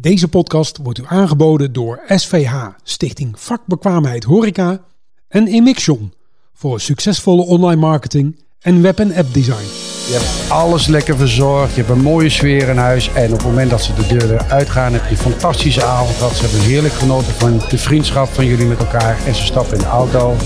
Deze 0.00 0.28
podcast 0.28 0.78
wordt 0.82 0.98
u 0.98 1.02
aangeboden 1.06 1.72
door 1.72 2.00
SVH, 2.06 2.66
Stichting 2.82 3.40
Vakbekwaamheid 3.40 4.24
Horeca 4.24 4.80
en 5.28 5.46
Emixion 5.46 6.12
voor 6.54 6.80
succesvolle 6.80 7.42
online 7.42 7.80
marketing 7.80 8.44
en 8.60 8.82
web- 8.82 8.98
en 8.98 9.14
app 9.14 9.34
design. 9.34 9.66
Je 10.08 10.12
hebt 10.12 10.50
alles 10.50 10.86
lekker 10.86 11.16
verzorgd. 11.16 11.74
Je 11.74 11.80
hebt 11.82 11.92
een 11.92 12.02
mooie 12.02 12.28
sfeer 12.28 12.68
in 12.68 12.76
huis. 12.76 13.10
En 13.12 13.30
op 13.32 13.36
het 13.36 13.46
moment 13.46 13.70
dat 13.70 13.82
ze 13.82 13.94
de 13.94 14.06
deur 14.06 14.28
weer 14.28 14.44
uitgaan, 14.48 14.92
heb 14.92 15.04
je 15.04 15.10
een 15.10 15.16
fantastische 15.16 15.84
avond 15.84 16.16
gehad. 16.16 16.36
Ze 16.36 16.42
hebben 16.42 16.60
heerlijk 16.60 16.94
genoten 16.94 17.32
van 17.32 17.60
de 17.68 17.78
vriendschap 17.78 18.28
van 18.28 18.46
jullie 18.46 18.66
met 18.66 18.78
elkaar. 18.78 19.18
En 19.26 19.34
ze 19.34 19.44
stappen 19.44 19.74
in 19.74 19.82
de 19.82 19.88
auto. 19.88 20.36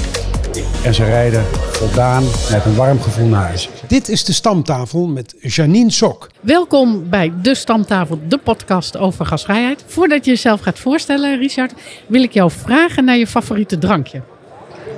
En 0.84 0.94
ze 0.94 1.04
rijden 1.04 1.44
voldaan 1.72 2.24
met 2.50 2.64
een 2.64 2.74
warm 2.74 3.00
gevoel 3.00 3.26
naar 3.26 3.42
huis. 3.42 3.68
Dit 3.88 4.08
is 4.08 4.24
de 4.24 4.32
stamtafel 4.32 5.06
met 5.06 5.34
Janine 5.40 5.90
Sok. 5.90 6.30
Welkom 6.40 7.08
bij 7.10 7.32
De 7.42 7.54
Stamtafel, 7.54 8.18
de 8.28 8.38
podcast 8.38 8.96
over 8.96 9.26
gasvrijheid. 9.26 9.84
Voordat 9.86 10.24
je 10.24 10.30
jezelf 10.30 10.60
gaat 10.60 10.78
voorstellen, 10.78 11.38
Richard, 11.38 11.72
wil 12.06 12.22
ik 12.22 12.32
jou 12.32 12.50
vragen 12.50 13.04
naar 13.04 13.16
je 13.16 13.26
favoriete 13.26 13.78
drankje. 13.78 14.22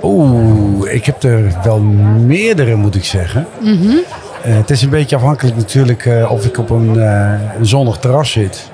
Oeh, 0.03 0.93
ik 0.93 1.05
heb 1.05 1.23
er 1.23 1.57
wel 1.63 1.79
meerdere, 1.79 2.75
moet 2.75 2.95
ik 2.95 3.03
zeggen. 3.03 3.47
Eh, 4.43 4.55
het 4.55 4.69
is 4.69 4.81
een 4.81 4.89
beetje 4.89 5.15
afhankelijk 5.15 5.55
natuurlijk 5.55 6.05
eh, 6.05 6.31
of 6.31 6.45
ik 6.45 6.57
op 6.57 6.69
een, 6.69 6.99
eh, 6.99 7.57
een 7.57 7.65
zonnig 7.65 7.97
terras 7.97 8.31
zit. 8.31 8.69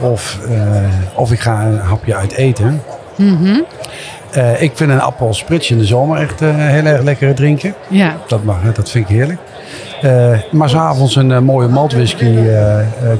Of, 0.00 0.38
eh, 0.48 0.84
of 1.14 1.32
ik 1.32 1.40
ga 1.40 1.66
een 1.66 1.78
hapje 1.78 2.14
uit 2.14 2.32
eten. 2.32 2.82
Eh, 4.32 4.62
ik 4.62 4.70
vind 4.74 4.90
een 4.90 5.00
appel 5.00 5.36
in 5.68 5.78
de 5.78 5.84
zomer 5.84 6.20
echt 6.20 6.40
eh, 6.40 6.56
heel 6.56 6.84
erg 6.84 7.02
lekker 7.02 7.34
drinken. 7.34 7.74
Ja, 7.88 8.16
Dat, 8.26 8.44
mag, 8.44 8.62
hè, 8.62 8.72
dat 8.72 8.90
vind 8.90 9.08
ik 9.08 9.16
heerlijk. 9.16 9.38
Eh, 10.02 10.38
maar 10.50 10.68
s'avonds 10.68 11.16
een 11.16 11.44
mooie 11.44 11.68
maltwhisky 11.68 12.34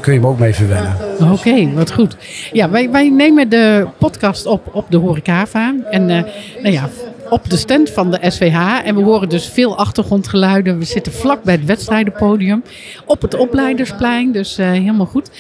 kun 0.01 0.13
je 0.13 0.19
hem 0.19 0.27
ook 0.27 0.39
mee 0.39 0.55
verwennen. 0.55 0.97
oké, 1.33 1.73
wat 1.75 1.93
goed. 1.93 2.17
Ja, 2.53 2.71
wij, 2.71 2.91
wij 2.91 3.09
nemen 3.09 3.49
de 3.49 3.87
podcast 3.99 4.47
op 4.47 4.69
op 4.73 4.87
de 4.89 4.97
Horecava. 4.97 5.75
En 5.91 6.07
nou 6.07 6.25
ja, 6.63 6.89
op 7.31 7.51
de 7.51 7.57
stand 7.57 7.91
van 7.91 8.11
de 8.11 8.19
SVH. 8.23 8.79
En 8.85 8.95
we 8.95 9.03
horen 9.03 9.29
dus 9.29 9.47
veel 9.49 9.77
achtergrondgeluiden. 9.77 10.79
We 10.79 10.85
zitten 10.85 11.13
vlak 11.13 11.43
bij 11.43 11.55
het 11.55 11.65
wedstrijdenpodium. 11.65 12.63
Op 13.05 13.23
het 13.23 13.37
opleidersplein, 13.37 14.33
dus 14.33 14.57
helemaal 14.57 15.07
goed. 15.07 15.31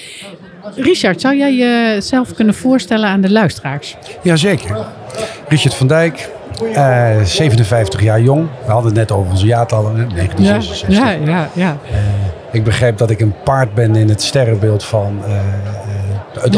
Richard, 0.77 1.21
zou 1.21 1.37
jij 1.37 1.55
jezelf 1.55 2.34
kunnen 2.34 2.55
voorstellen 2.55 3.09
aan 3.09 3.21
de 3.21 3.31
luisteraars? 3.31 3.97
Jazeker. 4.23 4.87
Richard 5.48 5.75
van 5.75 5.86
Dijk, 5.86 6.30
eh, 6.75 7.22
57 7.25 8.03
jaar 8.03 8.20
jong. 8.20 8.47
We 8.64 8.70
hadden 8.72 8.91
het 8.91 9.00
net 9.00 9.12
over 9.12 9.30
onze 9.30 9.47
jaartallen, 9.47 9.97
hè, 9.97 10.06
1966. 10.06 11.28
ja, 11.28 11.33
ja. 11.33 11.48
ja. 11.53 11.77
Ik 12.53 12.64
begrijp 12.64 12.98
dat 12.98 13.11
ik 13.11 13.20
een 13.20 13.34
paard 13.44 13.75
ben 13.75 13.97
in 13.97 14.08
het 14.08 14.22
sterrenbeeld 14.22 14.84
van 14.84 15.19
eh, 15.25 15.33
eh, 15.34 16.42
het 16.42 16.53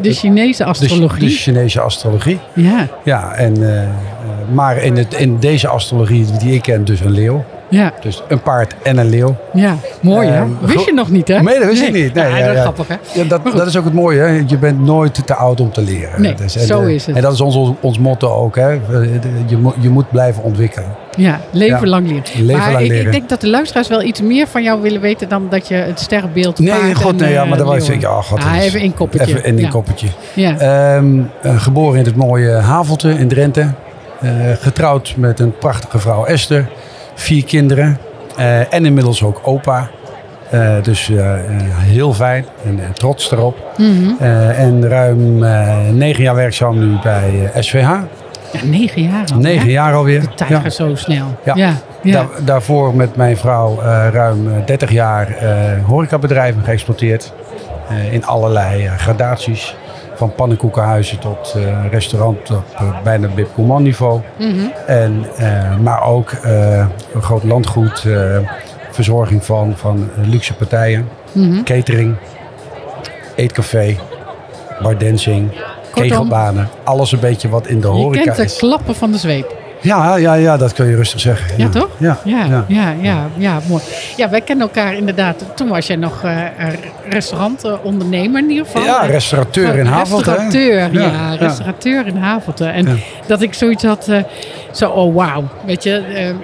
De 0.00 0.12
Chinese 0.12 0.62
de, 0.62 0.68
astrologie. 0.68 1.28
de 1.28 1.34
Chinese 1.34 1.80
astrologie. 1.80 2.38
Ja, 2.54 2.88
Ja, 3.02 3.34
en, 3.34 3.62
eh, 3.62 3.82
eh, 3.82 3.88
maar 4.52 4.76
in, 4.76 4.96
het, 4.96 5.14
in 5.14 5.38
deze 5.38 5.68
astrologie 5.68 6.26
die 6.38 6.54
ik 6.54 6.62
ken, 6.62 6.84
dus 6.84 7.00
een 7.00 7.10
leeuw. 7.10 7.44
Ja, 7.74 7.92
Dus 8.00 8.22
een 8.28 8.40
paard 8.42 8.74
en 8.82 8.98
een 8.98 9.08
leeuw. 9.08 9.36
ja. 9.52 9.76
Mooi 10.00 10.28
hè? 10.28 10.36
Ehm, 10.38 10.48
Wist 10.60 10.84
je 10.86 10.92
nog 10.92 11.10
niet 11.10 11.28
hè? 11.28 11.42
Nee, 11.42 11.58
dat 11.58 11.68
wist 11.68 11.82
ik 11.82 11.92
niet. 11.92 12.14
Nee, 12.14 12.24
ja, 12.28 12.36
ja, 12.36 12.40
dat 12.44 12.50
is 12.50 12.56
ja. 12.56 12.60
grappig 12.62 12.88
hè? 12.88 12.94
Ja, 13.14 13.24
dat, 13.24 13.40
dat 13.56 13.66
is 13.66 13.76
ook 13.76 13.84
het 13.84 13.94
mooie. 13.94 14.20
Hè? 14.20 14.42
Je 14.46 14.58
bent 14.58 14.80
nooit 14.80 15.26
te 15.26 15.34
oud 15.34 15.60
om 15.60 15.72
te 15.72 15.80
leren. 15.82 16.22
Nee, 16.22 16.34
en, 16.34 16.50
zo 16.50 16.82
is 16.82 17.06
het. 17.06 17.16
En 17.16 17.22
dat 17.22 17.32
is 17.32 17.40
ons, 17.40 17.72
ons 17.80 17.98
motto 17.98 18.28
ook. 18.28 18.56
Hè? 18.56 18.68
Je, 19.46 19.56
moet, 19.58 19.74
je 19.80 19.88
moet 19.88 20.10
blijven 20.10 20.42
ontwikkelen. 20.42 20.88
Ja, 21.16 21.40
leven 21.50 21.80
Ja. 21.80 21.86
lang 21.86 22.06
leren. 22.06 22.22
Leven 22.34 22.56
maar 22.56 22.72
lang 22.72 22.84
ik, 22.84 22.90
leren. 22.90 23.06
ik 23.06 23.12
denk 23.12 23.28
dat 23.28 23.40
de 23.40 23.48
luisteraars 23.48 23.88
wel 23.88 24.02
iets 24.02 24.20
meer 24.20 24.46
van 24.46 24.62
jou 24.62 24.82
willen 24.82 25.00
weten 25.00 25.28
dan 25.28 25.46
dat 25.50 25.68
je 25.68 25.74
het 25.74 26.00
sterrenbeeld 26.00 26.58
Nee, 26.58 26.94
god, 26.94 27.12
en, 27.12 27.16
nee, 27.16 27.32
ja, 27.32 27.42
eh, 27.42 27.48
maar 27.48 27.58
dat 27.58 27.66
was 27.66 27.88
ik. 27.88 28.02
Oh, 28.04 28.22
god, 28.22 28.38
Ah, 28.44 28.56
even 28.62 28.80
in 28.80 28.94
koppetje. 28.94 29.36
Even 29.36 29.48
een 29.48 29.58
ja. 29.58 29.68
koppetje. 29.68 30.06
Ja. 30.34 30.56
Eh, 30.58 31.02
geboren 31.60 31.98
in 31.98 32.04
het 32.04 32.16
mooie 32.16 32.50
Havelte 32.50 33.10
in 33.10 33.28
Drenthe. 33.28 33.66
Eh, 34.20 34.30
getrouwd 34.60 35.14
met 35.16 35.40
een 35.40 35.58
prachtige 35.58 35.98
vrouw 35.98 36.24
Esther. 36.24 36.68
Vier 37.14 37.44
kinderen. 37.44 37.98
Eh, 38.36 38.74
en 38.74 38.84
inmiddels 38.84 39.22
ook 39.22 39.40
opa. 39.42 39.88
Eh, 40.50 40.82
dus 40.82 41.10
eh, 41.10 41.32
heel 41.76 42.12
fijn 42.14 42.44
en 42.64 42.80
trots 42.92 43.32
erop. 43.32 43.56
Mhm. 43.76 44.22
En 44.56 44.88
ruim 44.88 45.38
negen 45.96 46.22
jaar 46.22 46.34
werkzaam 46.34 46.78
nu 46.78 46.96
bij 47.02 47.50
SVH. 47.58 47.78
Ja, 48.52 48.60
negen 48.64 49.02
jaar 49.02 49.24
al. 49.34 49.38
Negen 49.40 49.66
hè? 49.66 49.70
jaar 49.72 49.94
alweer. 49.94 50.20
De 50.20 50.28
tijd 50.34 50.50
Ja. 50.50 50.60
gaat 50.60 50.74
zo 50.74 50.94
snel. 50.94 51.26
Ja. 51.44 51.54
Ja, 51.54 51.72
ja. 52.02 52.12
Daar- 52.12 52.28
daarvoor 52.44 52.94
met 52.94 53.16
mijn 53.16 53.36
vrouw 53.36 53.80
ruim 54.12 54.48
eh, 54.48 54.66
30 54.66 54.90
jaar 54.90 55.28
horecabedrijven 55.86 56.62
geëxploiteerd. 56.64 57.32
In 58.10 58.24
allerlei 58.26 58.88
gradaties. 58.88 59.76
Van 60.14 60.34
pannenkoekenhuizen 60.34 61.18
tot 61.18 61.54
eh, 61.56 61.84
restaurant 61.90 62.50
op 62.50 62.64
eh, 62.74 63.02
bijna 63.02 63.28
Bib 63.28 63.48
Gourmand 63.54 63.84
niveau. 63.84 64.20
Mhm. 64.38 64.66
En, 64.86 65.24
eh, 65.36 65.76
maar 65.76 66.02
ook 66.02 66.32
een 67.12 67.22
groot 67.22 67.44
landgoed. 67.44 68.06
verzorging 68.90 69.44
van, 69.44 69.72
van 69.76 70.10
luxe 70.26 70.54
partijen. 70.54 71.08
Mhm. 71.32 71.62
Catering. 71.62 72.16
Eetcafé. 73.34 73.96
Bardancing. 74.82 75.50
Kortom, 75.50 76.08
Kegelbanen. 76.08 76.68
Alles 76.84 77.12
een 77.12 77.20
beetje 77.20 77.48
wat 77.48 77.66
in 77.66 77.80
de 77.80 77.86
Je 77.86 77.92
horeca 77.92 78.22
kent 78.22 78.36
de 78.36 78.42
is. 78.42 78.56
klappen 78.56 78.94
van 78.94 79.12
de 79.12 79.18
zweep. 79.18 79.63
Ja, 79.84 80.16
ja, 80.16 80.34
ja, 80.34 80.56
dat 80.56 80.72
kun 80.72 80.86
je 80.86 80.96
rustig 80.96 81.20
zeggen. 81.20 81.58
Ja, 81.58 81.68
toch? 81.68 81.88
Ja, 81.98 82.18
Ja, 82.24 82.44
ja. 82.44 82.64
ja. 82.68 82.94
Ja, 83.00 83.28
ja, 83.36 83.60
mooi. 83.68 83.82
Ja, 84.16 84.30
wij 84.30 84.40
kennen 84.40 84.66
elkaar 84.66 84.94
inderdaad. 84.94 85.44
Toen 85.54 85.68
was 85.68 85.86
jij 85.86 85.96
nog 85.96 86.22
eh 86.24 86.42
restaurantondernemer 87.08 88.42
in 88.42 88.50
ieder 88.50 88.64
geval. 88.64 88.82
Ja, 88.82 89.00
restaurateur 89.00 89.78
in 89.78 89.86
Havelte. 89.86 90.30
Restaurateur, 90.30 90.92
ja, 90.92 91.34
restaurateur 91.34 92.06
in 92.06 92.16
Havelte. 92.16 92.64
En 92.64 93.00
dat 93.26 93.42
ik 93.42 93.54
zoiets 93.54 93.84
had, 93.84 94.08
eh, 94.08 94.22
zo, 94.72 94.90
oh 94.90 95.14
wauw. 95.14 95.44
Weet 95.66 95.82
je, 95.82 95.96
eh, 95.96 96.34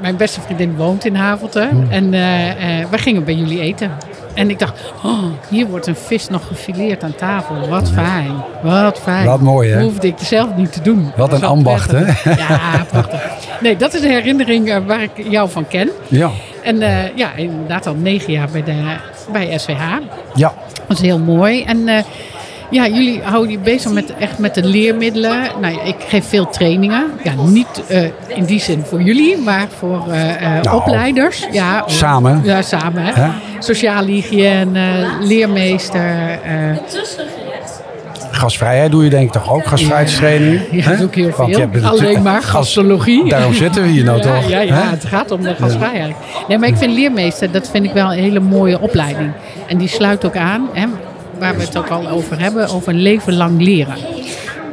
mijn 0.00 0.16
beste 0.16 0.40
vriendin 0.40 0.76
woont 0.76 1.04
in 1.04 1.14
Havelte. 1.14 1.68
Hmm. 1.70 1.86
En 1.90 2.14
eh, 2.14 2.86
we 2.90 2.98
gingen 2.98 3.24
bij 3.24 3.34
jullie 3.34 3.60
eten. 3.60 3.90
En 4.34 4.50
ik 4.50 4.58
dacht, 4.58 4.92
oh, 5.04 5.22
hier 5.48 5.66
wordt 5.66 5.86
een 5.86 5.96
vis 5.96 6.28
nog 6.28 6.46
gefileerd 6.46 7.02
aan 7.02 7.14
tafel. 7.14 7.68
Wat 7.68 7.90
fijn, 7.90 8.32
wat 8.62 8.98
fijn. 8.98 9.26
Wat 9.26 9.40
mooi, 9.40 9.70
hè? 9.70 9.82
Hoefde 9.82 10.06
ik 10.06 10.14
zelf 10.18 10.56
niet 10.56 10.72
te 10.72 10.80
doen. 10.82 11.12
Wat 11.16 11.32
een 11.32 11.44
ambacht, 11.44 11.88
prettig. 11.88 12.24
Ja, 12.48 12.86
prachtig. 12.90 13.20
Nee, 13.60 13.76
dat 13.76 13.94
is 13.94 14.00
de 14.00 14.08
herinnering 14.08 14.70
eh, 14.70 14.76
waar 14.86 15.02
ik 15.02 15.10
jou 15.30 15.50
van 15.50 15.68
ken. 15.68 15.90
Ja, 16.08 16.30
En 16.62 16.82
eh, 16.82 17.16
ja, 17.16 17.34
inderdaad 17.34 17.86
al 17.86 17.94
negen 17.94 18.32
jaar 18.32 18.48
bij, 18.52 18.62
de, 18.64 18.96
bij 19.32 19.58
SVH. 19.58 19.82
ja. 20.34 20.54
Dat 20.86 20.96
is 21.00 21.06
heel 21.06 21.18
mooi. 21.18 21.62
En 21.62 21.88
eh, 21.88 22.02
ja, 22.72 22.86
jullie 22.88 23.20
houden 23.22 23.50
je 23.50 23.58
bezig 23.58 23.92
met, 23.92 24.14
echt 24.18 24.38
met 24.38 24.54
de 24.54 24.64
leermiddelen. 24.64 25.42
Nou, 25.60 25.78
ik 25.84 25.94
geef 26.08 26.28
veel 26.28 26.48
trainingen. 26.50 27.06
Ja, 27.22 27.32
niet 27.46 27.82
eh, 27.88 28.02
in 28.26 28.44
die 28.44 28.60
zin 28.60 28.82
voor 28.86 29.02
jullie, 29.02 29.36
maar 29.38 29.66
voor 29.78 30.04
eh, 30.10 30.56
eh, 30.56 30.62
Nou, 30.62 30.76
opleiders. 30.76 31.46
Ja, 31.52 31.82
samen. 31.86 32.40
Ja, 32.44 32.62
samen. 32.62 33.02
Hè? 33.04 33.28
Sociale 33.58 34.10
hygiëne, 34.10 35.04
leermeester. 35.20 36.38
Gasvrijheid 38.30 38.90
doe 38.90 39.04
je 39.04 39.10
denk 39.10 39.26
ik 39.26 39.32
toch 39.32 39.52
ook, 39.52 39.66
gasvrijheidstrainingen? 39.66 40.62
ja, 40.70 40.88
dat 40.88 40.98
doe 40.98 41.06
ik 41.08 41.14
heel 41.14 41.32
veel. 41.32 41.46
hebt 41.58 41.82
Alleen 41.84 42.22
maar 42.22 42.42
gas- 42.42 42.50
gastrologie. 42.50 43.28
Daarom 43.28 43.54
zitten 43.54 43.82
we 43.82 43.88
hier 43.88 44.04
nou 44.04 44.20
toch? 44.20 44.48
Ja, 44.48 44.60
ja, 44.60 44.90
het 44.90 45.04
gaat 45.04 45.30
om 45.30 45.42
de 45.42 45.54
gasvrijheid. 45.54 46.14
Nee, 46.48 46.58
maar 46.58 46.68
ik 46.68 46.76
vind 46.76 46.92
leermeester, 46.92 47.50
dat 47.50 47.70
vind 47.70 47.84
ik 47.84 47.92
wel 47.92 48.12
een 48.12 48.18
hele 48.18 48.40
mooie 48.40 48.80
opleiding. 48.80 49.32
En 49.66 49.78
die 49.78 49.88
sluit 49.88 50.24
ook 50.26 50.36
aan, 50.36 50.68
hè, 50.72 50.86
waar 51.42 51.56
we 51.56 51.62
het 51.62 51.76
ook 51.76 51.88
al 51.88 52.08
over 52.08 52.40
hebben, 52.40 52.68
over 52.68 52.94
leven 52.94 53.34
lang 53.34 53.62
leren. 53.62 53.96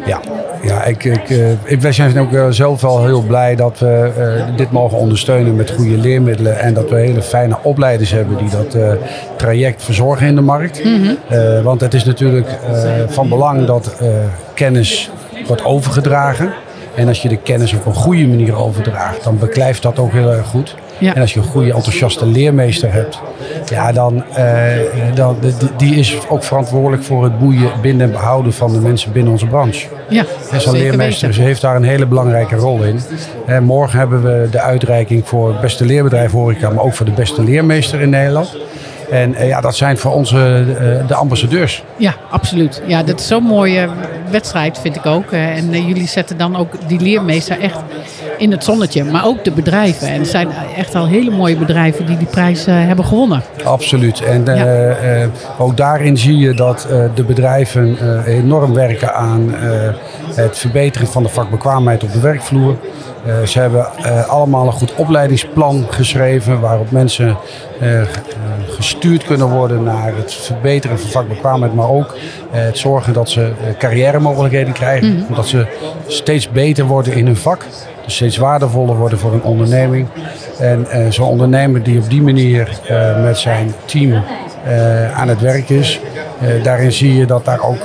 Ja, 0.05 0.19
ja 0.63 0.83
ik, 0.83 1.03
ik, 1.03 1.29
eh, 1.29 1.51
ik, 1.51 1.81
wij 1.81 1.91
zijn 1.91 2.19
ook 2.19 2.31
wel 2.31 2.53
zelf 2.53 2.81
wel 2.81 3.05
heel 3.05 3.21
blij 3.21 3.55
dat 3.55 3.79
we 3.79 4.11
eh, 4.17 4.57
dit 4.57 4.71
mogen 4.71 4.97
ondersteunen 4.97 5.55
met 5.55 5.71
goede 5.71 5.97
leermiddelen. 5.97 6.59
En 6.59 6.73
dat 6.73 6.89
we 6.89 6.95
hele 6.95 7.21
fijne 7.21 7.57
opleiders 7.63 8.11
hebben 8.11 8.37
die 8.37 8.49
dat 8.49 8.73
eh, 8.73 8.91
traject 9.37 9.83
verzorgen 9.83 10.27
in 10.27 10.35
de 10.35 10.41
markt. 10.41 10.81
Eh, 10.81 11.61
want 11.61 11.81
het 11.81 11.93
is 11.93 12.03
natuurlijk 12.03 12.47
eh, 12.47 12.91
van 13.07 13.29
belang 13.29 13.65
dat 13.65 13.95
eh, 13.99 14.07
kennis 14.53 15.09
wordt 15.47 15.63
overgedragen. 15.63 16.53
En 16.95 17.07
als 17.07 17.21
je 17.21 17.29
de 17.29 17.37
kennis 17.37 17.73
op 17.73 17.85
een 17.85 17.93
goede 17.93 18.27
manier 18.27 18.55
overdraagt, 18.55 19.23
dan 19.23 19.37
beklijft 19.37 19.81
dat 19.81 19.99
ook 19.99 20.11
heel 20.11 20.31
erg 20.31 20.47
goed. 20.47 20.75
Ja. 20.99 21.15
En 21.15 21.21
als 21.21 21.33
je 21.33 21.39
een 21.39 21.45
goede, 21.45 21.73
enthousiaste 21.73 22.25
leermeester 22.25 22.93
hebt, 22.93 23.19
ja, 23.65 23.91
dan, 23.91 24.23
eh, 24.33 24.45
dan 25.13 25.37
die, 25.77 25.95
is 25.95 26.17
ook 26.29 26.43
verantwoordelijk 26.43 27.03
voor 27.03 27.23
het 27.23 27.39
boeien, 27.39 27.71
binden 27.81 28.07
en 28.07 28.11
behouden 28.11 28.53
van 28.53 28.71
de 28.71 28.79
mensen 28.79 29.11
binnen 29.11 29.31
onze 29.31 29.45
branche. 29.45 29.87
Ja, 30.09 30.23
En 30.51 30.61
zo'n 30.61 30.73
leermeester 30.73 31.27
weten. 31.27 31.33
ze 31.33 31.47
heeft 31.47 31.61
daar 31.61 31.75
een 31.75 31.83
hele 31.83 32.05
belangrijke 32.05 32.55
rol 32.55 32.83
in. 32.83 32.99
En 33.45 33.63
morgen 33.63 33.99
hebben 33.99 34.23
we 34.23 34.47
de 34.51 34.59
uitreiking 34.59 35.27
voor 35.27 35.47
het 35.47 35.61
beste 35.61 35.85
leerbedrijf 35.85 36.31
horeca, 36.31 36.69
maar 36.69 36.83
ook 36.83 36.93
voor 36.93 37.05
de 37.05 37.11
beste 37.11 37.43
leermeester 37.43 38.01
in 38.01 38.09
Nederland. 38.09 38.57
En 39.11 39.35
ja, 39.47 39.61
dat 39.61 39.75
zijn 39.75 39.97
voor 39.97 40.11
ons 40.11 40.29
de 40.29 41.15
ambassadeurs. 41.15 41.83
Ja, 41.97 42.13
absoluut. 42.29 42.81
Ja, 42.87 43.03
dat 43.03 43.19
is 43.19 43.27
zo'n 43.27 43.43
mooie 43.43 43.89
wedstrijd, 44.31 44.79
vind 44.79 44.95
ik 44.95 45.05
ook. 45.05 45.31
En 45.31 45.85
jullie 45.85 46.07
zetten 46.07 46.37
dan 46.37 46.55
ook 46.55 46.87
die 46.87 46.99
leermeester 46.99 47.59
echt 47.59 47.79
in 48.37 48.51
het 48.51 48.63
zonnetje. 48.63 49.03
Maar 49.03 49.25
ook 49.25 49.43
de 49.43 49.51
bedrijven. 49.51 50.07
En 50.07 50.19
het 50.19 50.27
zijn 50.27 50.47
echt 50.77 50.95
al 50.95 51.07
hele 51.07 51.31
mooie 51.31 51.57
bedrijven 51.57 52.05
die 52.05 52.17
die 52.17 52.27
prijs 52.27 52.65
hebben 52.65 53.05
gewonnen. 53.05 53.41
Absoluut. 53.63 54.21
En 54.21 54.45
ook 55.57 55.77
daarin 55.77 56.17
zie 56.17 56.37
je 56.37 56.53
dat 56.53 56.87
de 57.15 57.23
bedrijven 57.23 57.97
enorm 58.25 58.73
werken 58.73 59.13
aan 59.13 59.53
het 60.33 60.57
verbeteren 60.57 61.07
van 61.07 61.23
de 61.23 61.29
vakbekwaamheid 61.29 62.03
op 62.03 62.13
de 62.13 62.19
werkvloer. 62.19 62.75
Uh, 63.27 63.47
ze 63.47 63.59
hebben 63.59 63.87
uh, 63.99 64.29
allemaal 64.29 64.65
een 64.65 64.71
goed 64.71 64.95
opleidingsplan 64.95 65.85
geschreven 65.89 66.59
waarop 66.59 66.91
mensen 66.91 67.37
uh, 67.81 68.01
gestuurd 68.79 69.23
kunnen 69.23 69.49
worden 69.49 69.83
naar 69.83 70.15
het 70.15 70.33
verbeteren 70.33 70.99
van 70.99 71.09
vakbekwaamheid, 71.09 71.73
maar 71.73 71.89
ook 71.89 72.17
het 72.51 72.77
zorgen 72.77 73.13
dat 73.13 73.29
ze 73.29 73.51
carrière 73.77 74.19
mogelijkheden 74.19 74.73
krijgen, 74.73 75.07
mm 75.09 75.17
dat 75.35 75.47
ze 75.47 75.65
steeds 76.07 76.49
beter 76.49 76.85
worden 76.85 77.13
in 77.13 77.25
hun 77.25 77.35
vak, 77.35 77.65
dus 78.05 78.15
steeds 78.15 78.37
waardevoller 78.37 78.95
worden 78.95 79.19
voor 79.19 79.33
een 79.33 79.43
onderneming. 79.43 80.07
En 80.57 81.13
zo'n 81.13 81.27
ondernemer 81.27 81.83
die 81.83 81.99
op 81.99 82.09
die 82.09 82.21
manier 82.21 82.79
met 83.21 83.37
zijn 83.37 83.73
team 83.85 84.23
aan 85.15 85.27
het 85.27 85.41
werk 85.41 85.69
is, 85.69 85.99
daarin 86.63 86.91
zie 86.91 87.15
je 87.15 87.25
dat 87.25 87.45
daar 87.45 87.61
ook 87.61 87.79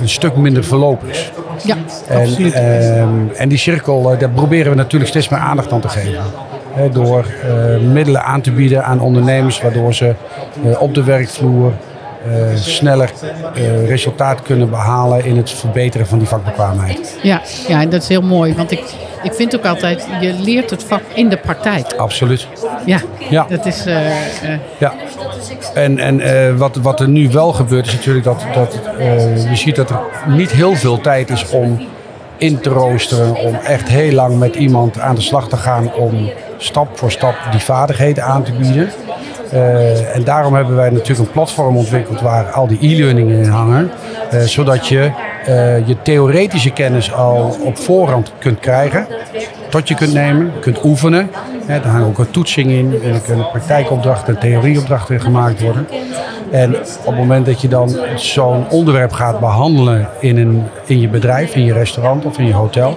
een 0.00 0.08
stuk 0.08 0.36
minder 0.36 0.64
verloop 0.64 1.04
is. 1.04 1.32
Ja, 1.64 1.76
en, 2.06 2.20
absoluut. 2.20 2.52
Ehm, 2.52 3.08
en 3.36 3.48
die 3.48 3.58
cirkel, 3.58 4.02
daar 4.18 4.30
proberen 4.30 4.70
we 4.70 4.76
natuurlijk 4.76 5.10
steeds 5.10 5.28
meer 5.28 5.40
aandacht 5.40 5.72
aan 5.72 5.80
te 5.80 5.88
geven. 5.88 6.22
Door 6.92 7.26
middelen 7.92 8.24
aan 8.24 8.40
te 8.40 8.50
bieden 8.50 8.84
aan 8.84 9.00
ondernemers, 9.00 9.62
waardoor 9.62 9.94
ze 9.94 10.14
op 10.78 10.94
de 10.94 11.04
werkvloer 11.04 11.72
sneller 12.54 13.10
resultaat 13.86 14.42
kunnen 14.42 14.70
behalen 14.70 15.24
in 15.24 15.36
het 15.36 15.50
verbeteren 15.50 16.06
van 16.06 16.18
die 16.18 16.28
vakbekwaamheid. 16.28 17.18
Ja, 17.22 17.40
ja, 17.68 17.80
en 17.80 17.88
dat 17.88 18.02
is 18.02 18.08
heel 18.08 18.22
mooi. 18.22 18.54
Want 18.54 18.70
ik, 18.70 18.82
ik 19.22 19.32
vind 19.32 19.56
ook 19.56 19.64
altijd, 19.64 20.06
je 20.20 20.32
leert 20.32 20.70
het 20.70 20.84
vak 20.84 21.02
in 21.14 21.28
de 21.28 21.36
praktijk. 21.36 21.94
Absoluut. 21.96 22.46
Ja, 22.84 23.00
ja. 23.30 23.46
dat 23.48 23.66
is... 23.66 23.84
ja. 24.78 24.92
En, 25.74 25.98
en 25.98 26.56
wat, 26.56 26.76
wat 26.76 27.00
er 27.00 27.08
nu 27.08 27.30
wel 27.30 27.52
gebeurt 27.52 27.86
is 27.86 27.92
natuurlijk 27.92 28.24
dat, 28.24 28.44
dat 28.54 28.80
je 29.48 29.56
ziet 29.56 29.76
dat 29.76 29.90
er 29.90 30.00
niet 30.26 30.50
heel 30.50 30.74
veel 30.74 31.00
tijd 31.00 31.30
is 31.30 31.50
om 31.50 31.78
in 32.38 32.60
te 32.60 32.70
roosteren. 32.70 33.36
Om 33.36 33.54
echt 33.54 33.88
heel 33.88 34.12
lang 34.12 34.38
met 34.38 34.54
iemand 34.54 34.98
aan 35.00 35.14
de 35.14 35.20
slag 35.20 35.48
te 35.48 35.56
gaan 35.56 35.94
om 35.94 36.30
stap 36.56 36.98
voor 36.98 37.10
stap 37.10 37.34
die 37.50 37.60
vaardigheden 37.60 38.24
aan 38.24 38.42
te 38.42 38.52
bieden. 38.52 38.90
Uh, 39.52 40.16
en 40.16 40.24
daarom 40.24 40.54
hebben 40.54 40.76
wij 40.76 40.90
natuurlijk 40.90 41.18
een 41.18 41.30
platform 41.30 41.76
ontwikkeld 41.76 42.20
waar 42.20 42.44
al 42.44 42.66
die 42.66 42.78
e-learningen 42.80 43.42
in 43.42 43.48
hangen. 43.48 43.90
zodat 44.44 44.86
je 44.86 45.10
je 45.86 45.96
theoretische 46.02 46.70
kennis 46.70 47.12
al 47.12 47.56
op 47.64 47.78
voorhand 47.78 48.32
kunt 48.38 48.60
krijgen 48.60 49.06
tot 49.68 49.88
je 49.88 49.94
kunt 49.94 50.12
nemen, 50.12 50.52
kunt 50.60 50.84
oefenen. 50.84 51.30
Hè, 51.66 51.80
daar 51.80 51.92
hangt 51.92 52.06
ook 52.06 52.18
een 52.18 52.30
toetsing 52.30 52.70
in 52.70 53.00
en 53.04 53.14
er 53.14 53.20
kunnen 53.20 53.46
praktijkopdrachten 53.50 54.34
en 54.34 54.40
theorieopdrachten 54.40 55.20
gemaakt 55.20 55.60
worden. 55.60 55.86
En 56.50 56.76
op 56.76 57.06
het 57.06 57.16
moment 57.16 57.46
dat 57.46 57.60
je 57.60 57.68
dan 57.68 57.96
zo'n 58.16 58.68
onderwerp 58.68 59.12
gaat 59.12 59.40
behandelen 59.40 60.08
in, 60.20 60.36
een, 60.36 60.62
in 60.86 61.00
je 61.00 61.08
bedrijf, 61.08 61.54
in 61.54 61.64
je 61.64 61.72
restaurant 61.72 62.24
of 62.24 62.38
in 62.38 62.46
je 62.46 62.52
hotel, 62.52 62.96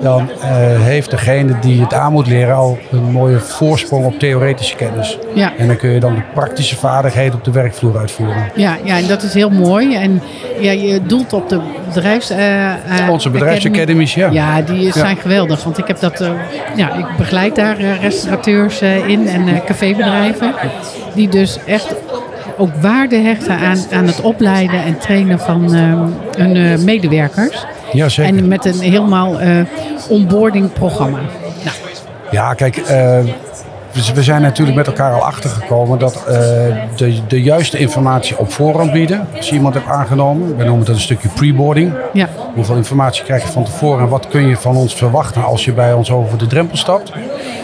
dan 0.00 0.30
uh, 0.38 0.46
heeft 0.80 1.10
degene 1.10 1.58
die 1.60 1.80
het 1.80 1.94
aan 1.94 2.12
moet 2.12 2.26
leren 2.26 2.54
al 2.54 2.78
een 2.90 3.12
mooie 3.12 3.38
voorsprong 3.38 4.04
op 4.04 4.18
theoretische 4.18 4.76
kennis. 4.76 5.18
Ja. 5.34 5.52
En 5.58 5.66
dan 5.66 5.76
kun 5.76 5.90
je 5.90 6.00
dan 6.00 6.14
de 6.14 6.22
praktische 6.34 6.76
vaardigheden 6.76 7.34
op 7.34 7.44
de 7.44 7.50
werkvloer 7.50 7.98
uitvoeren. 7.98 8.50
Ja, 8.54 8.76
ja 8.84 8.96
en 8.96 9.06
dat 9.06 9.22
is 9.22 9.34
heel 9.34 9.50
mooi. 9.50 9.94
En 9.94 10.22
ja, 10.60 10.70
je 10.70 11.00
doelt 11.06 11.32
op 11.32 11.48
de 11.48 11.60
bedrijfs... 11.94 12.30
Uh, 12.30 13.08
Onze 13.10 13.30
bedrijfsacademies, 13.30 14.14
ja. 14.14 14.30
Ja, 14.30 14.62
die 14.62 14.92
zijn 14.92 15.16
geweldig. 15.16 15.64
Want 15.64 15.78
ik 15.78 15.86
heb 15.86 16.00
dat... 16.00 16.20
Uh, 16.20 16.30
ja, 16.76 16.94
ik 16.94 17.06
begeleid 17.18 17.56
daar 17.56 17.76
restaurateurs 18.00 18.82
in 19.06 19.28
en 19.28 19.62
cafébedrijven. 19.66 20.54
Die 21.14 21.28
dus 21.28 21.58
echt 21.66 21.94
ook 22.56 22.70
waarde 22.80 23.16
hechten 23.16 23.56
aan, 23.58 23.78
aan 23.92 24.06
het 24.06 24.20
opleiden 24.20 24.84
en 24.84 24.98
trainen 24.98 25.40
van 25.40 25.74
hun 26.36 26.56
uh, 26.56 26.78
medewerkers. 26.78 27.66
Ja, 27.92 28.08
zeker. 28.08 28.38
En 28.38 28.48
met 28.48 28.64
een 28.64 28.80
helemaal 28.80 29.42
uh, 29.42 29.48
onboarding 30.08 30.72
programma. 30.72 31.18
Nou. 31.64 31.76
Ja, 32.30 32.54
kijk, 32.54 32.82
we 33.92 34.22
zijn 34.22 34.42
natuurlijk 34.42 34.76
met 34.76 34.86
elkaar 34.86 35.12
al 35.12 35.24
achtergekomen 35.24 35.98
dat 35.98 36.24
de, 36.96 37.26
de 37.26 37.42
juiste 37.42 37.78
informatie 37.78 38.38
op 38.38 38.52
voorhand 38.52 38.92
bieden. 38.92 39.26
Als 39.36 39.48
je 39.48 39.54
iemand 39.54 39.74
hebt 39.74 39.86
aangenomen, 39.86 40.56
we 40.56 40.64
noemen 40.64 40.86
dat 40.86 40.94
een 40.94 41.00
stukje 41.00 41.28
preboarding. 41.28 41.92
Ja. 42.12 42.28
Hoeveel 42.54 42.76
informatie 42.76 43.24
krijg 43.24 43.42
je 43.42 43.48
van 43.48 43.64
tevoren 43.64 44.00
en 44.02 44.08
wat 44.08 44.28
kun 44.28 44.48
je 44.48 44.56
van 44.56 44.76
ons 44.76 44.94
verwachten 44.94 45.44
als 45.44 45.64
je 45.64 45.72
bij 45.72 45.92
ons 45.92 46.10
over 46.10 46.38
de 46.38 46.46
drempel 46.46 46.76
stapt? 46.76 47.12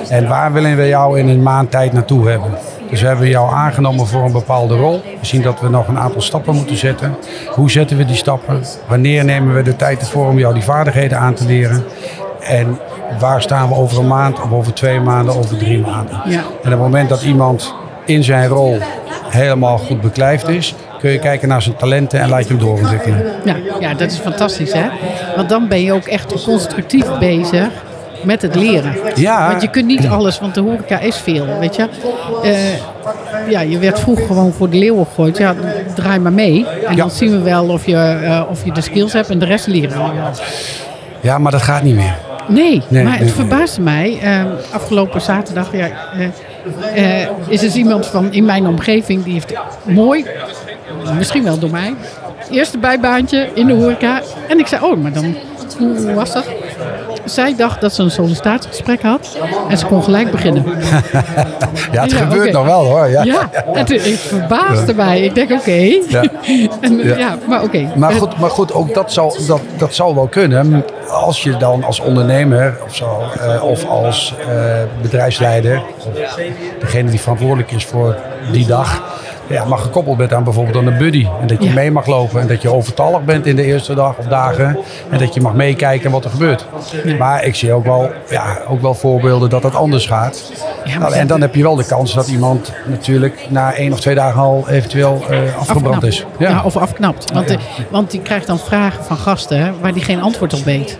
En 0.08 0.28
waar 0.28 0.52
willen 0.52 0.76
we 0.76 0.86
jou 0.86 1.18
in 1.18 1.28
een 1.28 1.42
maand 1.42 1.70
tijd 1.70 1.92
naartoe 1.92 2.28
hebben? 2.28 2.50
Dus 2.90 3.00
we 3.00 3.06
hebben 3.06 3.28
jou 3.28 3.52
aangenomen 3.52 4.06
voor 4.06 4.24
een 4.24 4.32
bepaalde 4.32 4.76
rol. 4.76 5.02
We 5.20 5.26
zien 5.26 5.42
dat 5.42 5.60
we 5.60 5.68
nog 5.68 5.88
een 5.88 5.98
aantal 5.98 6.20
stappen 6.20 6.54
moeten 6.54 6.76
zetten. 6.76 7.16
Hoe 7.54 7.70
zetten 7.70 7.96
we 7.96 8.04
die 8.04 8.16
stappen? 8.16 8.60
Wanneer 8.86 9.24
nemen 9.24 9.54
we 9.54 9.62
de 9.62 9.76
tijd 9.76 10.00
ervoor 10.00 10.28
om 10.28 10.38
jou 10.38 10.54
die 10.54 10.62
vaardigheden 10.62 11.18
aan 11.18 11.34
te 11.34 11.44
leren? 11.44 11.84
En 12.40 12.78
waar 13.18 13.42
staan 13.42 13.68
we 13.68 13.74
over 13.74 13.98
een 13.98 14.06
maand, 14.06 14.40
of 14.42 14.52
over 14.52 14.74
twee 14.74 15.00
maanden, 15.00 15.36
over 15.36 15.56
drie 15.56 15.78
maanden? 15.78 16.20
Ja. 16.24 16.38
En 16.38 16.44
op 16.64 16.64
het 16.70 16.78
moment 16.78 17.08
dat 17.08 17.22
iemand 17.22 17.74
in 18.04 18.24
zijn 18.24 18.48
rol 18.48 18.78
helemaal 19.28 19.78
goed 19.78 20.00
beklijft 20.00 20.48
is, 20.48 20.74
kun 20.98 21.10
je 21.10 21.18
kijken 21.18 21.48
naar 21.48 21.62
zijn 21.62 21.76
talenten 21.76 22.20
en 22.20 22.28
laat 22.28 22.42
je 22.42 22.48
hem 22.48 22.58
doorontwikkelen. 22.58 23.24
Ja, 23.44 23.56
ja, 23.80 23.94
dat 23.94 24.10
is 24.10 24.18
fantastisch 24.18 24.72
hè. 24.72 24.88
Want 25.36 25.48
dan 25.48 25.68
ben 25.68 25.82
je 25.82 25.92
ook 25.92 26.06
echt 26.06 26.42
constructief 26.44 27.18
bezig 27.18 27.68
met 28.22 28.42
het 28.42 28.54
leren. 28.54 28.94
Ja. 29.14 29.48
Want 29.48 29.62
je 29.62 29.68
kunt 29.70 29.86
niet 29.86 30.06
alles, 30.06 30.40
want 30.40 30.54
de 30.54 30.60
horeca 30.60 30.98
is 30.98 31.16
veel, 31.16 31.46
weet 31.60 31.76
je. 31.76 31.88
Uh, 32.44 33.50
ja, 33.50 33.60
je 33.60 33.78
werd 33.78 34.00
vroeger 34.00 34.26
gewoon 34.26 34.52
voor 34.52 34.70
de 34.70 34.76
leeuw 34.78 35.04
gegooid. 35.04 35.38
Ja, 35.38 35.54
draai 35.94 36.18
maar 36.18 36.32
mee. 36.32 36.66
En 36.86 36.90
Ja. 36.90 36.96
dan 36.96 37.10
zien 37.10 37.30
we 37.30 37.38
wel 37.38 37.68
of 37.68 37.86
je, 37.86 38.18
uh, 38.22 38.42
of 38.50 38.64
je 38.64 38.72
de 38.72 38.80
skills 38.80 39.12
hebt 39.12 39.28
en 39.30 39.38
de 39.38 39.44
rest 39.44 39.66
leren. 39.66 40.00
Ja, 41.20 41.38
maar 41.38 41.52
dat 41.52 41.62
gaat 41.62 41.82
niet 41.82 41.94
meer. 41.94 42.16
Nee, 42.48 42.82
Nee, 42.88 43.02
maar 43.04 43.12
nee, 43.12 43.22
het 43.22 43.32
verbaasde 43.32 43.80
mij. 43.80 44.18
Uh, 44.22 44.44
afgelopen 44.72 45.20
zaterdag 45.20 45.72
ja, 45.72 45.88
uh, 46.96 47.26
is 47.48 47.62
er 47.62 47.76
iemand 47.76 48.06
van 48.06 48.32
in 48.32 48.44
mijn 48.44 48.66
omgeving 48.66 49.24
die 49.24 49.32
heeft 49.32 49.52
mooi, 49.82 50.26
misschien 51.16 51.44
wel 51.44 51.58
door 51.58 51.70
mij, 51.70 51.94
eerste 52.50 52.78
bijbaantje 52.78 53.48
in 53.54 53.66
de 53.66 53.72
horeca. 53.74 54.22
En 54.48 54.58
ik 54.58 54.66
zei, 54.66 54.84
oh, 54.84 54.96
maar 55.02 55.12
dan, 55.12 55.36
hoe 55.78 56.14
was 56.14 56.32
dat? 56.32 56.44
Zij 57.24 57.54
dacht 57.56 57.80
dat 57.80 57.94
ze 57.94 58.02
een 58.02 58.10
sollicitatiegesprek 58.10 59.02
had 59.02 59.38
en 59.68 59.78
ze 59.78 59.86
kon 59.86 60.02
gelijk 60.02 60.30
beginnen. 60.30 60.64
Ja, 61.92 62.02
het 62.02 62.10
Ja, 62.12 62.16
gebeurt 62.18 62.52
nog 62.52 62.64
wel 62.64 62.84
hoor. 62.84 63.08
Ja. 63.08 63.22
Ja, 63.22 63.48
het, 63.72 63.88
het 63.88 64.18
verbaasde 64.20 64.94
mij. 64.94 65.20
Ik 65.20 65.34
denk, 65.34 65.50
oké. 65.50 65.72
Ja. 66.08 66.22
En, 66.80 66.98
Ja. 67.04 67.16
ja. 67.18 67.38
maar 67.48 67.62
oké. 67.62 67.92
Maar 67.96 68.10
Eh, 68.10 68.16
goed, 68.16 68.38
maar 68.38 68.50
goed 68.50 68.72
ook 68.72 68.94
dat 68.94 69.12
zal, 69.12 69.36
dat, 69.46 69.60
dat 69.76 69.94
zal 69.94 70.14
wel 70.14 70.26
kunnen. 70.26 70.84
Als 71.10 71.42
je 71.42 71.56
dan 71.56 71.84
als 71.84 72.00
ondernemer 72.00 72.76
of 72.84 72.94
zo, 72.94 73.20
eh, 73.40 73.64
of 73.64 73.86
als 73.86 74.34
eh, 74.38 74.82
bedrijfsleider, 75.02 75.82
of 75.98 76.34
degene 76.80 77.10
die 77.10 77.20
verantwoordelijk 77.20 77.70
is 77.70 77.84
voor 77.84 78.16
die 78.52 78.66
dag, 78.66 79.02
ja, 79.48 79.64
mag 79.64 79.82
gekoppeld 79.82 80.16
bent 80.16 80.32
aan 80.32 80.44
bijvoorbeeld 80.44 80.76
aan 80.76 80.86
een 80.86 80.98
buddy. 80.98 81.26
En 81.40 81.46
dat 81.46 81.62
je 81.62 81.68
Ja. 81.68 81.74
mee 81.74 81.90
mag 81.90 82.06
lopen 82.06 82.40
en 82.40 82.46
dat 82.46 82.62
je 82.62 82.72
overtallig 82.72 83.24
bent 83.24 83.46
in 83.46 83.56
de 83.56 83.64
eerste 83.64 83.94
dag 83.94 84.16
of 84.18 84.24
dagen. 84.26 84.78
En 85.10 85.18
dat 85.18 85.34
je 85.34 85.40
mag 85.40 85.54
meekijken 85.54 86.10
wat 86.10 86.24
er 86.24 86.30
gebeurt. 86.30 86.66
Maar 87.18 87.44
ik 87.44 87.54
zie 87.54 87.72
ook 87.72 87.84
wel, 87.84 88.10
ja, 88.30 88.58
ook 88.68 88.80
wel 88.80 88.94
voorbeelden 88.94 89.50
dat 89.50 89.62
het 89.62 89.74
anders 89.74 90.06
gaat. 90.06 90.52
Ja, 90.84 90.98
maar 90.98 91.08
Nou, 91.08 91.20
en 91.20 91.26
dan 91.26 91.40
heb 91.40 91.54
je 91.54 91.62
wel 91.62 91.74
de 91.76 91.84
kans 91.86 92.14
dat 92.14 92.28
iemand 92.28 92.72
natuurlijk 92.86 93.46
na 93.48 93.74
één 93.74 93.92
of 93.92 94.00
twee 94.00 94.14
dagen 94.14 94.40
al 94.40 94.64
eventueel 94.68 95.24
eh, 95.30 95.38
afgebrand 95.58 95.86
afknapt. 95.94 96.04
is. 96.04 96.24
Ja. 96.38 96.62
of 96.64 96.76
afknapt. 96.76 97.32
Want, 97.32 97.50
eh, 97.50 97.56
want 97.90 98.10
die 98.10 98.20
krijgt 98.22 98.46
dan 98.46 98.58
vragen 98.58 99.04
van 99.04 99.16
gasten 99.16 99.74
waar 99.80 99.92
die 99.92 100.02
geen 100.02 100.20
antwoord 100.20 100.54
op 100.54 100.64
weet. 100.64 100.98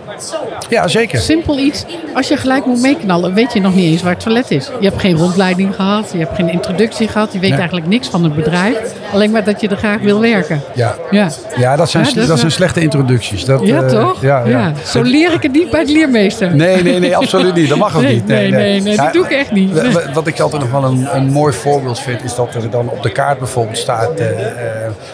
ja 0.69 0.87
zeker. 0.87 1.19
Simpel 1.19 1.59
iets. 1.59 1.85
Als 2.15 2.27
je 2.27 2.37
gelijk 2.37 2.65
moet 2.65 2.81
meeknallen, 2.81 3.33
weet 3.33 3.53
je 3.53 3.61
nog 3.61 3.75
niet 3.75 3.85
eens 3.91 4.01
waar 4.01 4.13
het 4.13 4.23
toilet 4.23 4.51
is. 4.51 4.69
Je 4.79 4.87
hebt 4.89 5.01
geen 5.01 5.17
rondleiding 5.17 5.75
gehad, 5.75 6.09
je 6.11 6.17
hebt 6.17 6.35
geen 6.35 6.49
introductie 6.49 7.07
gehad. 7.07 7.33
Je 7.33 7.39
weet 7.39 7.51
eigenlijk 7.57 7.87
niks 7.87 8.07
van 8.07 8.23
het 8.23 8.35
bedrijf. 8.43 8.77
Alleen 9.13 9.31
maar 9.31 9.43
dat 9.43 9.61
je 9.61 9.67
er 9.67 9.77
graag 9.77 10.01
wil 10.01 10.21
werken. 10.21 10.61
Ja. 10.75 10.95
Ja, 11.11 11.29
Ja, 11.55 11.75
dat 11.75 11.89
zijn, 11.89 12.07
Ja, 12.13 12.25
dat 12.25 12.39
zijn 12.39 12.51
slechte 12.51 12.81
introducties. 12.81 13.45
Dat, 13.45 13.61
ja 13.63 13.81
eh, 13.81 13.87
toch? 13.87 14.21
Ja, 14.21 14.45
ja. 14.45 14.73
Zo 14.85 15.01
leer 15.01 15.33
ik 15.33 15.43
het 15.43 15.51
niet 15.51 15.69
bij 15.69 15.85
de 15.85 15.91
leermeester. 15.91 16.55
Nee, 16.55 16.83
nee, 16.83 16.99
nee, 16.99 17.17
absoluut 17.17 17.55
niet. 17.55 17.69
Dat 17.69 17.77
mag 17.77 17.95
ook 17.95 18.01
Nee, 18.01 18.13
niet. 18.15 18.27
nee, 18.27 18.51
nee, 18.51 18.81
nee, 18.81 18.95
dat 18.97 19.13
doe 19.13 19.23
ik 19.25 19.31
echt 19.31 19.51
niet. 19.51 19.71
Wat 20.13 20.27
ik 20.27 20.39
altijd 20.39 20.61
nog 20.61 20.71
wel 20.71 20.83
een, 20.83 21.07
een 21.15 21.31
mooi 21.31 21.53
voorbeeld 21.53 21.99
vind, 21.99 22.23
is 22.23 22.35
dat 22.35 22.55
er 22.55 22.69
dan 22.69 22.89
op 22.89 23.03
de 23.03 23.11
kaart 23.11 23.37
bijvoorbeeld 23.37 23.77
staat 23.77 24.19
eh, 24.19 24.27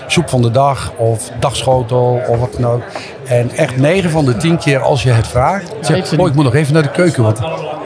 soep 0.08 0.30
van 0.30 0.42
de 0.42 0.52
dag 0.52 0.94
of 0.98 1.30
dagschotel 1.40 2.22
of 2.28 2.40
wat 2.40 2.54
dan 2.60 2.72
ook. 2.72 2.82
En 3.28 3.52
echt 3.56 3.78
9 3.78 4.10
van 4.10 4.26
de 4.26 4.38
10 4.38 4.58
keer 4.58 4.80
als 4.80 5.04
je 5.04 5.12
het 5.12 5.28
vraagt, 5.28 5.74
zeg 5.82 6.08
ze 6.08 6.18
oh, 6.18 6.28
ik 6.28 6.34
moet 6.36 6.44
nog 6.44 6.56
even 6.56 6.74
naar 6.74 6.84
de 6.84 6.92
keuken. 6.92 7.24
Want 7.24 7.40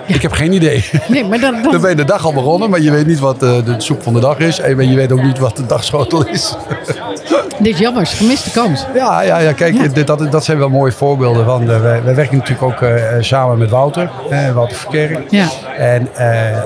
Ik 0.16 0.22
heb 0.22 0.32
geen 0.32 0.54
idee. 0.54 0.86
Nee, 1.08 1.26
maar 1.26 1.40
dan, 1.40 1.62
dan, 1.62 1.72
Dan 1.72 1.82
ben 1.82 1.90
je 1.90 1.96
de 1.96 2.04
dag 2.06 2.26
al 2.26 2.34
begonnen, 2.34 2.70
maar 2.70 2.80
je 2.82 2.92
weet 2.92 3.08
niet 3.08 3.20
wat 3.20 3.44
eh, 3.44 3.66
de 3.66 3.76
soep 3.78 4.04
van 4.04 4.14
de 4.14 4.20
dag 4.20 4.38
is. 4.40 4.60
En 4.60 4.90
je 4.90 4.96
weet 4.96 5.12
ook 5.12 5.24
niet 5.24 5.40
wat 5.40 5.56
de 5.56 5.66
dagschotel 5.66 6.28
is. 6.28 6.56
dit 7.60 7.74
is 7.74 7.80
jammer, 7.80 8.06
gemiste 8.08 8.52
kans. 8.52 8.86
Ja, 8.96 9.22
ja, 9.22 9.38
ja 9.40 9.52
kijk, 9.52 9.74
Ja. 9.74 9.88
Dit, 9.88 10.08
dat, 10.08 10.32
dat 10.32 10.46
zijn 10.46 10.58
wel 10.58 10.70
mooie 10.70 10.92
voorbeelden 10.92 11.46
van. 11.46 11.72
eh, 11.72 11.82
wij, 11.82 12.04
wij 12.04 12.16
werken 12.16 12.38
natuurlijk 12.38 12.64
ook 12.64 12.82
eh, 12.82 13.04
samen 13.20 13.58
met 13.58 13.70
Wouter, 13.70 14.10
eh, 14.30 14.52
Wouter 14.52 14.78
Verkerk. 14.78 15.20
Ja. 15.30 15.48
En 15.78 16.08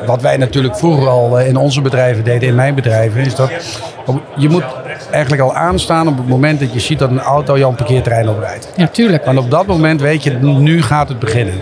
wat 0.06 0.22
wij 0.22 0.38
natuurlijk 0.38 0.76
vroeger 0.78 1.08
al 1.08 1.40
in 1.40 1.58
onze 1.58 1.82
bedrijven 1.82 2.24
deden, 2.24 2.50
in 2.50 2.56
mijn 2.56 2.76
bedrijven, 2.76 3.22
is 3.22 3.36
dat 3.36 3.52
je 4.36 4.50
moet 4.50 4.64
eigenlijk 5.12 5.42
al 5.44 5.56
aanstaan 5.56 6.08
op 6.08 6.18
het 6.18 6.28
moment 6.28 6.60
dat 6.60 6.74
je 6.74 6.80
ziet 6.80 7.00
dat 7.00 7.10
een 7.10 7.20
auto 7.20 7.58
jouw 7.58 7.72
parkeerterrein 7.72 8.30
oprijdt. 8.30 8.70
Ja, 8.76 8.88
tuurlijk. 8.88 9.26
Want 9.26 9.38
op 9.38 9.52
dat 9.52 9.66
moment 9.66 10.02
weet 10.02 10.24
je, 10.24 10.32
nu 10.42 10.82
gaat 10.82 11.08
het 11.10 11.20
beginnen. 11.20 11.54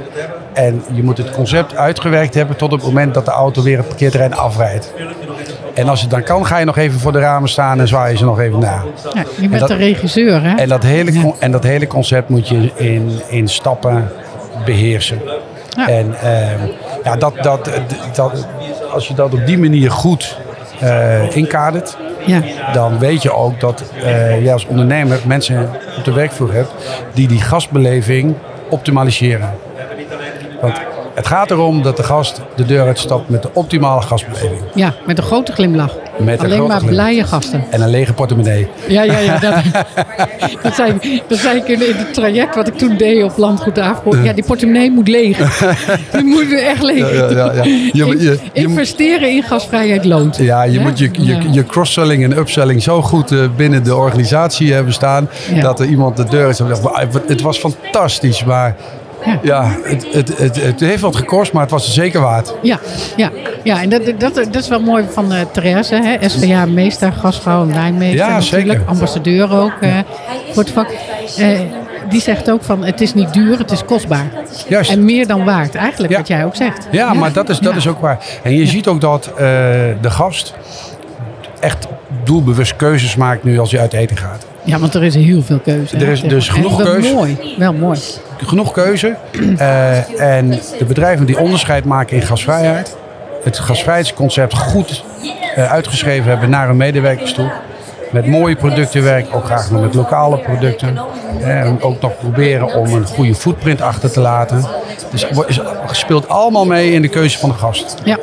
En 0.54 0.84
je 0.94 1.04
moet 1.04 1.18
het 1.18 1.32
concept 1.32 1.76
uitgewerkt 1.76 2.34
hebben 2.34 2.56
tot 2.56 2.72
het 2.72 2.84
moment 2.84 3.14
dat 3.14 3.26
de 3.26 3.32
auto 3.32 3.62
weer 3.64 3.78
het 3.78 3.88
parkeerterrein 3.88 4.34
afrijdt. 4.36 4.94
En 5.74 5.90
als 5.90 6.02
het 6.02 6.10
dan 6.10 6.24
kan, 6.24 6.46
ga 6.46 6.58
je 6.58 6.66
nog 6.66 6.78
even 6.78 7.00
voor 7.00 7.12
de 7.12 7.20
ramen 7.20 7.50
staan 7.50 7.80
en 7.80 7.88
zwaai 7.88 8.12
je 8.12 8.18
ze 8.18 8.26
nog 8.26 8.40
even 8.40 8.60
na. 8.60 8.84
Ja, 9.14 9.24
je 9.40 9.48
bent 9.48 9.60
dat- 9.60 9.68
de 9.70 9.76
regisseur, 9.76 10.44
hè? 10.44 10.56
En 10.56 10.68
dat 10.70 10.84
hele, 10.84 11.34
en 11.40 11.52
dat 11.52 11.64
hele 11.64 11.88
concept 11.88 12.30
moet 12.30 12.48
je 12.48 12.70
in, 12.76 13.12
in 13.28 13.48
stappen 13.48 14.12
beheersen. 14.66 15.22
Ja. 15.70 15.88
En 15.88 16.14
ehm, 16.22 16.60
ja, 17.04 17.16
dat, 17.16 17.34
dat, 17.42 17.70
dat, 18.14 18.48
als 18.94 19.08
je 19.08 19.14
dat 19.14 19.34
op 19.34 19.46
die 19.46 19.58
manier 19.60 19.92
goed 19.92 20.38
eh 20.80 21.36
inkadert, 21.36 21.98
Ja. 22.26 22.42
dan 22.74 23.00
weet 23.00 23.22
je 23.22 23.34
ook 23.34 23.60
dat 23.60 23.84
eh 24.04 24.44
je 24.44 24.52
als 24.54 24.66
ondernemer 24.66 25.20
mensen 25.26 25.70
op 25.98 26.04
de 26.04 26.14
werkvloer 26.14 26.54
hebt 26.54 26.72
die 27.14 27.28
die 27.28 27.42
gastbeleving 27.42 28.34
optimaliseren. 28.70 29.50
Want 30.62 30.78
het 31.14 31.28
gaat 31.28 31.52
erom 31.52 31.82
dat 31.84 31.98
de 31.98 32.04
gast 32.04 32.42
de 32.56 32.66
deur 32.66 32.86
uitstapt 32.86 33.30
met 33.30 33.42
de 33.42 33.50
optimale 33.54 34.02
gastbeleving. 34.02 34.62
ja, 34.74 34.94
met 35.06 35.18
een 35.18 35.24
grote 35.24 35.52
glimlach. 35.52 35.96
Met 36.18 36.34
een 36.40 36.46
Alleen 36.46 36.52
grote 36.58 36.68
maar 36.72 36.78
glimlach. 36.80 37.06
blije 37.06 37.24
gasten. 37.24 37.64
En 37.70 37.82
een 37.82 37.90
lege 37.90 38.14
portemonnee. 38.14 38.68
Ja, 38.88 39.04
ja, 39.04 39.18
ja. 39.18 39.38
Dat, 39.40 39.54
dat, 40.64 40.74
zei, 40.76 41.22
dat 41.28 41.38
zei 41.38 41.58
ik 41.58 41.68
in, 41.68 41.88
in 41.90 41.96
het 41.96 42.14
traject 42.14 42.56
wat 42.56 42.68
ik 42.68 42.78
toen 42.78 42.98
deed 42.98 43.24
op 43.24 43.38
Landgoed 43.38 43.80
Averkoort. 43.80 44.24
Ja, 44.24 44.34
die 44.34 44.44
portemonnee 44.44 44.92
moet 44.92 45.08
leeg. 45.08 45.38
Die 46.12 46.24
moet 46.24 46.54
echt 46.54 46.82
leeg. 46.84 47.14
Ja, 47.20 47.30
ja, 47.30 47.54
ja. 47.54 47.64
Je- 47.64 48.40
Investeren 48.54 49.30
in 49.30 49.44
gasvrijheid 49.44 50.06
loont. 50.06 50.38
Ja, 50.38 50.64
je 50.64 50.78
Hè? 50.78 50.84
moet 50.84 51.00
je, 51.00 51.10
je, 51.52 51.66
cross-selling 51.66 52.24
en 52.24 52.38
upselling 52.38 52.82
zo 52.84 53.02
goed 53.02 53.32
eh, 53.32 53.40
binnen 53.56 53.84
de 53.84 53.96
organisatie 53.96 54.74
hebben 54.74 54.94
staan. 54.94 55.30
Dat 55.62 55.80
er 55.80 55.86
iemand 55.86 56.18
de 56.18 56.24
deur 56.24 56.50
is. 56.50 56.60
en 56.60 56.68
zegt, 56.68 56.82
"Maar 56.84 57.08
Het 57.28 57.42
was 57.42 57.58
fantastisch, 57.58 58.44
maar 58.44 58.76
Ja. 59.26 59.40
ja, 59.42 59.76
het, 59.84 60.06
het, 60.12 60.38
het, 60.38 60.62
het 60.62 60.80
heeft 60.80 61.02
wat 61.02 61.16
gekost, 61.16 61.54
maar 61.54 61.62
het 61.62 61.72
was 61.72 61.86
er 61.86 61.92
zeker 61.94 62.22
waard. 62.22 62.54
Ja, 62.62 62.80
ja, 63.16 63.30
ja, 63.64 63.82
en 63.82 63.90
dat, 63.90 64.02
dat, 64.18 64.36
dat 64.36 64.56
is 64.56 64.68
wel 64.68 64.82
mooi 64.82 65.06
van 65.12 65.34
eh 65.34 65.40
Therese, 65.52 65.96
hè? 65.96 66.30
SVA 66.30 66.66
meester, 66.66 67.12
gastvrouw 67.14 67.62
en 67.62 67.74
wijnmeester 67.74 68.18
Ja, 68.18 68.30
natuurlijk. 68.38 68.72
zeker. 68.72 68.84
Ambassadeur 68.86 69.52
ook 69.60 69.74
eh, 69.82 69.98
voor 70.52 70.64
het 70.64 70.72
vak. 70.72 70.88
Eh, 71.38 71.60
die 72.10 72.22
zegt 72.22 72.52
ook 72.52 72.64
van 72.64 72.84
het 72.86 73.02
is 73.02 73.14
niet 73.14 73.34
duur, 73.34 73.58
het 73.58 73.72
is 73.72 73.86
kostbaar. 73.86 74.26
Juist. 74.68 74.92
En 74.92 75.06
meer 75.06 75.28
dan 75.28 75.44
waard, 75.46 75.76
eigenlijk 75.76 76.12
Ja. 76.12 76.18
wat 76.18 76.28
jij 76.28 76.46
ook 76.46 76.56
zegt. 76.56 76.88
Ja, 76.92 77.14
maar 77.14 77.34
dat 77.34 77.50
is, 77.50 77.60
dat 77.60 77.72
Ja. 77.72 77.78
is 77.78 77.88
ook 77.88 78.00
waar. 78.00 78.18
En 78.44 78.56
je 78.56 78.66
ziet 78.68 78.88
ook 78.88 79.02
dat 79.02 79.26
eh, 79.28 79.36
de 80.02 80.10
gast 80.10 80.54
echt 81.60 81.88
doelbewust 82.24 82.76
keuzes 82.76 83.16
maakt 83.16 83.44
nu 83.44 83.60
als 83.60 83.72
hij 83.72 83.82
uit 83.82 83.94
eten 83.94 84.18
gaat. 84.18 84.46
Ja, 84.64 84.80
want 84.80 84.94
er 84.94 85.04
is 85.04 85.16
heel 85.16 85.42
veel 85.42 85.60
keuze. 85.60 85.96
Er 85.98 86.06
hè, 86.06 86.12
is 86.12 86.22
dus 86.22 86.50
genoeg 86.50 86.84
keuze. 86.84 87.14
mooi, 87.14 87.56
wel 87.58 87.74
mooi. 87.74 88.00
Genoeg 88.46 88.72
keuze. 88.72 89.16
Eh, 89.58 90.20
en 90.22 90.50
de 90.50 90.86
bedrijven 90.88 91.26
die 91.26 91.40
onderscheid 91.40 91.86
maken 91.86 92.16
in 92.16 92.22
gasvrijheid. 92.22 92.98
Het 93.44 93.60
gasvrijheidsconcept 93.60 94.54
goed 94.54 95.04
eh, 95.56 95.72
uitgeschreven 95.72 96.30
hebben 96.30 96.50
naar 96.50 96.68
hun 96.68 96.78
medewerkers 96.78 97.34
toe. 97.34 97.52
Met 98.12 98.26
mooie 98.26 98.56
producten 98.56 99.04
werken, 99.04 99.34
ook 99.34 99.46
graag 99.46 99.72
met 99.72 99.94
lokale 99.94 100.38
producten. 100.38 100.98
Eh, 101.42 101.60
En 101.60 101.82
ook 101.82 102.02
nog 102.02 102.18
proberen 102.18 102.76
om 102.76 102.94
een 102.94 103.06
goede 103.06 103.36
footprint 103.36 103.82
achter 103.82 104.12
te 104.12 104.20
laten. 104.20 104.66
Dus 105.12 105.26
het 105.30 105.98
speelt 105.98 106.28
allemaal 106.28 106.66
mee 106.66 106.92
in 106.92 107.02
de 107.02 107.08
keuze 107.08 107.38
van 107.40 107.50
de 107.50 107.56
gast. 107.56 107.96
Ja, 108.04 108.18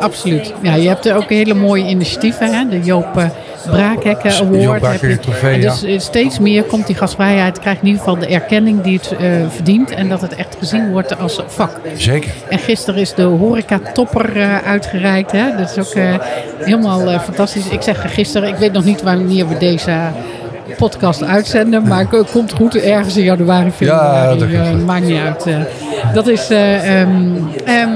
absoluut. 0.00 0.52
Ja, 0.62 0.74
je 0.74 0.88
hebt 0.88 1.06
er 1.06 1.16
ook 1.16 1.28
hele 1.28 1.54
mooie 1.54 1.84
initiatieven. 1.84 2.54
Hè? 2.54 2.68
De 2.68 2.80
Joop 2.80 3.30
Braakhekken 3.66 4.30
Joop 4.32 4.54
Award. 4.54 5.00
Heb 5.00 5.10
je. 5.10 5.18
trofee, 5.18 5.54
En 5.54 5.60
dus 5.60 5.82
eh, 5.82 5.98
steeds 5.98 6.38
meer 6.38 6.62
komt 6.62 6.86
die 6.86 6.96
gasvrijheid, 6.96 7.58
krijgt 7.58 7.80
in 7.80 7.86
ieder 7.86 8.02
geval 8.02 8.18
de 8.18 8.26
erkenning 8.26 8.82
die 8.82 8.96
het 8.96 9.12
eh, 9.20 9.30
verdient. 9.48 9.90
En 9.90 10.08
dat 10.08 10.20
het 10.20 10.34
echt 10.34 10.56
gezien 10.58 10.90
wordt 10.92 11.18
als 11.20 11.40
vak. 11.46 11.70
Zeker. 11.96 12.30
En 12.48 12.58
gisteren 12.58 13.00
is 13.00 13.14
de 13.14 13.22
horeca 13.22 13.80
topper 13.92 14.36
eh, 14.36 14.56
uitgereikt. 14.66 15.32
Hè? 15.32 15.44
Dat 15.58 15.76
is 15.76 15.88
ook 15.88 15.94
eh, 15.94 16.14
helemaal 16.58 17.10
eh, 17.10 17.20
fantastisch. 17.20 17.68
Ik 17.68 17.82
zeg 17.82 18.14
gisteren, 18.14 18.48
ik 18.48 18.56
weet 18.56 18.72
nog 18.72 18.84
niet 18.84 19.02
wanneer 19.02 19.48
we 19.48 19.58
deze 19.58 19.96
podcast 20.76 21.22
uitzenden. 21.24 21.88
Maar 21.88 22.06
het 22.10 22.30
komt 22.30 22.52
goed 22.52 22.76
ergens 22.76 23.16
in 23.16 23.24
januari, 23.24 23.70
februari. 23.70 24.38
dat 24.38 24.48
eh, 24.48 24.70
komt 24.70 24.86
maakt 24.86 25.04
niet 25.04 25.20
uit. 25.20 25.46
eh. 25.46 25.54
dat 26.14 26.26
is... 26.28 26.50
eh, 26.50 27.00
ehm, 27.00 27.10
ehm, 27.64 27.88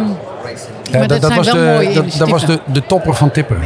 Ja, 0.90 0.98
maar 0.98 1.08
dat, 1.08 1.22
zijn 1.24 1.36
was, 1.36 1.52
wel 1.52 1.54
de, 1.54 1.72
mooie 1.74 1.92
dat, 1.94 2.14
dat 2.18 2.28
was 2.28 2.46
de, 2.46 2.58
de 2.72 2.86
topper 2.86 3.14
van 3.14 3.30
Tipper. 3.30 3.56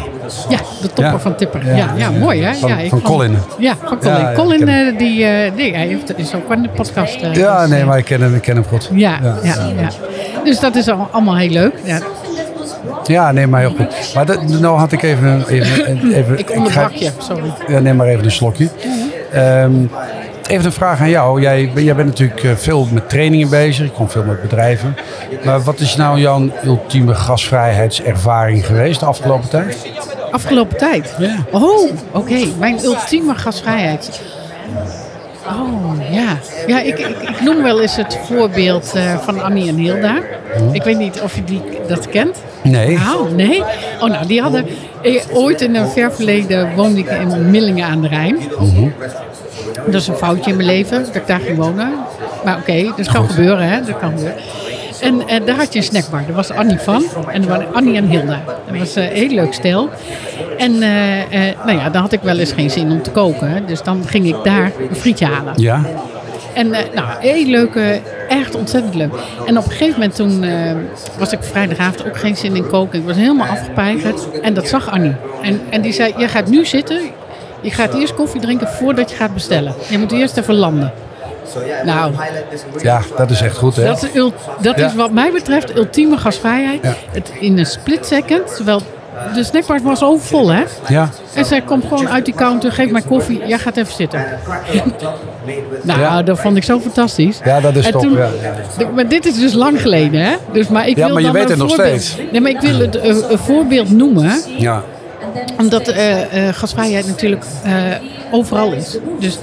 Ja, 0.48 0.58
de 0.80 0.86
topper 0.88 1.04
Ja. 1.12 1.18
van 1.18 1.34
Tipper. 1.34 1.66
Ja, 1.66 1.76
Ja. 1.76 1.88
ja, 1.96 2.10
mooi 2.10 2.42
hè? 2.42 2.54
Van- 2.54 2.68
ja, 2.68 2.78
ik 2.78 2.88
van 2.90 3.00
vond- 3.00 3.12
Colin. 3.12 3.36
Ja, 3.58 3.74
van 3.84 3.98
Colin. 3.98 4.16
Ja, 4.18 4.30
ja, 4.30 4.34
Colin 4.36 4.68
ik 4.68 4.92
eh, 4.92 4.98
die, 4.98 5.24
eh, 5.24 5.52
nee, 5.54 5.74
hij 5.74 5.86
heeft, 5.86 6.18
is 6.18 6.34
ook 6.34 6.50
aan 6.52 6.62
de 6.62 6.68
podcast. 6.68 7.20
eh, 7.22 7.34
Ja, 7.34 7.60
dus, 7.60 7.70
nee, 7.70 7.84
maar 7.84 7.98
ik 7.98 8.04
ken 8.04 8.20
hem, 8.20 8.34
ik 8.34 8.42
ken 8.42 8.54
hem 8.54 8.64
goed. 8.64 8.90
Ja, 8.94 9.18
ja, 9.22 9.54
ja, 9.76 9.88
Dus 10.44 10.60
dat 10.60 10.74
is 10.74 10.88
al- 10.88 11.08
allemaal 11.10 11.36
heel 11.36 11.50
leuk. 11.50 11.74
Ja, 11.84 11.98
Ja, 13.04 13.32
nee, 13.32 13.46
maar 13.46 13.60
heel 13.60 13.74
goed. 13.78 14.14
Maar 14.14 14.26
dat, 14.26 14.48
nou 14.60 14.78
had 14.78 14.92
ik 14.92 15.02
even... 15.02 15.44
even, 15.48 16.12
even 16.18 16.38
ik 16.38 16.50
onderbrak 16.50 16.92
je, 16.92 17.10
sorry. 17.18 17.52
Ja, 17.68 17.78
neem 17.80 17.96
maar 17.96 18.06
even 18.06 18.24
een 18.24 18.30
slokje. 18.30 18.68
Ehm, 19.32 19.72
even 20.46 20.64
een 20.64 20.72
vraag 20.72 21.00
aan 21.00 21.10
jou. 21.10 21.40
Jij, 21.40 21.70
jij 21.74 21.94
bent 21.94 22.08
natuurlijk 22.08 22.42
eh, 22.44 22.50
veel 22.56 22.86
met 22.92 23.08
trainingen 23.08 23.48
bezig. 23.50 23.84
Je 23.84 23.90
komt 23.92 24.12
veel 24.12 24.24
met 24.24 24.42
bedrijven. 24.42 24.96
Maar 25.44 25.62
wat 25.62 25.80
is 25.80 25.96
nou 25.96 26.18
jouw 26.20 26.50
ultieme 26.64 27.14
gasvrijheidservaring 27.14 28.66
geweest 28.66 29.00
de 29.00 29.06
afgelopen 29.06 29.48
tijd? 29.48 29.86
Afgelopen 30.30 30.76
tijd? 30.76 31.14
Ja. 31.18 31.34
Oh, 31.50 31.90
oké. 32.12 32.38
Mijn 32.58 32.84
ultieme 32.84 33.34
gasvrijheid. 33.34 34.20
Oh, 35.46 35.92
ja. 36.10 36.36
Ja, 36.66 36.80
ik, 36.80 36.98
ik, 36.98 37.16
ik 37.22 37.40
noem 37.40 37.62
wel 37.62 37.80
eens 37.80 37.96
het 37.96 38.18
voorbeeld 38.26 38.92
eh, 38.94 39.18
van 39.18 39.42
Annie 39.42 39.68
en 39.68 39.76
Hilda. 39.76 40.14
Ik 40.72 40.82
weet 40.82 40.98
niet 40.98 41.20
of 41.20 41.34
je 41.34 41.44
die, 41.44 41.62
dat 41.86 42.08
kent. 42.08 42.36
Nee. 42.62 42.98
Nou, 42.98 43.30
nee? 43.34 43.62
Oh, 44.00 44.08
nou, 44.10 44.26
die 44.26 44.40
hadden... 44.42 44.66
eh, 45.02 45.22
ooit 45.32 45.60
in 45.60 45.74
een 45.74 45.88
ver 45.88 46.12
verleden 46.12 46.74
woonde 46.74 46.98
ik 47.00 47.10
in 47.10 47.50
Millingen 47.50 47.86
aan 47.86 48.00
de 48.00 48.08
Rijn. 48.08 48.38
Dat 49.86 49.94
is 50.00 50.08
een 50.08 50.16
foutje 50.16 50.50
in 50.50 50.56
mijn 50.56 50.68
leven, 50.68 51.04
dat 51.04 51.14
ik 51.14 51.26
daar 51.26 51.40
ging 51.40 51.56
wonen. 51.56 51.92
Maar 52.44 52.56
oké, 52.58 52.92
dat 52.96 53.12
kan 53.12 53.28
gebeuren, 53.28 53.68
hè. 53.68 53.80
Dat 53.84 53.98
kan 53.98 54.10
gebeuren. 54.10 54.42
En 55.00 55.28
eh, 55.28 55.46
daar 55.46 55.56
had 55.56 55.72
je 55.72 55.78
een 55.78 55.84
snackbar. 55.84 56.22
Daar 56.26 56.34
was 56.34 56.50
Annie 56.50 56.78
van. 56.78 57.04
En 57.32 57.42
er 57.42 57.48
waren 57.48 57.74
Annie 57.74 57.96
en 57.96 58.06
Hilda. 58.06 58.42
Dat 58.70 58.78
was 58.78 58.96
eh, 58.96 59.04
een 59.04 59.16
heel 59.16 59.28
leuk 59.28 59.52
stel. 59.52 59.88
En 60.58 60.72
eh, 60.72 61.56
nou 61.64 61.78
ja, 61.78 61.90
dan 61.90 62.02
had 62.02 62.12
ik 62.12 62.20
wel 62.22 62.38
eens 62.38 62.52
geen 62.52 62.70
zin 62.70 62.90
om 62.90 63.02
te 63.02 63.10
koken. 63.10 63.66
Dus 63.66 63.82
dan 63.82 64.04
ging 64.06 64.26
ik 64.26 64.36
daar 64.44 64.72
een 64.90 64.96
frietje 64.96 65.26
halen. 65.26 65.52
Ja? 65.56 65.80
En 66.54 66.68
nou, 66.70 67.08
heel 67.18 67.46
leuk, 67.46 67.74
eh, 67.74 67.90
echt 68.28 68.54
ontzettend 68.54 68.94
leuk. 68.94 69.12
En 69.46 69.58
op 69.58 69.64
een 69.64 69.70
gegeven 69.70 69.92
moment 69.92 70.14
toen 70.14 70.44
was 71.18 71.32
ik 71.32 71.38
vrijdagavond 71.42 72.06
ook 72.06 72.18
geen 72.18 72.36
zin 72.36 72.56
in 72.56 72.66
koken. 72.66 72.98
Ik 72.98 73.04
was 73.04 73.16
helemaal 73.16 73.46
afgepeigerd. 73.46 74.40
En 74.40 74.54
dat 74.54 74.68
zag 74.68 74.90
Annie. 74.90 75.14
En, 75.42 75.60
en 75.70 75.80
die 75.80 75.92
zei, 75.92 76.14
je 76.16 76.28
gaat 76.28 76.48
nu 76.48 76.64
zitten. 76.64 77.00
Je 77.60 77.70
gaat 77.70 77.94
eerst 77.94 78.14
koffie 78.14 78.40
drinken 78.40 78.68
voordat 78.68 79.10
je 79.10 79.16
gaat 79.16 79.34
bestellen. 79.34 79.74
Je 79.88 79.98
moet 79.98 80.12
eerst 80.12 80.36
even 80.36 80.54
landen. 80.54 80.92
Nou, 81.84 82.12
Ja, 82.82 83.00
dat 83.16 83.30
is 83.30 83.40
echt 83.40 83.56
goed, 83.56 83.76
hè? 83.76 83.84
dat, 83.84 84.02
is, 84.12 84.22
dat 84.60 84.78
is 84.78 84.94
wat 84.94 85.10
mij 85.10 85.32
betreft 85.32 85.76
ultieme 85.76 86.16
gasvrijheid. 86.16 86.78
Ja. 86.82 86.94
Het 87.12 87.32
in 87.40 87.58
een 87.58 87.66
split 87.66 88.06
second. 88.06 88.56
Terwijl 88.56 88.80
de 89.34 89.44
snackbar 89.44 89.80
was 89.82 90.02
overvol, 90.02 90.48
hè? 90.48 90.62
Ja. 90.88 91.08
En 91.34 91.44
zij 91.44 91.60
komt 91.60 91.84
gewoon 91.84 92.08
uit 92.08 92.24
die 92.24 92.34
counter, 92.34 92.72
geef 92.72 92.90
mij 92.90 93.02
koffie, 93.02 93.40
jij 93.46 93.58
gaat 93.58 93.76
even 93.76 93.94
zitten. 93.94 94.24
nou, 95.82 96.00
Ja. 96.00 96.22
dat 96.22 96.38
vond 96.40 96.56
ik 96.56 96.64
zo 96.64 96.80
fantastisch. 96.80 97.40
Ja, 97.44 97.60
dat 97.60 97.76
is 97.76 97.86
En 97.86 97.92
top. 97.92 98.00
toen- 98.02 98.16
ja, 98.78 98.88
maar 98.94 99.08
dit 99.08 99.26
is 99.26 99.38
dus 99.38 99.52
lang 99.52 99.80
geleden, 99.80 100.20
hè? 100.20 100.34
Dus, 100.52 100.68
maar 100.68 100.88
ik 100.88 100.96
Ja, 100.96 101.04
wil 101.04 101.12
maar 101.14 101.22
je 101.22 101.26
dan 101.32 101.36
weet 101.36 101.44
een 101.44 101.50
het 101.50 101.58
nog 101.58 101.68
voorbeeld- 101.74 102.02
steeds. 102.02 102.30
Nee, 102.32 102.40
maar 102.40 102.50
ik 102.50 102.60
wil 102.60 102.78
het 102.78 102.94
een, 102.96 103.32
een 103.32 103.38
voorbeeld 103.38 103.90
noemen. 103.90 104.32
Ja. 104.56 104.82
Omdat 105.58 105.88
eh, 105.88 106.48
eh, 106.48 106.54
gasvrijheid 106.54 107.06
natuurlijk 107.06 107.44
eh, 107.64 107.72
overal 108.30 108.72
is. 108.72 108.98
Dus 109.18 109.38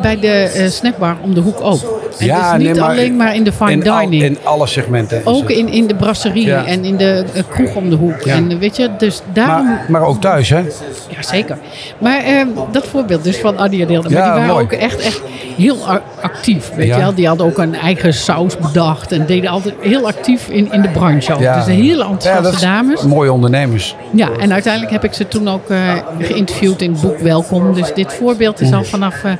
bij 0.00 0.18
de 0.20 0.28
eh, 0.54 0.66
snackbar 0.68 1.16
om 1.22 1.34
de 1.34 1.40
hoek 1.40 1.60
ook. 1.60 2.00
En 2.18 2.26
Ja, 2.26 2.50
dus 2.52 2.58
niet 2.62 2.72
nee, 2.72 2.80
maar 2.80 2.90
alleen 2.90 3.16
maar 3.16 3.34
in 3.34 3.44
de 3.44 3.52
fine 3.52 3.70
in, 3.70 3.88
al- 3.88 4.00
dining. 4.00 4.22
in 4.22 4.38
alle 4.42 4.66
segmenten. 4.66 5.20
ook 5.24 5.50
in, 5.50 5.68
in 5.68 5.86
de 5.86 5.94
brasserie 5.94 6.46
Ja. 6.46 6.64
en 6.66 6.84
in 6.84 6.96
de 6.96 7.24
eh, 7.34 7.42
kroeg 7.48 7.74
om 7.74 7.90
de 7.90 7.96
hoek. 7.96 8.20
Ja. 8.22 8.34
En 8.34 8.50
eh, 8.50 8.58
weet 8.58 8.76
je, 8.76 8.88
dus 8.98 9.20
daarom... 9.32 9.66
maar, 9.66 9.84
maar 9.88 10.02
ook 10.02 10.20
thuis, 10.20 10.48
hè? 10.48 10.58
Ja, 11.08 11.22
zeker. 11.22 11.58
Maar 11.98 12.18
ehm, 12.24 12.46
dat 12.72 12.86
voorbeeld 12.86 13.24
dus 13.24 13.36
van 13.36 13.68
Hilde. 13.70 13.86
Maar 13.86 14.02
Ja, 14.02 14.02
die 14.02 14.12
waren 14.12 14.46
mooi. 14.46 14.64
ook 14.64 14.72
echt, 14.72 15.00
echt 15.00 15.20
heel 15.56 15.76
actief. 16.20 16.70
Weet 16.74 16.86
je 16.88 16.96
wel? 16.96 17.14
Die 17.14 17.26
hadden 17.26 17.46
ook 17.46 17.58
een 17.58 17.74
eigen 17.74 18.14
saus 18.14 18.56
bedacht. 18.58 19.12
En 19.12 19.26
deden 19.26 19.50
altijd 19.50 19.74
heel 19.80 20.06
actief 20.06 20.48
in, 20.48 20.72
in 20.72 20.82
de 20.82 20.88
branche 20.88 21.34
ook. 21.34 21.40
Ja. 21.40 21.54
Dus 21.56 21.74
hele 21.74 22.04
enthousiaste 22.04 22.64
dames. 22.66 23.02
Mooie 23.02 23.32
ondernemers. 23.32 23.96
Ja, 24.12 24.28
en 24.40 24.52
uiteindelijk 24.52 24.92
heb 24.92 25.04
ik 25.04 25.12
ze 25.12 25.28
toen 25.28 25.48
ook 25.48 25.66
geïnterviewd 26.18 26.82
in 26.82 26.92
het 26.92 27.00
boek 27.00 27.18
Welkom. 27.18 27.74
Dus 27.74 27.94
dit 27.94 28.12
voorbeeld 28.30 28.60
is 28.60 28.72
al 28.72 28.84
vanaf 28.84 29.24
eh, 29.24 29.32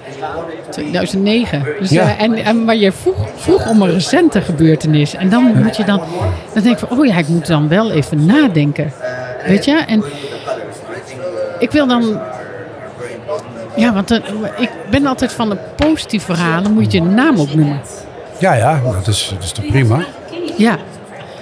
2009. 0.71 1.65
Dus, 1.81 1.91
Ja. 1.91 2.03
eh, 2.17 2.23
en, 2.23 2.35
en 2.35 2.65
maar 2.65 2.77
je 2.77 2.93
vroeg, 2.93 3.17
vroeg 3.37 3.69
om 3.69 3.83
een 3.83 3.93
recente 3.93 4.41
gebeurtenis. 4.41 5.15
En 5.15 5.29
dan 5.29 5.43
moet 5.63 5.77
je 5.77 5.85
dan, 5.85 6.01
dan 6.55 6.63
denk 6.63 6.79
ik 6.79 6.87
van, 6.89 6.99
oh 6.99 7.07
ja, 7.07 7.17
ik 7.17 7.29
moet 7.29 7.47
dan 7.47 7.69
wel 7.69 7.91
even 7.91 8.27
nadenken. 8.27 8.93
Weet 9.47 9.65
je? 9.65 9.73
En 9.87 10.05
ik 11.59 11.71
wil 11.71 11.87
dan... 11.87 12.19
Ja, 13.77 13.93
want 13.93 14.09
dan- 14.09 14.23
ik 14.59 14.71
ben 14.91 15.07
altijd 15.07 15.33
van 15.33 15.49
de 15.49 15.57
positieve 15.77 16.25
verhalen, 16.35 16.73
moet 16.73 16.93
je 16.93 17.03
je 17.03 17.05
naam 17.09 17.41
ook 17.41 17.55
noemen. 17.55 17.81
Ja, 18.39 18.55
ja, 18.55 18.81
dat 18.95 19.07
is, 19.07 19.31
dat 19.35 19.43
is 19.45 19.53
toch 19.53 19.67
prima. 19.67 19.99
Ja. 20.57 20.77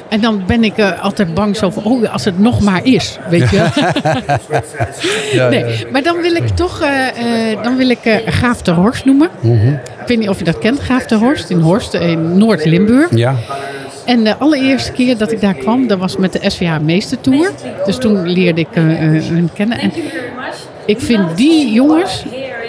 En 0.08 0.20
dan 0.20 0.42
ben 0.46 0.64
ik 0.64 0.76
eh, 0.76 1.02
altijd 1.02 1.34
bang 1.34 1.56
zo 1.56 1.70
van, 1.70 1.84
oh, 1.84 2.12
als 2.12 2.24
het 2.24 2.38
nog 2.38 2.60
maar 2.60 2.80
is, 2.84 3.18
weet 3.28 3.50
je. 3.50 3.66
Nee, 5.50 5.86
maar 5.92 6.02
dan 6.02 6.20
wil 6.20 6.34
ik 6.34 6.48
toch, 6.48 6.80
eh, 6.80 7.52
eh, 7.52 7.62
dan 7.62 7.76
wil 7.76 7.88
ik 7.88 8.04
eh 8.04 8.16
Gaaf 8.26 8.62
ter 8.62 8.74
Horst 8.74 9.04
noemen. 9.04 9.28
Mhm. 9.40 9.68
Ik 9.68 10.06
weet 10.06 10.18
niet 10.18 10.28
of 10.28 10.38
je 10.38 10.44
dat 10.44 10.58
kent, 10.58 10.80
Gaaf 10.80 11.04
ter 11.06 11.18
Horst, 11.18 11.50
in 11.50 11.58
Horst, 11.58 11.94
in 11.94 12.38
Noord-Limburg. 12.38 13.16
Ja, 13.16 13.34
En 14.04 14.24
de 14.24 14.36
allereerste 14.36 14.92
keer 14.92 15.16
dat 15.18 15.32
ik 15.32 15.40
daar 15.40 15.54
kwam, 15.54 15.86
dat 15.86 15.98
was 15.98 16.16
met 16.16 16.32
de 16.32 16.50
SVH 16.50 16.78
Meestertour. 16.82 17.50
Dus 17.84 17.96
toen 17.96 18.28
leerde 18.28 18.60
ik 18.60 18.68
hun 18.72 19.50
kennen. 19.54 19.78
En 19.78 19.92
ik 20.86 21.00
vind 21.00 21.36
die 21.36 21.72
jongens, 21.72 22.24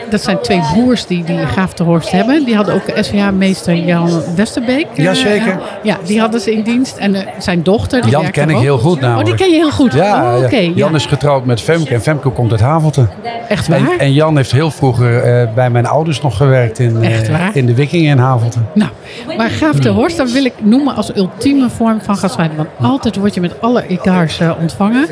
dat 0.10 0.22
zijn 0.22 0.40
twee 0.42 0.62
broers 0.74 1.06
die, 1.06 1.24
die 1.24 1.38
Horst 1.84 2.12
hebben. 2.12 2.46
Die 2.46 2.56
hadden 2.56 2.74
ook 2.76 2.84
SVH-meester 2.96 3.76
Jan 3.76 4.22
Westerbeek. 4.36 4.88
Jazeker. 4.94 5.52
eh, 5.52 5.58
ja, 5.84 5.98
die 6.06 6.20
hadden 6.20 6.40
ze 6.42 6.54
in 6.54 6.64
dienst. 6.64 6.98
En 6.98 7.16
eh, 7.16 7.28
zijn 7.40 7.64
dochter, 7.64 8.02
die 8.02 8.12
Jan 8.12 8.32
ken 8.32 8.50
ik 8.50 8.56
ook. 8.56 8.62
heel 8.62 8.78
goed 8.78 8.96
Oh, 8.96 9.02
namelijk. 9.02 9.26
die 9.28 9.36
ken 9.36 9.50
je 9.50 9.56
heel 9.56 9.72
goed? 9.72 9.94
Ja, 9.94 10.36
oh, 10.36 10.44
oké. 10.44 10.56
ja. 10.56 10.72
Jan 10.76 10.90
ja. 10.90 10.96
is 10.96 11.06
getrouwd 11.06 11.46
met 11.46 11.62
Femke 11.62 11.94
en 11.94 12.02
Femke 12.02 12.30
komt 12.30 12.52
uit 12.52 12.62
Havelte. 12.62 13.08
Echt 13.48 13.68
waar? 13.68 13.80
En, 13.80 14.00
en 14.00 14.14
Jan 14.14 14.36
heeft 14.36 14.52
heel 14.52 14.72
vroeger 14.72 15.24
eh, 15.24 15.54
bij 15.54 15.70
mijn 15.70 15.86
ouders 15.86 16.22
nog 16.22 16.38
gewerkt 16.38 16.80
in, 16.80 17.04
eh, 17.04 17.14
Echt 17.14 17.30
waar? 17.30 17.52
in 17.54 17.66
de 17.66 17.74
Wikingen 17.74 18.12
in 18.12 18.18
Havelte. 18.18 18.60
Nou, 18.74 18.90
maar 19.38 19.50
Gaaf 19.50 19.76
de 19.76 19.90
Horst, 19.90 20.18
dat 20.18 20.32
wil 20.32 20.46
ik 20.46 20.54
noemen 20.62 20.96
als 20.96 21.16
ultieme 21.16 21.70
vorm 21.70 22.02
van 22.02 22.18
gastvrijheid. 22.18 22.58
Want 22.58 22.70
altijd 22.92 23.16
word 23.16 23.34
je 23.34 23.42
met 23.42 23.62
alle 23.62 23.82
eh, 23.82 24.52
ontvangen. 24.60 25.08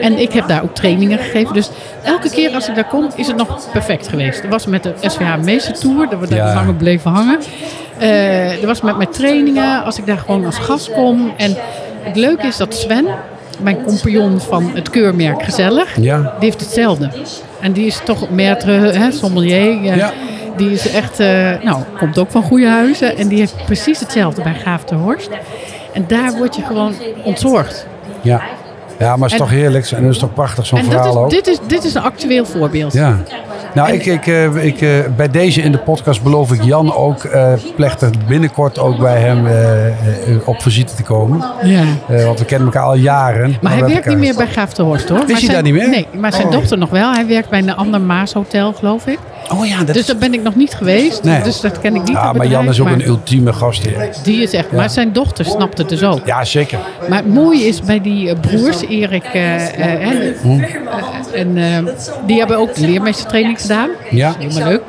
En 0.00 0.18
ik 0.18 0.32
heb 0.32 0.48
daar 0.48 0.62
ook 0.62 0.74
trainingen 0.74 1.18
gegeven. 1.18 1.54
Dus 1.54 1.70
elke 2.02 2.30
keer 2.30 2.54
als 2.54 2.68
ik 2.68 2.74
daar 2.74 2.88
kom, 2.88 3.08
is 3.16 3.26
het 3.26 3.36
nog 3.36 3.70
perfect 3.72 4.08
geweest. 4.08 4.42
Dat 4.42 4.50
was 4.50 4.66
met 4.66 4.82
de 4.82 4.92
SVH 5.00 5.36
Meestertour, 5.42 6.08
dat 6.10 6.18
we 6.20 6.26
daar 6.28 6.46
Ja. 6.46 6.54
langer 6.54 6.74
bleven 6.74 7.10
hangen. 7.10 7.38
Eh 7.98 8.50
dat 8.50 8.64
was 8.64 8.80
met 8.80 8.96
mijn 8.96 9.10
trainingen, 9.10 9.84
als 9.84 9.98
ik 9.98 10.06
daar 10.06 10.18
gewoon 10.18 10.44
als 10.44 10.58
gast 10.58 10.92
kom. 10.92 11.32
En 11.36 11.56
het 12.02 12.16
leuke 12.16 12.46
is 12.46 12.56
dat 12.56 12.74
Sven, 12.74 13.06
mijn 13.62 13.82
compagnon 13.82 14.40
van 14.40 14.70
het 14.74 14.90
keurmerk 14.90 15.42
Gezellig, 15.42 15.96
Ja. 16.00 16.18
die 16.18 16.48
heeft 16.48 16.60
hetzelfde. 16.60 17.10
En 17.60 17.72
die 17.72 17.86
is 17.86 18.00
toch 18.04 18.26
maître, 18.28 18.94
hè, 18.96 19.10
sommelier. 19.12 19.96
Ja. 19.96 20.12
Die 20.56 20.70
is 20.70 20.90
echt, 20.92 21.20
eh, 21.20 21.52
nou, 21.62 21.82
komt 21.98 22.18
ook 22.18 22.30
van 22.30 22.42
goede 22.42 22.68
huizen. 22.68 23.16
En 23.16 23.28
die 23.28 23.38
heeft 23.38 23.54
precies 23.64 24.00
hetzelfde 24.00 24.42
bij 24.42 24.54
Gaaf 24.54 24.84
de 24.84 24.94
Horst. 24.94 25.28
En 25.92 26.04
daar 26.08 26.32
word 26.36 26.56
je 26.56 26.62
gewoon 26.62 26.94
ontzorgd. 27.24 27.86
Ja. 28.22 28.40
Ja, 29.00 29.16
maar 29.16 29.16
het 29.18 29.26
is 29.26 29.32
En- 29.32 29.38
toch 29.38 29.50
heerlijk 29.50 29.90
en 29.90 30.02
dat 30.02 30.12
is 30.12 30.18
toch 30.18 30.34
prachtig 30.34 30.66
zo'n 30.66 30.78
dat 30.78 30.88
verhaal 30.90 31.08
is, 31.10 31.16
ook. 31.16 31.30
dit, 31.30 31.46
is, 31.46 31.58
dit 31.66 31.84
is 31.84 31.94
een 31.94 32.02
actueel 32.02 32.44
voorbeeld. 32.46 32.92
Ja. 32.92 33.16
Nou, 33.74 33.88
En- 33.88 33.94
ik, 33.94 34.06
ik, 34.06 34.26
eh, 34.26 34.64
ik, 34.64 34.80
eh, 34.80 34.88
bij 35.16 35.30
deze 35.30 35.60
in 35.62 35.72
de 35.72 35.78
podcast 35.78 36.22
beloof 36.22 36.52
ik 36.52 36.62
Jan 36.62 36.94
ook 36.94 37.24
eh, 37.24 37.52
plechtig 37.76 38.10
binnenkort 38.26 38.78
ook 38.78 38.98
bij 38.98 39.20
hem 39.20 39.46
op 40.44 40.62
visite 40.62 40.94
te 40.94 41.02
komen. 41.02 41.44
Ja. 41.62 41.82
Want 42.24 42.38
we 42.38 42.44
kennen 42.44 42.66
elkaar 42.66 42.82
al 42.88 42.94
jaren. 42.94 43.56
Maar 43.60 43.72
hij 43.72 43.84
werkt 43.84 44.06
niet 44.06 44.18
meer 44.18 44.34
bij 44.34 44.46
Gaaf 44.46 44.74
de 44.74 44.82
Horst 44.82 45.08
hoor. 45.08 45.18
Is 45.18 45.22
Maar 45.22 45.30
hij 45.32 45.40
zijn- 45.40 45.52
daar 45.52 45.62
niet 45.62 45.72
meer? 45.74 45.88
Nee, 45.88 46.06
maar 46.12 46.32
zijn 46.32 46.46
Oh. 46.46 46.52
dochter 46.52 46.78
nog 46.78 46.90
wel. 46.90 47.12
Hij 47.12 47.26
werkt 47.26 47.48
bij 47.50 47.58
een 47.58 47.76
ander 47.76 48.00
Maas 48.00 48.32
Hotel 48.32 48.72
geloof 48.72 49.06
ik. 49.06 49.18
Oh 49.52 49.66
ja, 49.66 49.84
dat 49.84 49.94
Dus 49.94 50.06
daar 50.06 50.16
ben 50.16 50.34
ik 50.34 50.42
nog 50.42 50.54
niet 50.54 50.74
geweest. 50.74 51.22
Nee. 51.22 51.42
Dus 51.42 51.60
dat 51.60 51.80
ken 51.80 51.94
ik 51.94 52.00
niet. 52.02 52.08
Ja, 52.16 52.32
maar 52.32 52.46
Jan 52.46 52.68
is 52.68 52.80
ook 52.80 52.88
een 52.88 53.06
ultieme 53.06 53.52
gastheer. 53.52 54.08
Die 54.22 54.42
is 54.42 54.52
echt. 54.52 54.72
Maar 54.72 54.90
zijn 54.90 55.12
dochter 55.12 55.44
snapt 55.44 55.78
het 55.78 55.88
dus 55.88 56.02
ook. 56.02 56.26
Ja, 56.26 56.44
zeker. 56.44 56.78
Maar 57.08 57.18
het 57.18 57.34
mooie 57.34 57.64
is 57.66 57.80
bij 57.82 58.00
die 58.00 58.28
eh, 58.30 58.40
broers, 58.40 58.80
Erik 58.80 59.24
eh, 59.24 59.54
eh, 59.56 60.08
en, 60.08 60.34
Hm. 60.42 60.60
en 61.34 61.56
eh, 61.56 61.92
die 62.26 62.38
hebben 62.38 62.56
ook 62.58 62.74
de 62.74 62.80
leermeestertraining 62.86 63.60
gedaan. 63.60 63.88
Ja. 64.10 64.34
Helemaal 64.38 64.68
leuk. 64.68 64.82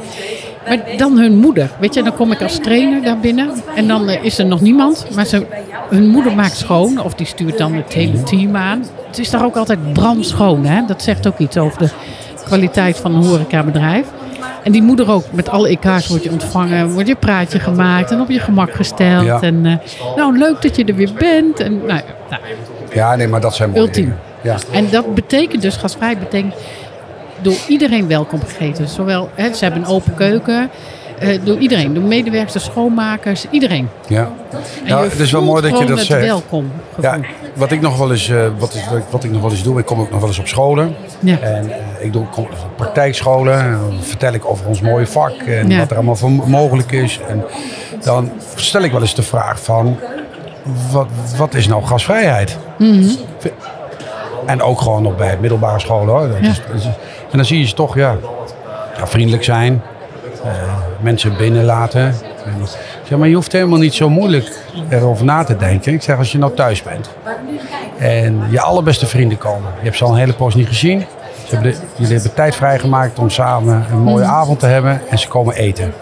Maar 0.67 0.77
dan 0.97 1.17
hun 1.17 1.37
moeder. 1.37 1.69
Weet 1.79 1.93
je, 1.93 2.03
dan 2.03 2.15
kom 2.15 2.31
ik 2.31 2.41
als 2.41 2.59
trainer 2.59 3.01
daar 3.03 3.19
binnen. 3.19 3.49
En 3.75 3.87
dan 3.87 4.09
is 4.09 4.37
er 4.37 4.45
nog 4.45 4.61
niemand. 4.61 5.05
Maar 5.15 5.25
ze, 5.25 5.45
hun 5.89 6.07
moeder 6.07 6.35
maakt 6.35 6.57
schoon. 6.57 7.03
Of 7.03 7.13
die 7.13 7.25
stuurt 7.25 7.57
dan 7.57 7.73
het 7.73 7.93
hele 7.93 8.23
team 8.23 8.55
aan. 8.55 8.85
Het 9.07 9.19
is 9.19 9.29
daar 9.29 9.45
ook 9.45 9.55
altijd 9.55 9.93
brandschoon. 9.93 10.65
Hè? 10.65 10.81
Dat 10.87 11.01
zegt 11.03 11.27
ook 11.27 11.37
iets 11.37 11.57
over 11.57 11.77
de 11.79 11.89
kwaliteit 12.45 12.97
van 12.97 13.15
een 13.15 13.23
horecabedrijf. 13.23 14.05
En 14.63 14.71
die 14.71 14.81
moeder 14.81 15.11
ook. 15.11 15.23
Met 15.31 15.49
alle 15.49 15.69
EK's 15.69 16.07
wordt 16.07 16.23
je 16.23 16.31
ontvangen. 16.31 16.89
Wordt 16.91 17.07
je 17.07 17.15
praatje 17.15 17.59
gemaakt. 17.59 18.11
En 18.11 18.21
op 18.21 18.29
je 18.29 18.39
gemak 18.39 18.73
gesteld. 18.75 19.25
Ja. 19.25 19.41
En 19.41 19.65
eh, 19.65 19.73
nou, 20.15 20.37
leuk 20.37 20.61
dat 20.61 20.75
je 20.75 20.83
er 20.85 20.95
weer 20.95 21.11
bent. 21.17 21.59
En, 21.59 21.77
nou, 21.77 21.87
ja, 21.99 22.03
nou, 22.29 22.41
Ja, 22.93 23.15
nee, 23.15 23.27
maar 23.27 23.41
dat 23.41 23.55
zijn 23.55 23.69
mooie 23.69 23.81
Ultiem. 23.81 24.03
dingen. 24.03 24.19
Ja. 24.43 24.57
en 24.71 24.89
dat 24.89 25.15
betekent 25.15 25.61
dus, 25.61 25.75
gasvrij 25.75 26.17
betekent 26.17 26.53
door 27.41 27.55
iedereen 27.67 28.07
welkom 28.07 28.39
gegeten. 28.43 28.87
Zowel, 28.87 29.29
hè, 29.35 29.53
ze 29.53 29.63
hebben 29.63 29.81
een 29.83 29.87
open 29.89 30.13
keuken. 30.15 30.69
eh, 31.19 31.39
door 31.43 31.57
iedereen, 31.57 31.93
door 31.93 32.03
medewerkers, 32.03 32.53
de 32.53 32.59
schoonmakers, 32.59 33.45
iedereen. 33.49 33.89
Ja. 34.07 34.31
Nou, 34.87 35.09
het 35.09 35.19
is 35.19 35.31
wel 35.31 35.41
mooi 35.41 35.61
dat 35.69 35.79
je 35.79 35.85
dat 35.85 35.99
zegt. 35.99 36.25
welkom 36.25 36.71
Ja, 37.01 37.13
gevoel. 37.13 37.25
Wat 37.53 37.71
ik 37.71 37.81
nog 37.81 37.97
wel 37.97 38.11
eens, 38.11 38.29
eh, 38.29 38.45
wat, 38.57 38.73
is, 38.73 38.83
wat 39.09 39.23
ik 39.23 39.31
nog 39.31 39.41
wel 39.41 39.51
eens 39.51 39.63
doe, 39.63 39.79
ik 39.79 39.85
kom 39.85 39.99
ook 39.99 40.09
nog 40.11 40.19
wel 40.19 40.29
eens 40.29 40.39
op 40.39 40.47
scholen. 40.47 40.95
Ja. 41.19 41.39
En 41.39 41.69
eh, 41.71 42.05
ik 42.05 42.13
doe 42.13 42.25
kom 42.25 42.43
op 42.43 42.51
praktijkscholen. 42.75 43.79
Vertel 44.01 44.33
ik 44.33 44.45
over 44.45 44.67
ons 44.67 44.81
mooie 44.81 45.07
vak 45.07 45.31
en 45.47 45.69
Ja. 45.69 45.77
wat 45.77 45.89
er 45.89 45.95
allemaal 45.95 46.15
voor 46.15 46.29
mogelijk 46.31 46.91
is. 46.91 47.19
En 47.27 47.43
dan 48.03 48.31
stel 48.55 48.81
ik 48.81 48.91
wel 48.91 49.01
eens 49.01 49.15
de 49.15 49.23
vraag 49.23 49.63
van, 49.63 49.97
wat, 50.91 51.07
wat 51.37 51.53
is 51.53 51.67
nou 51.67 51.83
gasvrijheid? 51.83 52.57
Mhm. 52.77 53.09
En 54.45 54.61
ook 54.61 54.81
gewoon 54.81 55.01
nog 55.03 55.15
bij 55.15 55.37
middelbare 55.39 55.79
scholen 55.79 56.13
hoor. 56.13 56.27
Ja. 56.41 56.53
en 57.31 57.37
dan 57.37 57.45
zie 57.45 57.59
je 57.59 57.65
ze 57.65 57.73
toch 57.73 57.95
ja, 57.95 58.15
ja, 58.97 59.07
vriendelijk 59.07 59.43
zijn. 59.43 59.81
eh, 60.43 60.51
mensen 60.99 61.37
binnenlaten. 61.37 62.15
En, 62.45 62.67
zeg, 63.07 63.17
maar 63.17 63.27
je 63.27 63.35
hoeft 63.35 63.51
helemaal 63.51 63.79
niet 63.79 63.93
zo 63.93 64.09
moeilijk 64.09 64.57
erover 64.89 65.25
na 65.25 65.43
te 65.43 65.57
denken. 65.57 65.93
Ik 65.93 66.01
zeg, 66.01 66.17
als 66.17 66.31
je 66.31 66.37
nou 66.37 66.53
thuis 66.55 66.83
bent 66.83 67.09
en 67.97 68.41
je 68.49 68.61
allerbeste 68.61 69.05
vrienden 69.05 69.37
komen. 69.37 69.69
Je 69.77 69.83
hebt 69.85 69.97
ze 69.97 70.03
al 70.03 70.11
een 70.11 70.17
hele 70.17 70.33
poos 70.33 70.55
niet 70.55 70.67
gezien. 70.67 71.05
Ze 71.47 71.53
hebben 71.55 71.71
de- 71.71 71.77
jullie 71.95 72.13
hebben 72.13 72.33
tijd 72.33 72.55
vrijgemaakt 72.55 73.19
om 73.19 73.29
samen 73.29 73.85
een 73.91 73.99
mooie 74.03 74.25
avond 74.25 74.59
te 74.59 74.65
hebben. 74.65 75.01
En 75.09 75.19
ze 75.19 75.27
komen 75.27 75.55
eten. 75.55 75.93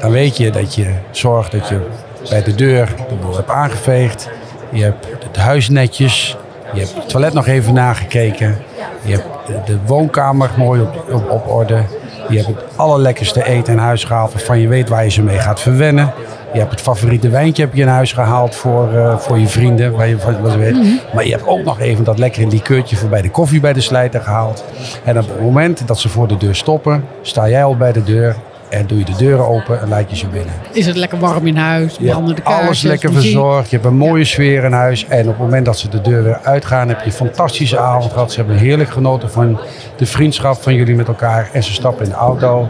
Dan 0.00 0.10
weet 0.10 0.36
je 0.36 0.50
dat 0.50 0.74
je 0.74 0.90
zorgt 1.10 1.52
dat 1.52 1.68
je 1.68 1.86
bij 2.30 2.42
de 2.42 2.54
deur 2.54 2.94
de 3.08 3.14
boel 3.14 3.36
hebt 3.36 3.50
aangeveegd. 3.50 4.28
Je 4.72 4.82
hebt 4.82 5.06
het 5.26 5.36
huis 5.36 5.68
netjes. 5.68 6.36
Je 6.72 6.80
hebt 6.80 6.94
het 6.94 7.08
toilet 7.08 7.32
nog 7.32 7.46
even 7.46 7.74
nagekeken. 7.74 8.58
Je 9.02 9.12
hebt 9.12 9.26
de, 9.46 9.58
de 9.64 9.78
woonkamer 9.86 10.50
mooi 10.56 10.80
op, 10.80 11.04
op, 11.12 11.30
op 11.30 11.48
orde. 11.48 11.82
Je 12.28 12.36
hebt 12.36 12.46
het 12.46 12.64
allerlekkerste 12.76 13.44
eten 13.44 13.72
in 13.72 13.78
huis 13.78 14.04
gehaald 14.04 14.32
waarvan 14.32 14.58
je 14.58 14.68
weet 14.68 14.88
waar 14.88 15.04
je 15.04 15.10
ze 15.10 15.22
mee 15.22 15.38
gaat 15.38 15.60
verwennen. 15.60 16.12
Je 16.52 16.58
hebt 16.58 16.70
het 16.70 16.80
favoriete 16.80 17.28
wijntje 17.28 17.62
heb 17.62 17.74
je 17.74 17.80
in 17.80 17.88
huis 17.88 18.12
gehaald 18.12 18.54
voor, 18.54 18.94
eh, 18.94 19.18
voor 19.18 19.38
je 19.38 19.46
vrienden. 19.46 19.92
Waar 19.92 20.08
je, 20.08 20.16
wat 20.40 20.54
weet. 20.54 20.76
Maar 21.14 21.24
je 21.24 21.30
hebt 21.30 21.46
ook 21.46 21.64
nog 21.64 21.80
even 21.80 22.04
dat 22.04 22.18
lekkere 22.18 22.46
likeurtje 22.46 22.96
voor 22.96 23.08
bij 23.08 23.22
de 23.22 23.30
koffie 23.30 23.60
bij 23.60 23.72
de 23.72 23.80
slijter 23.80 24.20
gehaald. 24.20 24.64
En 25.04 25.18
op 25.18 25.28
het 25.28 25.40
moment 25.40 25.86
dat 25.86 25.98
ze 25.98 26.08
voor 26.08 26.28
de 26.28 26.36
deur 26.36 26.54
stoppen, 26.54 27.04
sta 27.22 27.48
jij 27.48 27.64
al 27.64 27.76
bij 27.76 27.92
de 27.92 28.02
deur. 28.02 28.36
En 28.68 28.86
doe 28.86 28.98
je 28.98 29.04
de 29.04 29.16
deuren 29.16 29.46
open 29.48 29.80
en 29.80 29.88
laat 29.88 30.10
je 30.10 30.16
ze 30.16 30.26
binnen. 30.26 30.54
Is 30.72 30.86
het 30.86 30.96
lekker 30.96 31.18
warm 31.18 31.46
in 31.46 31.56
huis? 31.56 31.96
Branden 31.96 32.34
de 32.34 32.42
alles 32.42 32.82
lekker 32.82 33.12
verzorgd. 33.12 33.70
Je 33.70 33.76
hebt 33.76 33.88
een 33.88 33.96
mooie 33.96 34.24
sfeer 34.24 34.64
in 34.64 34.72
huis. 34.72 35.06
En 35.06 35.20
op 35.20 35.26
het 35.26 35.38
moment 35.38 35.64
dat 35.64 35.78
ze 35.78 35.88
de 35.88 36.00
deur 36.00 36.22
weer 36.22 36.38
uitgaan, 36.42 36.88
heb 36.88 36.98
je 36.98 37.06
een 37.06 37.12
fantastische 37.12 37.78
avond 37.78 38.12
gehad. 38.12 38.32
Ze 38.32 38.38
hebben 38.38 38.56
heerlijk 38.56 38.90
genoten 38.90 39.30
van 39.30 39.60
de 39.96 40.06
vriendschap 40.06 40.62
van 40.62 40.74
jullie 40.74 40.94
met 40.94 41.08
elkaar. 41.08 41.50
En 41.52 41.62
ze 41.62 41.72
stappen 41.72 42.04
in 42.04 42.10
de 42.10 42.16
auto. 42.16 42.68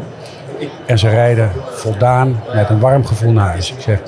En 0.86 0.98
ze 0.98 1.08
rijden 1.08 1.50
voldaan 1.70 2.42
met 2.54 2.70
een 2.70 2.80
warm 2.80 3.06
gevoel 3.06 3.32
naar 3.32 3.46
huis. 3.46 3.72
Ik 3.72 3.80
zeg, 3.80 4.00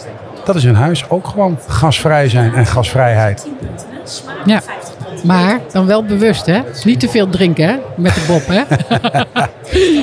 dat 0.44 0.56
is 0.56 0.64
in 0.64 0.74
huis 0.74 1.10
ook 1.10 1.26
gewoon 1.26 1.58
gasvrij 1.68 2.28
zijn 2.28 2.54
en 2.54 2.66
gasvrijheid. 2.66 3.48
Ja. 4.44 4.60
Maar 5.24 5.60
dan 5.72 5.86
wel 5.86 6.04
bewust, 6.04 6.46
hè? 6.46 6.60
Niet 6.84 7.00
te 7.00 7.08
veel 7.08 7.28
drinken, 7.28 7.68
hè? 7.68 7.76
Met 7.96 8.14
de 8.14 8.24
bob, 8.26 8.46
hè? 8.46 8.62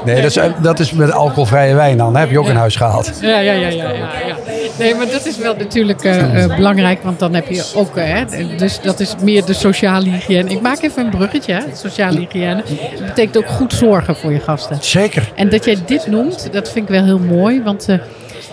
Nee, 0.06 0.22
dat 0.22 0.36
is, 0.36 0.40
dat 0.62 0.80
is 0.80 0.92
met 0.92 1.12
alcoholvrije 1.12 1.76
wijn 1.76 1.98
dan. 1.98 2.14
Dat 2.14 2.22
heb 2.22 2.32
je 2.32 2.40
ook 2.40 2.48
in 2.48 2.56
huis 2.56 2.76
gehaald. 2.76 3.12
Ja, 3.22 3.40
ja, 3.40 3.54
ja, 3.54 3.68
ja, 3.68 3.90
ja, 3.90 3.90
ja. 4.28 4.38
Nee, 4.80 4.96
maar 4.96 5.10
dat 5.12 5.26
is 5.26 5.38
wel 5.38 5.56
natuurlijk 5.56 6.04
eh, 6.04 6.44
eh, 6.44 6.56
belangrijk, 6.56 7.04
want 7.04 7.20
dan 7.20 7.34
heb 7.34 7.48
je 7.50 7.72
ook, 7.76 7.98
eh, 7.98 8.22
dus 8.58 8.82
dat 8.82 9.00
is 9.00 9.16
meer 9.22 9.46
de 9.46 9.54
sociale 9.54 10.10
hygiëne. 10.10 10.50
Ik 10.50 10.62
maak 10.62 10.82
even 10.82 11.04
een 11.04 11.10
bruggetje, 11.10 11.54
hè, 11.54 11.62
sociale 11.74 12.20
hygiëne. 12.20 12.64
Dat 12.98 13.06
betekent 13.06 13.38
ook 13.38 13.48
goed 13.48 13.74
zorgen 13.74 14.16
voor 14.16 14.32
je 14.32 14.40
gasten. 14.40 14.78
Zeker. 14.82 15.32
En 15.36 15.50
dat 15.50 15.66
jij 15.66 15.78
dit 15.86 16.08
noemt, 16.08 16.50
dat 16.52 16.72
vind 16.72 16.90
ik 16.90 16.96
wel 16.96 17.04
heel 17.04 17.20
mooi, 17.20 17.64
want 17.64 17.90
eh, 17.90 18.00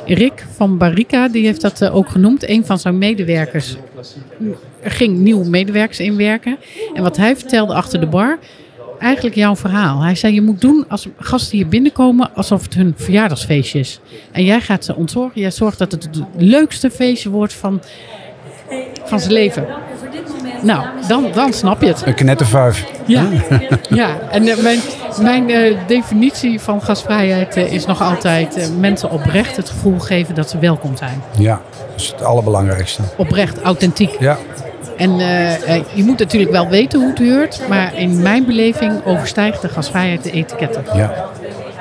Rick 0.06 0.46
van 0.56 0.78
Barika, 0.78 1.28
die 1.28 1.44
heeft 1.44 1.61
dat 1.61 1.80
eh, 1.80 1.96
ook 1.96 2.08
genoemd. 2.08 2.48
Een 2.48 2.66
van 2.66 2.78
zijn 2.78 2.98
medewerkers 2.98 3.76
er 4.82 4.90
ging 4.90 5.18
nieuwe 5.18 5.48
medewerkers 5.48 6.00
inwerken. 6.00 6.56
En 6.94 7.02
wat 7.02 7.16
hij 7.16 7.37
vertelde 7.37 7.74
achter 7.74 8.00
de 8.00 8.06
bar, 8.06 8.38
eigenlijk 9.02 9.34
jouw 9.34 9.56
verhaal. 9.56 10.00
Hij 10.00 10.14
zei, 10.14 10.34
je 10.34 10.42
moet 10.42 10.60
doen 10.60 10.84
als 10.88 11.08
gasten 11.18 11.56
hier 11.56 11.68
binnenkomen 11.68 12.34
alsof 12.34 12.62
het 12.62 12.74
hun 12.74 12.94
verjaardagsfeestje 12.96 13.78
is. 13.78 14.00
En 14.32 14.44
jij 14.44 14.60
gaat 14.60 14.84
ze 14.84 14.94
ontzorgen. 14.94 15.40
Jij 15.40 15.50
zorgt 15.50 15.78
dat 15.78 15.92
het 15.92 16.02
het 16.02 16.22
leukste 16.36 16.90
feestje 16.90 17.30
wordt 17.30 17.52
van, 17.52 17.82
van 19.04 19.20
zijn 19.20 19.32
leven. 19.32 19.66
Nou, 20.62 20.86
dan, 21.08 21.26
dan 21.34 21.52
snap 21.52 21.80
je 21.80 21.86
het. 21.86 22.06
Een 22.06 22.14
knettervuif. 22.14 22.86
Ja, 23.06 23.28
ja. 23.88 24.18
en 24.30 24.48
eh, 24.48 24.62
mijn, 24.62 24.78
mijn 25.22 25.50
eh, 25.50 25.76
definitie 25.86 26.60
van 26.60 26.82
gastvrijheid 26.82 27.56
eh, 27.56 27.72
is 27.72 27.86
nog 27.86 28.02
altijd 28.02 28.70
mensen 28.78 29.10
oprecht 29.10 29.56
het 29.56 29.70
gevoel 29.70 29.98
geven 29.98 30.34
dat 30.34 30.50
ze 30.50 30.58
welkom 30.58 30.96
zijn. 30.96 31.22
Ja, 31.38 31.60
dat 31.90 32.00
is 32.00 32.08
het 32.08 32.22
allerbelangrijkste. 32.22 33.02
Oprecht, 33.16 33.62
authentiek. 33.62 34.16
Ja, 34.20 34.38
En 35.02 35.20
eh, 35.20 35.74
eh, 35.76 35.82
je 35.94 36.04
moet 36.04 36.18
natuurlijk 36.18 36.52
wel 36.52 36.68
weten 36.68 36.98
hoe 37.00 37.08
het 37.08 37.18
heurt, 37.18 37.60
maar 37.68 37.98
in 37.98 38.22
mijn 38.22 38.44
beleving 38.44 38.92
overstijgt 39.04 39.62
de 39.62 39.68
gastvrijheid 39.68 40.22
de 40.24 40.30
etiketten. 40.30 40.84
ja. 40.94 41.30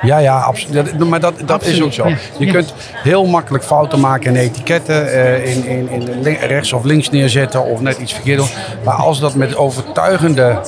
Ja, 0.04 0.18
ja, 0.18 0.38
absoluut. 0.40 0.98
Maar 1.08 1.20
dat, 1.20 1.34
dat 1.46 1.64
is 1.66 1.82
ook 1.82 1.92
zo. 1.92 2.08
ja. 2.08 2.16
Je 2.38 2.46
Ja. 2.46 2.52
kunt 2.52 2.74
heel 3.02 3.24
makkelijk 3.26 3.64
fouten 3.64 4.00
maken 4.00 4.30
in 4.36 4.40
etiketten, 4.40 5.12
eh, 5.12 5.56
in, 5.56 5.66
in, 5.66 6.08
in 6.08 6.22
rechts 6.46 6.72
of 6.72 6.84
links 6.84 7.10
neerzetten 7.10 7.64
of 7.64 7.80
net 7.80 7.98
iets 7.98 8.12
verkeerd 8.12 8.38
doen. 8.38 8.48
Maar 8.84 8.94
als 8.94 9.20
dat 9.20 9.34
met 9.34 9.56
overtuigende 9.56 10.58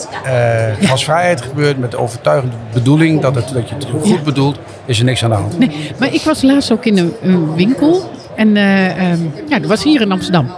gasvrijheid 0.81 1.41
gebeurt, 1.41 1.79
met 1.79 1.97
overtuigende 1.97 2.55
bedoeling, 2.73 3.21
dat, 3.21 3.35
het, 3.35 3.49
dat 3.55 3.69
je 3.69 3.75
het 3.75 3.87
goed 4.01 4.09
Ja. 4.09 4.23
bedoelt, 4.25 4.59
is 4.85 4.99
er 4.99 5.05
niks 5.05 5.25
aan 5.25 5.31
de 5.31 5.37
hand. 5.37 5.59
Nee, 5.59 5.91
maar 5.99 6.15
ik 6.15 6.21
was 6.23 6.43
laatst 6.43 6.73
ook 6.73 6.85
in 6.85 6.99
een, 6.99 7.13
een 7.23 7.55
winkel. 7.55 8.11
En 8.37 8.57
eh, 8.57 8.87
ehm, 9.11 9.21
ja, 9.49 9.59
dat 9.59 9.69
was 9.69 9.85
hier 9.85 10.01
in 10.01 10.13
Amsterdam. 10.13 10.49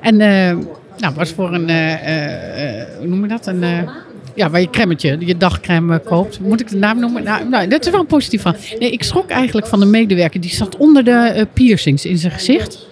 En 0.00 0.20
eh 0.20 0.56
nou, 0.98 1.14
was 1.14 1.30
voor 1.30 1.54
een, 1.54 1.68
eh, 1.68 1.92
eh, 1.92 2.80
eh, 2.80 2.86
hoe 2.98 3.06
noem 3.06 3.22
je 3.22 3.28
dat? 3.28 3.46
Een, 3.46 3.88
ja, 4.34 4.50
waar 4.50 4.60
je 4.60 4.70
cremmetje, 4.70 5.16
je 5.20 5.36
dagcrème 5.36 5.98
koopt. 5.98 6.40
Moet 6.40 6.60
ik 6.60 6.68
de 6.68 6.76
naam 6.76 6.98
noemen? 6.98 7.22
Nou, 7.22 7.48
nou, 7.48 7.68
dat 7.68 7.86
is 7.86 7.92
wel 7.92 8.04
positief 8.04 8.42
van. 8.42 8.56
Nee, 8.78 8.90
ik 8.90 9.02
schrok 9.02 9.30
eigenlijk 9.30 9.66
van 9.66 9.80
de 9.80 9.86
medewerker. 9.86 10.40
Die 10.40 10.54
zat 10.54 10.76
onder 10.76 11.04
de 11.04 11.46
piercings 11.52 12.04
in 12.04 12.18
zijn 12.18 12.32
gezicht. 12.32 12.88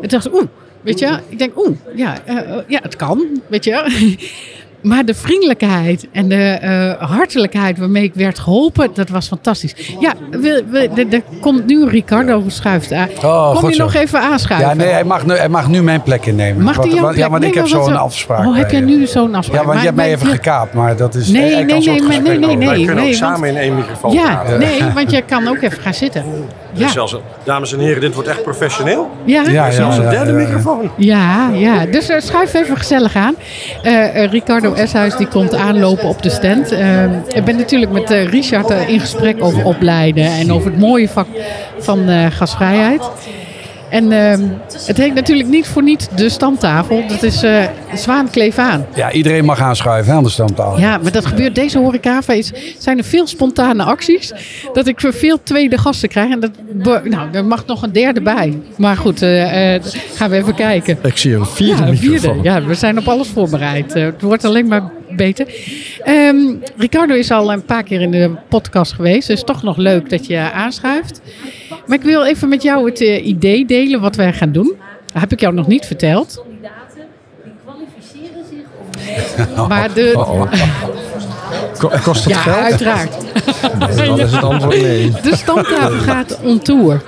En 0.00 0.08
dacht 0.08 0.32
oeh, 0.32 0.44
weet 0.80 0.98
je, 0.98 1.18
ik 1.28 1.38
denk, 1.38 1.58
oeh, 1.58 1.76
ja, 1.94 2.22
ja, 2.66 2.80
het 2.82 2.96
kan, 2.96 3.40
weet 3.48 3.64
je. 3.64 3.74
Maar 4.82 5.04
de 5.04 5.14
vriendelijkheid 5.14 6.06
en 6.12 6.28
de 6.28 6.36
eh, 6.44 7.08
hartelijkheid 7.10 7.78
waarmee 7.78 8.02
ik 8.02 8.14
werd 8.14 8.38
geholpen, 8.38 8.88
dat 8.94 9.08
was 9.08 9.26
fantastisch. 9.28 9.74
Ja, 10.00 10.12
we, 10.30 10.64
we, 10.70 11.06
er- 11.10 11.22
komt 11.40 11.66
nu 11.66 11.88
Ricardo 11.88 12.42
schuift 12.46 12.92
aan. 12.92 13.08
Oh, 13.22 13.48
Kom 13.50 13.56
goed 13.58 13.68
je 13.70 13.74
zo. 13.74 13.82
nog 13.82 13.94
even 13.94 14.20
aanschuiven? 14.20 14.68
Ja, 14.68 14.74
nee, 14.74 14.88
hij 14.88 15.04
mag 15.04 15.26
nu, 15.26 15.34
hij 15.34 15.48
mag 15.48 15.68
nu 15.68 15.82
mijn 15.82 16.02
plek 16.02 16.26
innemen. 16.26 16.64
Mag 16.64 16.76
Want- 16.76 16.92
jouw 16.92 17.00
want- 17.02 17.14
plek? 17.14 17.24
Ja, 17.24 17.30
want 17.30 17.44
ik 17.44 17.54
Nee, 17.54 17.62
heb 17.62 17.72
maar 17.72 17.82
zo'n 17.82 17.92
zo- 17.94 17.98
afspraak. 18.00 18.46
Oh, 18.46 18.56
heb 18.56 18.70
jij 18.70 18.80
nu 18.80 19.06
zo'n 19.06 19.34
afspraak? 19.34 19.60
Ja, 19.60 19.66
want 19.66 19.78
je 19.78 19.84
hebt 19.84 19.96
mij 19.96 20.10
even 20.12 20.26
maar- 20.26 20.34
gekaapt, 20.34 20.74
maar 20.74 20.96
dat 20.96 21.14
is... 21.14 21.28
Nee, 21.28 21.42
nee, 21.64 21.64
nee, 21.64 22.00
nee, 22.20 22.38
nee, 22.38 22.56
nee. 22.56 22.68
Wij 22.68 22.76
kunnen 22.76 22.94
ook 22.96 23.00
want- 23.02 23.14
samen 23.16 23.48
in 23.48 23.56
één 23.56 23.74
microfoon 23.74 24.12
Ja, 24.12 24.34
praten. 24.34 24.58
nee, 24.58 24.82
want 24.94 25.10
je 25.10 25.22
kan 25.22 25.48
ook 25.48 25.60
even 25.62 25.82
gaan 25.82 25.94
zitten. 25.94 26.24
Dus 26.78 26.86
Ja, 26.86 26.92
zelfs, 26.92 27.16
dames 27.44 27.72
en 27.72 27.78
heren, 27.78 28.00
dit 28.00 28.14
wordt 28.14 28.28
echt 28.28 28.42
professioneel. 28.42 29.10
ja. 29.24 29.42
Ja, 29.42 29.50
ja, 29.66 29.70
Zelfs 29.70 29.96
een 29.96 30.08
derde 30.10 30.32
microfoon. 30.32 30.90
Ja, 30.96 31.50
ja. 31.52 31.86
Dus 31.86 32.08
eh, 32.08 32.20
schuif 32.20 32.54
even 32.54 32.76
gezellig 32.76 33.16
aan. 33.16 33.34
Eh, 33.82 34.22
eh, 34.24 34.30
Ricardo 34.30 34.72
Eshuis 34.74 35.16
die 35.16 35.26
komt 35.28 35.54
aanlopen 35.54 36.08
op 36.08 36.22
de 36.22 36.30
stand. 36.30 36.72
Ik 37.28 37.44
ben 37.44 37.56
natuurlijk 37.56 37.92
met 37.92 38.10
eh, 38.10 38.26
Richard 38.28 38.70
in 38.70 39.00
gesprek 39.00 39.44
over 39.44 39.64
opleiden 39.64 40.24
en 40.24 40.52
over 40.52 40.70
het 40.70 40.80
mooie 40.80 41.08
vak 41.08 41.26
van 41.78 42.08
eh, 42.08 42.26
gasvrijheid. 42.30 43.02
En 43.90 44.12
ehm, 44.12 44.40
het 44.86 44.96
heet 44.96 45.14
natuurlijk 45.14 45.48
niet 45.48 45.66
voor 45.66 45.82
niet 45.82 46.08
de 46.16 46.28
stamtafel. 46.28 47.02
Dat 47.08 47.22
is 47.22 47.42
eh 47.42 47.64
Zwaan 47.94 48.30
Kleef 48.30 48.58
aan. 48.58 48.86
Ja, 48.94 49.12
iedereen 49.12 49.44
mag 49.44 49.60
aanschuiven 49.60 50.12
aan 50.14 50.22
de 50.22 50.28
stamtafel. 50.30 50.80
Ja, 50.80 50.98
maar 51.02 51.12
dat 51.12 51.26
gebeurt 51.26 51.54
deze 51.54 51.78
horecava 51.78 52.32
is, 52.32 52.52
zijn 52.78 52.98
er 52.98 53.04
veel 53.04 53.26
spontane 53.26 53.82
acties. 53.82 54.32
Dat 54.72 54.86
ik 54.86 55.00
voor 55.00 55.12
veel 55.12 55.42
tweede 55.42 55.78
gasten 55.78 56.08
krijg. 56.08 56.30
En 56.30 56.40
dat, 56.40 56.50
nou, 57.04 57.28
er 57.32 57.44
mag 57.44 57.66
nog 57.66 57.82
een 57.82 57.92
derde 57.92 58.20
bij. 58.22 58.58
Maar 58.76 58.96
goed, 58.96 59.22
eh, 59.22 59.74
eh, 59.74 59.82
gaan 60.14 60.30
we 60.30 60.36
even 60.36 60.54
kijken. 60.54 60.98
Ik 61.02 61.16
zie 61.16 61.34
een 61.34 61.46
vierde 61.46 61.82
Ja, 61.82 61.88
een 61.88 61.96
vierde. 61.96 62.14
microfoon. 62.14 62.42
Ja, 62.42 62.62
we 62.64 62.74
zijn 62.74 62.98
op 62.98 63.08
alles 63.08 63.28
voorbereid. 63.28 63.94
Het 63.94 64.22
wordt 64.22 64.44
alleen 64.44 64.66
maar 64.66 64.90
beter. 65.16 65.46
Ehm, 66.04 66.36
Ricardo 66.76 67.14
is 67.14 67.30
al 67.30 67.52
een 67.52 67.64
paar 67.64 67.82
keer 67.82 68.00
in 68.00 68.10
de 68.10 68.30
podcast 68.48 68.92
geweest. 68.92 69.28
Dus 69.28 69.42
toch 69.44 69.62
nog 69.62 69.76
leuk 69.76 70.10
dat 70.10 70.26
je 70.26 70.38
aanschuift. 70.52 71.20
Maar 71.88 71.98
ik 71.98 72.04
wil 72.04 72.24
even 72.24 72.48
met 72.48 72.62
jou 72.62 72.86
het 72.90 73.00
eh, 73.00 73.26
idee 73.26 73.66
delen 73.66 74.00
wat 74.00 74.16
wij 74.16 74.32
gaan 74.32 74.52
doen. 74.52 74.74
Dat 75.12 75.20
heb 75.20 75.32
ik 75.32 75.40
jou 75.40 75.54
nog 75.54 75.66
niet 75.66 75.86
verteld. 75.86 76.42
kandidaten 76.44 77.02
die 77.44 77.52
kwalificeren 77.64 78.44
zich 78.50 79.62
om 79.62 79.68
Maar 79.68 79.94
de, 79.94 80.12
Ko- 81.78 81.92
Kost 82.02 82.24
het 82.24 82.32
ja, 82.32 82.40
geld? 82.40 82.56
uiteraard. 82.56 83.16
Dan 83.98 84.20
is 84.20 84.32
het 84.32 84.42
antwoord 84.42 84.80
nee. 84.80 85.10
De 85.22 85.36
stamtafel 85.36 85.98
gaat 85.98 86.38
on 86.42 86.58
tour. 86.58 87.02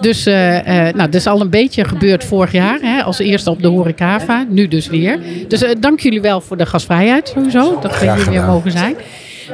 Dus 0.00 0.26
eh, 0.26 0.58
eh, 0.88 0.94
nou, 0.94 1.10
dat 1.10 1.14
is 1.14 1.26
al 1.26 1.40
een 1.40 1.50
beetje 1.50 1.84
gebeurd 1.84 2.24
vorig 2.24 2.52
jaar. 2.52 2.78
Hè, 2.80 3.02
als 3.02 3.18
eerste 3.18 3.50
op 3.50 3.62
de 3.62 3.68
Horecava. 3.68 4.44
Nu 4.48 4.68
dus 4.68 4.86
weer. 4.86 5.18
Dus 5.48 5.64
dank 5.80 6.00
jullie 6.00 6.20
wel 6.20 6.40
voor 6.40 6.56
de 6.56 6.66
gastvrijheid 6.66 7.28
sowieso. 7.28 7.78
Dat 7.80 8.00
we 8.00 8.12
hier 8.14 8.30
weer 8.30 8.42
mogen 8.44 8.70
zijn. 8.70 8.96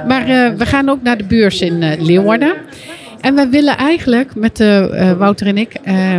Maar 0.07 0.27
we 0.57 0.67
gaan 0.67 0.89
ook 0.89 1.03
naar 1.03 1.17
de 1.17 1.25
beurs 1.25 1.61
in 1.61 1.95
Leeuwarden. 1.99 2.55
En 3.21 3.35
we 3.35 3.49
willen 3.49 3.77
eigenlijk 3.77 4.35
met 4.35 4.61
eh, 4.61 5.13
Wouter 5.13 5.47
en 5.47 5.59
ik 5.59 5.75
eh, 5.83 6.19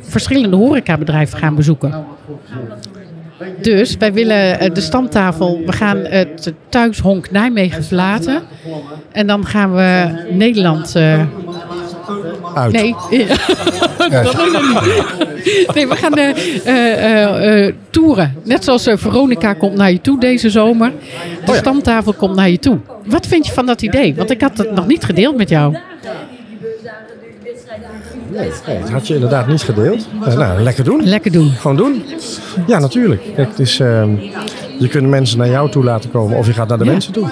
verschillende 0.00 0.56
horecabedrijven 0.56 1.38
gaan 1.38 1.54
bezoeken. 1.54 2.04
Dus 3.60 3.96
wij 3.96 4.12
willen 4.12 4.60
eh, 4.60 4.74
de 4.74 4.80
stamtafel, 4.80 5.62
we 5.66 5.72
gaan 5.72 5.96
het 5.96 6.52
thuishonk 6.68 7.30
Nijmegen 7.30 7.84
verlaten. 7.84 8.42
En 9.12 9.26
dan 9.26 9.46
gaan 9.46 9.74
we 9.74 10.08
Nederland. 10.30 10.96
Uit. 12.54 12.72
nee, 12.72 12.94
dat 13.98 14.62
niet. 14.62 15.74
Nee, 15.74 15.88
we 15.88 15.96
gaan 15.96 16.34
toeren. 17.90 18.34
Net 18.44 18.64
zoals 18.64 18.88
Veronica 18.94 19.52
komt 19.52 19.76
naar 19.76 19.92
je 19.92 20.00
toe 20.00 20.20
deze 20.20 20.50
zomer. 20.50 20.92
De 21.44 21.54
stamtafel 21.54 22.12
komt 22.12 22.34
naar 22.34 22.50
je 22.50 22.58
toe. 22.58 22.78
Wat 23.06 23.26
vind 23.26 23.46
je 23.46 23.52
van 23.52 23.66
dat 23.66 23.82
idee? 23.82 24.14
Want 24.14 24.30
ik 24.30 24.40
had 24.40 24.58
het 24.58 24.74
nog 24.74 24.86
niet 24.86 25.04
gedeeld 25.04 25.36
met 25.36 25.48
jou. 25.48 25.76
Nee, 28.32 28.78
dat 28.80 28.90
had 28.90 29.06
je 29.06 29.14
inderdaad 29.14 29.46
niet 29.46 29.62
gedeeld. 29.62 30.06
Eh, 30.24 30.36
nou, 30.36 30.60
lekker 30.62 30.84
doen. 30.84 31.00
Lekker 31.04 31.32
doen. 31.32 31.50
Gewoon 31.50 31.76
doen. 31.76 32.04
Ja, 32.66 32.78
natuurlijk. 32.78 33.22
Kijk, 33.34 33.48
het 33.48 33.58
is, 33.58 33.80
ehm, 33.80 34.10
je 34.78 34.88
kunt 34.88 35.08
mensen 35.08 35.38
naar 35.38 35.48
jou 35.48 35.70
toe 35.70 35.84
laten 35.84 36.10
komen 36.10 36.36
of 36.38 36.46
je 36.46 36.52
gaat 36.52 36.68
naar 36.68 36.78
de 36.78 36.84
Ja. 36.84 36.90
mensen 36.90 37.12
toe. 37.12 37.28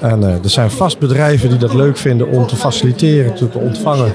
En 0.00 0.22
eh, 0.22 0.28
er 0.44 0.50
zijn 0.50 0.70
vast 0.70 0.98
bedrijven 0.98 1.48
die 1.48 1.58
dat 1.58 1.74
leuk 1.74 1.96
vinden 1.96 2.28
om 2.28 2.46
te 2.46 2.56
faciliteren, 2.56 3.34
te, 3.34 3.48
te 3.48 3.58
ontvangen. 3.58 4.12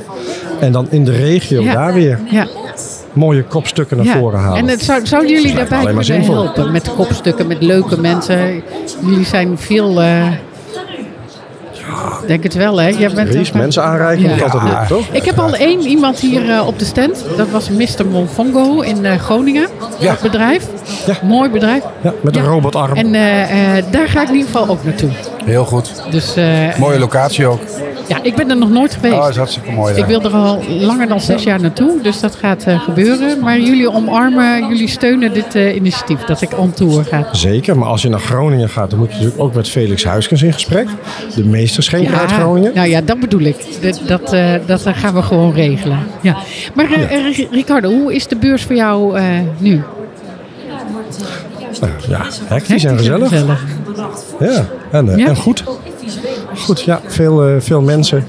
En 0.60 0.72
dan 0.72 0.88
in 0.90 1.06
de 1.06 1.12
regio 1.12 1.62
Ja. 1.62 1.74
daar 1.74 1.94
weer 1.94 2.20
Ja. 2.30 2.48
mooie 3.14 3.44
kopstukken 3.44 3.98
naar 3.98 4.06
ja. 4.06 4.18
voren 4.20 4.40
halen. 4.40 4.58
En 4.60 4.68
het 4.68 4.82
zou, 4.82 5.06
zouden 5.06 5.32
jullie 5.32 5.56
daarbij 5.56 5.84
kunnen 5.86 6.22
helpen? 6.24 6.72
Met 6.72 6.94
kopstukken, 6.96 7.48
met 7.48 7.62
leuke 7.62 8.00
mensen. 8.02 8.64
Jullie 9.06 9.26
zijn 9.26 9.58
veel... 9.58 10.02
eh, 10.02 10.28
denk 12.28 12.44
het 12.44 12.54
wel, 12.54 12.82
hè? 12.82 12.88
Jij 12.88 13.12
bent 13.16 13.30
Ries, 13.30 13.52
mensen 13.52 13.84
aanreiken, 13.84 14.36
Ja. 14.36 14.44
altijd 14.44 14.88
toch? 14.88 15.06
Ik 15.12 15.24
heb 15.24 15.40
al 15.40 15.56
één 15.56 15.82
iemand 15.82 16.20
hier 16.20 16.50
eh, 16.52 16.68
op 16.68 16.80
de 16.80 16.86
stand. 16.86 17.26
Dat 17.38 17.50
was 17.50 17.70
Mr. 17.70 18.06
Monfongo 18.12 18.82
in 18.82 19.06
eh, 19.06 19.20
Groningen. 19.20 19.68
Ja. 20.00 20.12
Dat 20.12 20.22
bedrijf. 20.22 20.66
Ja. 21.06 21.14
Mooi 21.24 21.50
bedrijf. 21.50 21.84
Ja, 22.02 22.14
met 22.22 22.36
een 22.36 22.44
robotarm. 22.46 22.94
En 22.96 23.14
eh, 23.16 23.78
eh, 23.78 23.86
daar 23.92 24.08
ga 24.08 24.22
ik 24.22 24.28
in 24.30 24.36
ieder 24.36 24.52
geval 24.52 24.68
ook 24.70 24.84
naartoe. 24.84 25.10
Heel 25.46 25.66
goed. 25.66 25.92
Dus 26.12 26.36
eh, 26.36 26.78
Mooie 26.78 27.00
locatie 27.00 27.46
ook. 27.46 27.60
ja, 28.08 28.18
ik 28.22 28.36
ben 28.36 28.50
er 28.50 28.58
nog 28.58 28.70
nooit 28.70 28.94
geweest. 28.94 29.14
Oh, 29.16 29.30
is 29.30 29.36
hartstikke 29.36 29.72
mooi. 29.72 29.96
Ik 29.96 30.06
wil 30.06 30.22
er 30.22 30.32
al 30.34 30.64
langer 30.70 31.08
dan 31.08 31.22
zes 31.22 31.44
jaar 31.44 31.62
naartoe, 31.62 32.02
dus 32.02 32.20
dat 32.20 32.36
gaat 32.36 32.64
eh, 32.64 32.80
gebeuren. 32.84 33.40
Maar 33.40 33.60
jullie 33.60 33.92
omarmen, 33.92 34.68
jullie 34.68 34.88
steunen 34.88 35.34
dit 35.34 35.56
eh, 35.56 35.76
initiatief 35.76 36.20
dat 36.20 36.42
ik 36.42 36.58
on 36.60 36.72
tour 36.74 37.04
ga. 37.06 37.28
Zeker, 37.32 37.78
maar 37.78 37.88
als 37.88 38.02
je 38.02 38.10
naar 38.10 38.20
Groningen 38.20 38.70
gaat, 38.70 38.90
dan 38.90 39.00
moet 39.00 39.08
je 39.08 39.14
natuurlijk 39.14 39.42
ook 39.42 39.54
met 39.54 39.70
Felix 39.70 40.04
Huiskens 40.04 40.42
in 40.42 40.54
gesprek. 40.54 40.88
De 41.36 41.44
uit 42.20 42.32
Groningen. 42.32 42.72
nou 42.76 42.88
ja, 42.88 43.02
dat 43.02 43.20
bedoel 43.20 43.42
ik. 43.42 43.56
Dat, 43.82 44.02
dat, 44.08 44.34
eh, 44.34 44.54
dat 44.66 44.82
gaan 44.88 45.14
we 45.14 45.22
gewoon 45.22 45.54
regelen. 45.54 46.00
Ja. 46.22 46.38
Maar 46.74 46.92
eh, 46.92 47.28
eh, 47.28 47.52
Ricardo, 47.52 47.90
hoe 47.90 48.16
is 48.16 48.28
de 48.28 48.36
beurs 48.36 48.64
voor 48.64 48.76
jou 48.76 49.18
eh, 49.18 49.24
nu? 49.58 49.82
Nou, 51.82 51.92
ja, 52.10 52.22
hectisch 52.46 52.84
en 52.84 52.98
gezellig. 52.98 53.32
Ja, 54.40 54.66
en, 54.92 55.10
eh, 55.10 55.18
Ja. 55.18 55.28
en 55.28 55.36
goed. 55.36 55.64
goed, 56.56 56.82
ja, 56.82 57.02
veel, 57.06 57.48
eh, 57.48 57.54
veel 57.60 57.82
mensen 57.82 58.26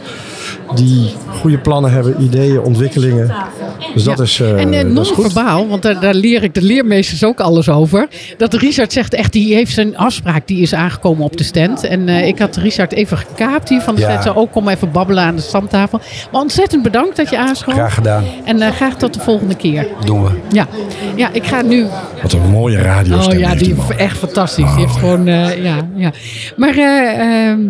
die 0.75 1.15
goede 1.29 1.59
plannen 1.59 1.93
hebben, 1.93 2.23
ideeën, 2.23 2.61
ontwikkelingen. 2.61 3.33
Dus 3.95 4.05
dat 4.05 4.17
Ja. 4.17 4.23
is, 4.25 4.41
eh 4.41 4.61
en 4.61 4.73
eh 4.75 4.81
goed. 4.81 4.93
non-verbaal, 4.93 5.69
want 5.69 5.83
daar, 5.83 6.01
daar 6.01 6.15
leer 6.15 6.43
ik 6.43 6.55
de 6.55 6.63
leermeesters 6.63 7.25
ook 7.25 7.41
alles 7.41 7.69
over. 7.69 8.09
Dat 8.37 8.55
Richard 8.55 8.93
zegt 8.93 9.15
echt, 9.15 9.33
die 9.33 9.55
heeft 9.55 9.73
zijn 9.73 9.97
afspraak, 9.97 10.47
die 10.47 10.61
is 10.63 10.75
aangekomen 10.75 11.25
op 11.25 11.37
de 11.37 11.45
stand. 11.45 11.85
En 11.85 12.09
eh, 12.09 12.27
ik 12.27 12.39
had 12.39 12.57
Richard 12.57 12.93
even 12.93 13.19
gekaapt 13.19 13.69
hier 13.69 13.81
van 13.81 13.95
de 13.95 14.01
Ja. 14.01 14.21
stand. 14.21 14.37
Ook 14.37 14.53
kom 14.53 14.69
even 14.69 14.93
babbelen 14.93 15.23
aan 15.25 15.37
de 15.37 15.43
stamtafel. 15.43 16.01
Maar 16.33 16.41
ontzettend 16.41 16.83
bedankt 16.83 17.17
dat 17.17 17.31
je 17.31 17.39
aanschoof. 17.39 17.75
Graag 17.75 17.95
gedaan. 17.95 18.25
En 18.45 18.73
graag 18.73 18.97
tot 18.97 19.15
de 19.15 19.21
volgende 19.21 19.55
keer. 19.55 19.87
Doen 20.05 20.23
we. 20.23 20.31
Ja, 20.53 20.67
ja 21.17 21.29
ik 21.33 21.45
ga 21.45 21.63
nu 21.63 21.87
Wat 22.23 22.33
een 22.33 22.51
mooie 22.51 22.79
radio. 22.79 23.17
Oh 23.17 23.39
ja, 23.39 23.55
die 23.55 23.75
is 23.89 23.97
echt 23.97 24.19
fantastisch. 24.19 24.65
Die 24.75 24.85
heeft 24.85 24.97
gewoon, 24.97 25.25
ja, 25.27 25.51
ja. 25.95 26.13
Maar 26.57 26.77
eh, 26.77 27.49
ehm, 27.51 27.61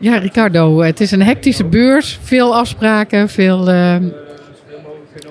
ja, 0.00 0.16
Ricardo, 0.16 0.80
het 0.80 1.00
is 1.00 1.10
een 1.10 1.22
hectische 1.22 1.64
beurs. 1.64 2.18
Veel 2.22 2.56
afspraken, 2.56 3.28
veel... 3.28 3.68
ehm, 3.68 4.04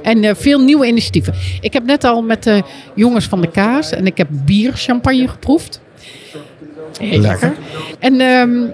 en 0.01 0.23
eh, 0.23 0.35
veel 0.35 0.59
nieuwe 0.59 0.87
initiatieven. 0.87 1.33
Ik 1.61 1.73
heb 1.73 1.85
net 1.85 2.03
al 2.03 2.21
met 2.21 2.43
de 2.43 2.63
jongens 2.95 3.25
van 3.25 3.41
de 3.41 3.51
kaas 3.51 3.91
en 3.91 4.05
ik 4.05 4.17
heb 4.17 4.27
bierchampagne 4.31 5.27
geproefd. 5.27 5.81
Heel 6.99 7.19
lekker. 7.19 7.53
En 7.99 8.21
ehm, 8.21 8.67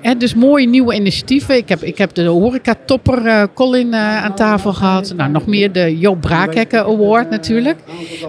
hè, 0.00 0.16
dus 0.16 0.34
mooie 0.34 0.66
nieuwe 0.66 0.94
initiatieven. 0.94 1.56
Ik 1.56 1.68
heb, 1.68 1.82
ik 1.82 1.98
heb 1.98 2.14
de 2.14 2.24
horecatopper 2.24 3.26
eh 3.26 3.42
Colin 3.54 3.92
eh, 3.92 4.24
aan 4.24 4.34
tafel 4.34 4.72
gehad. 4.72 5.12
Nou, 5.16 5.30
nog 5.30 5.46
meer 5.46 5.72
de 5.72 5.98
Joop 5.98 6.20
Braakhekken 6.20 6.84
Award 6.84 7.30
natuurlijk. 7.30 7.78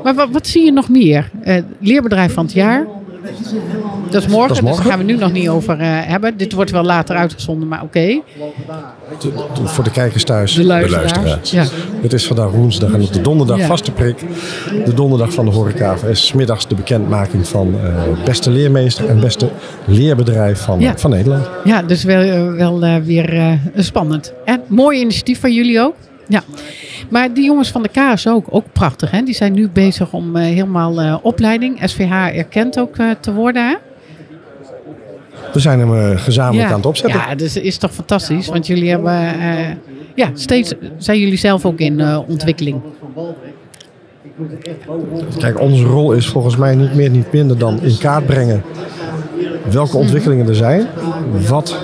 Maar 0.04 0.14
wat, 0.16 0.30
wat 0.32 0.48
zie 0.48 0.66
je 0.66 0.72
nog 0.72 0.90
meer? 0.90 1.30
Eh, 1.44 1.58
leerbedrijf 1.80 2.34
van 2.34 2.46
het 2.46 2.54
jaar. 2.54 2.88
Dat 3.26 3.34
is 3.42 3.52
morgen, 3.52 4.10
Dat 4.10 4.22
is 4.22 4.28
morgen. 4.32 4.56
dus 4.56 4.76
daar 4.84 4.86
gaan 4.86 4.98
we 4.98 5.04
nu 5.04 5.16
nog 5.18 5.32
niet 5.32 5.50
over 5.50 5.80
eh, 5.80 5.88
hebben. 5.90 6.38
Dit 6.38 6.54
wordt 6.54 6.72
wel 6.72 6.84
later 6.84 7.16
uitgezonden, 7.16 7.68
maar 7.68 7.82
oké. 7.84 8.20
Voor 9.64 9.84
de 9.84 9.92
kijkers 9.92 10.24
thuis. 10.24 10.54
De 10.54 10.64
luisteraars. 10.64 11.52
Ja. 11.52 11.66
Het 12.02 12.14
is 12.14 12.28
vandaag 12.28 12.50
woensdag 12.52 12.94
en 12.94 13.02
op 13.02 13.14
de 13.14 13.22
donderdag 13.22 13.58
Ja. 13.58 13.66
vaste 13.66 13.92
prik. 13.92 14.26
De 14.86 14.94
donderdag 14.94 15.34
van 15.34 15.46
de 15.46 15.52
horeca 15.52 15.96
is 16.08 16.34
middags 16.34 16.68
de 16.68 16.76
bekendmaking 16.76 17.48
van 17.48 17.76
eh, 17.84 18.26
beste 18.26 18.50
leermeester 18.52 19.10
en 19.10 19.20
beste 19.20 19.50
leerbedrijf 19.86 20.60
van, 20.62 20.80
Ja. 20.80 20.98
van 20.98 21.10
Nederland. 21.10 21.46
Ja, 21.64 21.82
dus 21.82 22.04
wel, 22.04 22.22
eh, 22.22 22.54
wel 22.54 23.02
weer 23.04 23.60
spannend. 23.76 24.34
En 24.46 24.62
mooi 24.68 25.00
initiatief 25.00 25.40
van 25.40 25.54
jullie 25.54 25.80
ook. 25.82 25.96
Ja. 26.28 26.44
Maar 27.10 27.34
die 27.34 27.46
jongens 27.46 27.72
van 27.72 27.84
de 27.84 27.90
KS 27.90 28.28
ook, 28.28 28.46
ook 28.50 28.66
prachtig. 28.72 29.12
Hè? 29.12 29.22
Die 29.22 29.34
zijn 29.34 29.54
nu 29.54 29.70
bezig 29.70 30.14
om 30.14 30.36
eh, 30.36 30.44
helemaal 30.44 31.02
eh, 31.02 31.18
opleiding, 31.22 31.80
SVH 31.84 32.12
erkend 32.12 32.80
ook 32.80 32.98
eh, 32.98 33.10
te 33.20 33.34
worden. 33.34 33.68
Hè? 33.68 33.76
We 35.54 35.60
zijn 35.60 35.80
hem 35.80 36.18
gezamenlijk 36.18 36.70
aan 36.70 36.76
het 36.76 36.86
opzetten. 36.86 37.20
Ja, 37.20 37.36
dus 37.36 37.58
is 37.58 37.78
toch 37.78 37.94
fantastisch. 37.94 38.48
Want 38.48 38.68
jullie 38.68 38.90
hebben, 38.90 39.14
ja, 40.16 40.30
steeds 40.34 40.74
zijn 40.98 41.20
jullie 41.20 41.38
zelf 41.38 41.66
ook 41.66 41.80
in 41.80 42.18
ontwikkeling. 42.28 42.82
Kijk, 45.38 45.60
onze 45.60 45.84
rol 45.84 46.12
is 46.12 46.28
volgens 46.28 46.58
mij 46.58 46.76
niet 46.76 46.96
meer, 46.96 47.10
niet 47.10 47.32
minder 47.32 47.58
dan 47.58 47.82
in 47.82 47.98
kaart 47.98 48.26
brengen 48.26 48.64
welke 49.72 49.98
ontwikkelingen 49.98 50.48
er 50.48 50.56
zijn. 50.56 50.88
Wat 51.50 51.78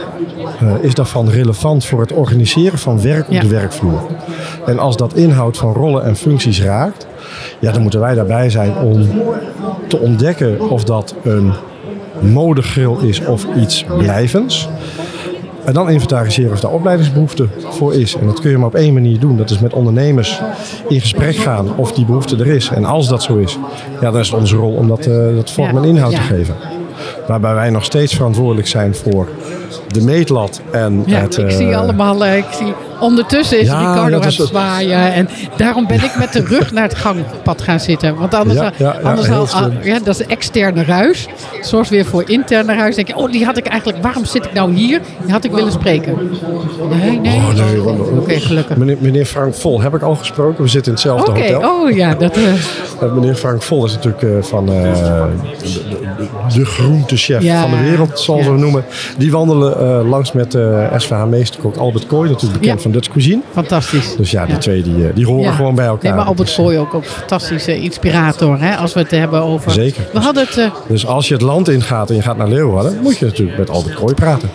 eh, 0.60 0.74
is 0.82 0.94
daarvan 0.94 1.30
relevant 1.30 1.86
voor 1.86 2.02
het 2.02 2.12
organiseren 2.12 2.80
van 2.80 3.02
werk 3.02 3.28
op 3.28 3.34
Ja. 3.34 3.42
de 3.42 3.48
werkvloer? 3.48 4.02
En 4.66 4.80
als 4.80 4.98
dat 4.98 5.14
inhoud 5.14 5.58
van 5.58 5.74
rollen 5.74 6.04
en 6.04 6.16
functies 6.16 6.64
raakt, 6.64 7.08
ja, 7.60 7.72
dan 7.72 7.82
moeten 7.82 8.00
wij 8.00 8.16
daarbij 8.16 8.50
zijn 8.50 8.78
om 8.78 9.08
te 9.88 9.98
ontdekken 10.00 10.70
of 10.70 10.84
dat 10.84 11.16
een 11.24 11.54
modegril 12.20 12.98
is 12.98 13.26
of 13.26 13.46
iets 13.56 13.86
blijvends. 13.98 14.70
En 15.66 15.74
dan 15.74 15.90
inventariseren 15.90 16.52
of 16.52 16.60
daar 16.60 16.72
opleidingsbehoefte 16.72 17.48
voor 17.70 17.94
is. 17.94 18.16
En 18.16 18.26
dat 18.26 18.40
kun 18.40 18.50
je 18.52 18.58
maar 18.58 18.68
op 18.68 18.76
één 18.76 18.94
manier 18.94 19.20
doen. 19.20 19.38
Dat 19.38 19.50
is 19.50 19.60
met 19.60 19.74
ondernemers 19.74 20.42
in 20.88 21.02
gesprek 21.02 21.36
gaan 21.36 21.76
of 21.76 21.92
die 21.92 22.06
behoefte 22.06 22.36
er 22.38 22.48
is. 22.48 22.70
En 22.70 22.86
als 22.86 23.08
dat 23.08 23.24
zo 23.24 23.38
is, 23.38 23.58
ja, 24.02 24.12
dan 24.12 24.20
is 24.20 24.30
het 24.30 24.40
onze 24.40 24.56
rol 24.56 24.74
om 24.74 24.88
dat, 24.88 25.06
eh, 25.06 25.36
dat 25.36 25.52
vorm 25.52 25.78
en 25.78 25.84
inhoud 25.84 26.12
te 26.16 26.22
geven. 26.22 26.56
Waarbij 27.32 27.54
wij 27.54 27.70
nog 27.70 27.84
steeds 27.84 28.16
verantwoordelijk 28.16 28.68
zijn 28.68 28.96
voor 28.96 29.28
de 29.88 30.02
meetlat 30.02 30.62
en 30.72 31.04
Ja, 31.06 31.20
het... 31.20 31.38
ik 31.38 31.48
eh, 31.50 31.56
zie 31.56 31.78
allemaal, 31.78 32.26
eh, 32.26 32.38
ik 32.38 32.46
zie 32.58 32.74
ondertussen 33.00 33.60
is 33.60 33.68
Ja, 33.68 33.80
Ricardo 33.80 34.16
aan 34.16 34.24
het 34.24 34.34
zwaaien. 34.34 35.14
En 35.14 35.30
daarom 35.58 35.88
ben 35.88 36.04
ik 36.04 36.12
met 36.18 36.34
de 36.34 36.44
rug 36.44 36.72
naar 36.72 36.84
het 36.84 36.96
gangpad 36.96 37.62
gaan 37.62 37.80
zitten. 37.80 38.16
Want 38.16 38.34
anders, 38.34 38.60
Ja, 38.60 38.72
ja, 38.78 38.96
ja, 39.02 39.10
anders 39.10 39.30
al, 39.30 39.48
slim. 39.48 39.78
ja, 39.82 40.00
dat 40.04 40.20
is 40.20 40.26
externe 40.26 40.84
ruis. 40.84 41.28
Zorgt 41.62 41.90
weer 41.90 42.06
voor 42.06 42.30
interne 42.30 42.76
ruis. 42.76 42.96
denk 42.96 43.08
je, 43.08 43.16
oh, 43.16 43.32
die 43.32 43.46
had 43.46 43.58
ik 43.58 43.66
eigenlijk, 43.66 44.04
waarom 44.04 44.26
zit 44.26 44.46
ik 44.46 44.54
nou 44.54 44.74
hier? 44.74 45.02
Die 45.24 45.32
had 45.32 45.44
ik 45.44 45.52
willen 45.52 45.72
spreken. 45.72 46.16
Nee, 46.90 47.20
nee. 47.20 47.36
Oh, 47.36 47.54
nee, 47.54 47.82
Oké, 48.20 48.40
gelukkig. 48.40 48.78
Meneer, 48.78 48.98
meneer 49.00 49.26
Frank 49.26 49.54
Vol 49.56 49.82
heb 49.82 49.96
ik 49.96 50.02
al 50.02 50.16
gesproken. 50.16 50.64
We 50.64 50.70
zitten 50.70 50.92
in 50.92 50.98
hetzelfde 50.98 51.32
Oké, 51.32 51.54
hotel. 51.54 51.70
oh 51.70 51.92
ja, 51.92 52.14
dat... 52.16 52.38
eh, 52.38 52.44
Uh, 53.04 53.14
meneer 53.14 53.36
Frank 53.36 53.62
Vol 53.62 53.86
is 53.86 53.94
natuurlijk 53.94 54.24
eh, 54.24 54.30
van 54.42 54.72
eh, 54.72 54.82
de, 54.82 55.70
de, 56.50 56.54
de 56.54 56.66
groentechef 57.24 57.44
Ja, 57.44 57.62
van 57.62 57.72
de 57.72 57.90
wereld, 57.90 58.26
ja. 58.26 58.52
we 58.52 58.58
noemen. 58.58 58.84
Die 59.18 59.32
wandelen 59.32 59.80
eh, 59.80 60.10
langs 60.10 60.32
met 60.32 60.56
eh 60.56 60.86
SVH 60.98 61.24
meesterkok 61.26 61.76
Albert 61.76 62.08
Kooi, 62.08 62.30
natuurlijk 62.30 62.60
bekend 62.60 62.78
Ja. 62.78 62.84
van 62.84 62.92
Dutch 62.92 63.10
Cuisine. 63.10 63.42
fantastisch. 63.54 64.16
Dus 64.16 64.32
ja, 64.32 64.46
die 64.46 64.58
twee 64.58 64.82
die, 64.84 65.08
eh, 65.08 65.16
die 65.16 65.26
horen 65.26 65.54
gewoon 65.54 65.76
bij 65.76 65.86
elkaar. 65.86 66.04
Nee, 66.04 66.14
maar 66.14 66.26
Albert 66.26 66.48
Dus, 66.48 66.56
Kooi 66.58 66.78
ook, 66.78 66.94
een 66.94 67.04
fantastische 67.04 67.80
inspirator. 67.80 68.60
Hè, 68.60 68.76
als 68.76 68.94
we 68.94 69.00
het 69.00 69.12
hebben 69.12 69.42
over... 69.42 69.72
Zeker. 69.72 70.04
We 70.14 70.20
hadden 70.20 70.46
het... 70.50 70.72
Dus 70.88 71.06
als 71.08 71.28
je 71.28 71.34
het 71.34 71.44
land 71.44 71.70
ingaat 71.70 72.10
en 72.10 72.16
je 72.16 72.22
gaat 72.22 72.38
naar 72.38 72.48
Leeuwarden, 72.48 72.98
moet 73.02 73.18
je 73.18 73.26
natuurlijk 73.26 73.58
met 73.58 73.70
Albert 73.70 73.96
Kooi 73.96 74.14
praten. 74.14 74.50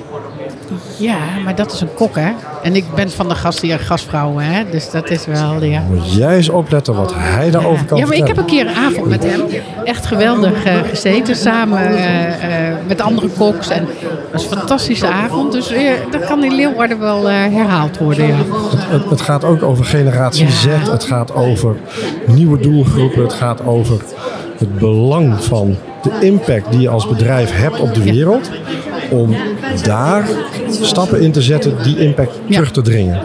Ja, 0.99 1.19
maar 1.45 1.55
dat 1.55 1.73
is 1.73 1.81
een 1.81 1.95
kok, 1.95 2.15
hè. 2.15 2.31
En 2.63 2.77
ik 2.77 2.85
ben 2.95 3.11
van 3.11 3.29
de 3.29 3.35
gasten 3.35 3.71
en 3.71 3.79
gastvrouwen, 3.79 4.45
hè. 4.45 4.63
Dus 4.71 4.91
dat 4.91 5.11
is 5.11 5.27
wel... 5.27 5.65
Ja. 5.65 5.83
Moet 5.89 6.13
jij 6.13 6.37
eens 6.37 6.49
opletten 6.49 6.95
wat 6.95 7.13
hij 7.15 7.51
daarover 7.51 7.87
kan 7.87 7.99
Ja, 7.99 8.07
maar 8.07 8.17
ik 8.17 8.27
heb 8.27 8.37
een 8.37 8.45
keer 8.45 8.67
een 8.67 8.75
avond 8.75 9.09
met 9.09 9.25
hem 9.25 9.41
echt 9.85 10.07
geweldig 10.07 10.65
eh, 10.65 10.75
gezeten. 10.89 11.37
Samen 11.37 11.97
eh, 11.97 12.69
eh, 12.69 12.75
met 12.87 13.01
andere 13.01 13.29
koks. 13.29 13.69
En 13.69 13.87
het 13.87 14.33
was 14.33 14.43
een 14.43 14.59
fantastische 14.59 15.07
avond. 15.07 15.53
Dus 15.53 15.73
dat 16.11 16.25
kan 16.25 16.45
in 16.45 16.55
Leeuwarden 16.55 16.99
wel 16.99 17.29
herhaald 17.29 17.99
worden. 17.99 18.27
Ja. 18.27 18.35
Het, 18.77 19.11
het 19.11 19.21
gaat 19.21 19.45
ook 19.45 19.63
over 19.63 19.85
generatie 19.85 20.47
Ja. 20.47 20.51
Z. 20.51 20.67
Het 20.91 21.05
gaat 21.05 21.35
over 21.35 21.77
nieuwe 22.27 22.59
doelgroepen. 22.59 23.23
Het 23.23 23.33
gaat 23.33 23.65
over 23.65 24.01
het 24.59 24.79
belang 24.79 25.45
van 25.45 25.77
de 26.03 26.27
impact 26.27 26.71
die 26.71 26.81
je 26.81 26.89
als 26.89 27.09
bedrijf 27.09 27.57
hebt 27.57 27.81
op 27.81 27.95
de 27.95 28.05
Ja. 28.05 28.41
Om 29.11 29.37
daar 29.83 30.29
stappen 30.81 31.21
in 31.21 31.33
te 31.33 31.42
zetten 31.42 31.77
die 31.83 31.99
impact 31.99 32.33
Ja. 32.47 32.55
terug 32.55 32.71
te 32.71 32.83
dringen. 32.83 33.21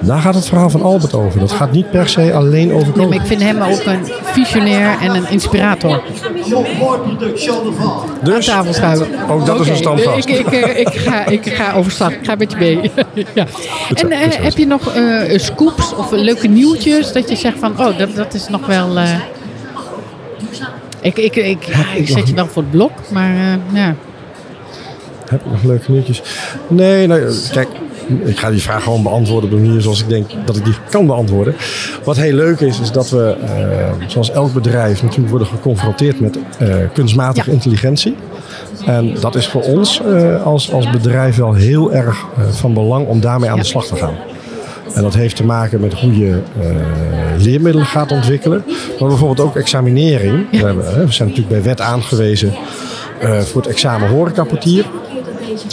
Daar 0.00 0.18
gaat 0.20 0.34
het 0.34 0.46
verhaal 0.46 0.70
van 0.70 0.82
Albert 0.82 1.14
over. 1.14 1.40
Dat 1.40 1.52
gaat 1.52 1.72
niet 1.72 1.90
per 1.90 2.08
se 2.08 2.32
alleen 2.32 2.72
over 2.72 2.92
Nee, 2.96 3.06
maar 3.06 3.16
ik 3.16 3.26
vind 3.26 3.42
hem 3.42 3.60
ook 3.60 3.84
een 3.84 4.00
visionair 4.22 4.98
en 5.00 5.14
een 5.14 5.28
inspirator. 5.30 5.90
Aan 5.92 6.00
Dus 8.22 8.46
tafel 8.46 8.72
schuiven. 8.72 9.06
ook 9.30 9.46
dat 9.46 9.60
is 9.60 9.68
een 9.68 9.76
standvast. 9.76 10.28
Ik, 10.28 10.38
ik, 10.38 10.46
eh, 10.46 10.78
ik, 10.78 10.88
ga, 10.88 11.26
ik 11.26 11.46
ga 11.46 11.72
overstag. 11.74 12.10
Ik 12.12 12.24
ga 12.24 12.34
met 12.34 12.50
je 12.50 12.56
mee. 12.58 12.90
ja. 13.34 13.46
En 13.94 14.10
eh, 14.10 14.18
heb 14.42 14.56
je 14.56 14.66
nog 14.66 14.94
eh, 14.94 15.38
scoops 15.38 15.94
of 15.94 16.10
leuke 16.10 16.48
nieuwtjes 16.48 17.12
dat 17.12 17.28
je 17.28 17.36
zegt 17.36 17.58
van, 17.58 17.70
oh, 17.80 17.98
dat, 17.98 18.14
dat 18.14 18.34
is 18.34 18.48
nog 18.48 18.66
wel. 18.66 18.98
ik, 21.00 21.18
ik, 21.18 21.36
ik, 21.36 21.66
ik 21.96 22.08
zet 22.08 22.28
je 22.28 22.34
wel 22.34 22.46
voor 22.46 22.62
het 22.62 22.70
blok, 22.70 22.92
maar 23.12 23.58
ja. 23.72 23.94
Heb 25.32 25.40
ik 25.44 25.50
nog 25.50 25.62
leuke 25.62 25.90
nieuwtjes? 25.90 26.22
Nee, 26.68 27.06
nee, 27.06 27.20
kijk, 27.52 27.68
ik 28.24 28.38
ga 28.38 28.50
die 28.50 28.62
vraag 28.62 28.82
gewoon 28.82 29.02
beantwoorden 29.02 29.50
op 29.50 29.56
de 29.56 29.62
manier 29.62 29.80
zoals 29.80 30.00
ik 30.00 30.08
denk 30.08 30.30
dat 30.44 30.56
ik 30.56 30.64
die 30.64 30.74
kan 30.90 31.06
beantwoorden. 31.06 31.54
Wat 32.04 32.16
heel 32.16 32.32
leuk 32.34 32.60
is, 32.60 32.80
is 32.80 32.92
dat 32.92 33.10
we, 33.10 33.36
eh, 33.46 34.06
zoals 34.06 34.30
elk 34.30 34.52
bedrijf, 34.52 35.02
natuurlijk 35.02 35.30
worden 35.30 35.48
geconfronteerd 35.48 36.20
met 36.20 36.38
eh, 36.58 36.74
kunstmatige 36.92 37.46
Ja. 37.46 37.52
intelligentie. 37.52 38.16
En 38.86 39.14
dat 39.20 39.34
is 39.34 39.46
voor 39.48 39.62
ons 39.62 40.02
eh, 40.02 40.42
als, 40.46 40.72
als 40.72 40.90
bedrijf 40.90 41.36
wel 41.36 41.54
heel 41.54 41.92
erg 41.92 42.26
van 42.50 42.74
belang 42.74 43.06
om 43.06 43.20
daarmee 43.20 43.50
aan 43.50 43.58
de 43.58 43.64
slag 43.64 43.86
te 43.86 43.96
gaan. 43.96 44.14
En 44.94 45.02
dat 45.02 45.14
heeft 45.14 45.36
te 45.36 45.44
maken 45.44 45.80
met 45.80 45.92
hoe 45.92 46.18
je 46.18 46.38
leermiddelen 47.38 47.86
gaat 47.86 48.12
ontwikkelen. 48.12 48.64
Maar 49.00 49.08
bijvoorbeeld 49.08 49.48
ook 49.48 49.56
examinering. 49.56 50.50
We, 50.50 50.56
hebben, 50.56 51.06
we 51.06 51.12
zijn 51.12 51.28
natuurlijk 51.28 51.54
bij 51.54 51.62
wet 51.62 51.80
aangewezen 51.80 52.52
voor 53.20 53.60
het 53.62 53.70
examen 53.70 54.08
horecaportier. 54.08 54.84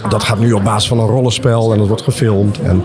Dat 0.10 0.23
gaat 0.23 0.39
nu 0.39 0.52
op 0.54 0.63
basis 0.63 0.88
van 0.89 0.99
een 0.99 1.08
rollenspel 1.08 1.71
en 1.71 1.78
dat 1.78 1.88
wordt 1.88 2.02
gefilmd. 2.02 2.62
En 2.62 2.84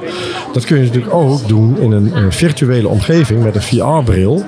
dat 0.52 0.64
kun 0.64 0.76
je 0.78 0.84
natuurlijk 0.84 1.14
ook 1.14 1.48
doen 1.48 1.78
in 1.80 1.92
een 1.92 2.32
virtuele 2.32 2.88
omgeving 2.88 3.42
met 3.42 3.54
een 3.54 3.62
VR-bril. 3.62 4.44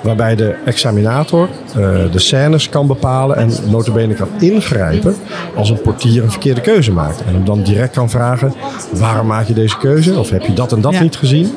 Waarbij 0.00 0.36
de 0.36 0.54
examinator 0.64 1.48
eh, 1.68 1.78
de 2.12 2.18
scènes 2.18 2.68
kan 2.68 2.86
bepalen 2.86 3.36
en 3.36 3.50
notabene 3.70 4.14
kan 4.14 4.28
ingrijpen 4.38 5.16
als 5.54 5.70
een 5.70 5.80
portier 5.80 6.22
een 6.22 6.30
verkeerde 6.30 6.60
keuze 6.60 6.92
maakt. 6.92 7.22
En 7.24 7.32
hem 7.34 7.44
dan 7.44 7.62
direct 7.62 7.94
kan 7.94 8.10
vragen, 8.10 8.54
waarom 8.92 9.26
maak 9.26 9.46
je 9.46 9.54
deze 9.54 9.76
keuze? 9.78 10.18
Of 10.18 10.30
heb 10.30 10.42
je 10.42 10.52
dat 10.52 10.72
en 10.72 10.80
dat 10.80 10.92
Ja. 10.92 11.02
niet 11.02 11.16
gezien? 11.16 11.50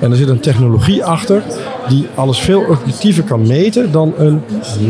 En 0.00 0.10
er 0.10 0.16
zit 0.16 0.28
een 0.28 0.40
technologie 0.40 1.04
achter 1.04 1.42
die 1.88 2.06
alles 2.14 2.38
veel 2.38 2.64
objectiever 2.68 3.22
kan 3.22 3.46
meten 3.46 3.92
dan 3.92 4.14
een 4.18 4.42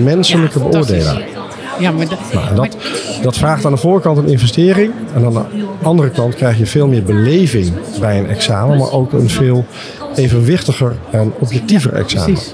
menselijke 0.03 0.59
Ja, 0.59 0.65
beoordelaar. 0.69 1.23
Ja, 1.81 1.91
maar, 1.91 2.09
dat- 2.09 2.19
Nou, 2.33 2.55
dat, 2.55 2.77
dat 3.23 3.37
vraagt 3.37 3.65
aan 3.65 3.73
de 3.73 3.79
voorkant 3.79 4.19
een 4.19 4.27
investering. 4.29 4.93
En 5.15 5.25
aan 5.25 5.33
de 5.33 5.43
andere 5.83 6.11
kant 6.11 6.35
krijg 6.35 6.59
je 6.59 6.67
veel 6.67 6.87
meer 6.87 7.03
beleving 7.03 7.73
bij 8.01 8.19
een 8.19 8.29
examen, 8.29 8.79
maar 8.79 8.93
ook 8.93 9.13
een 9.13 9.31
veel 9.31 9.65
evenwichtiger 10.15 10.97
en 11.11 11.33
objectiever 11.39 11.93
examen. 11.95 12.33
precies. 12.33 12.53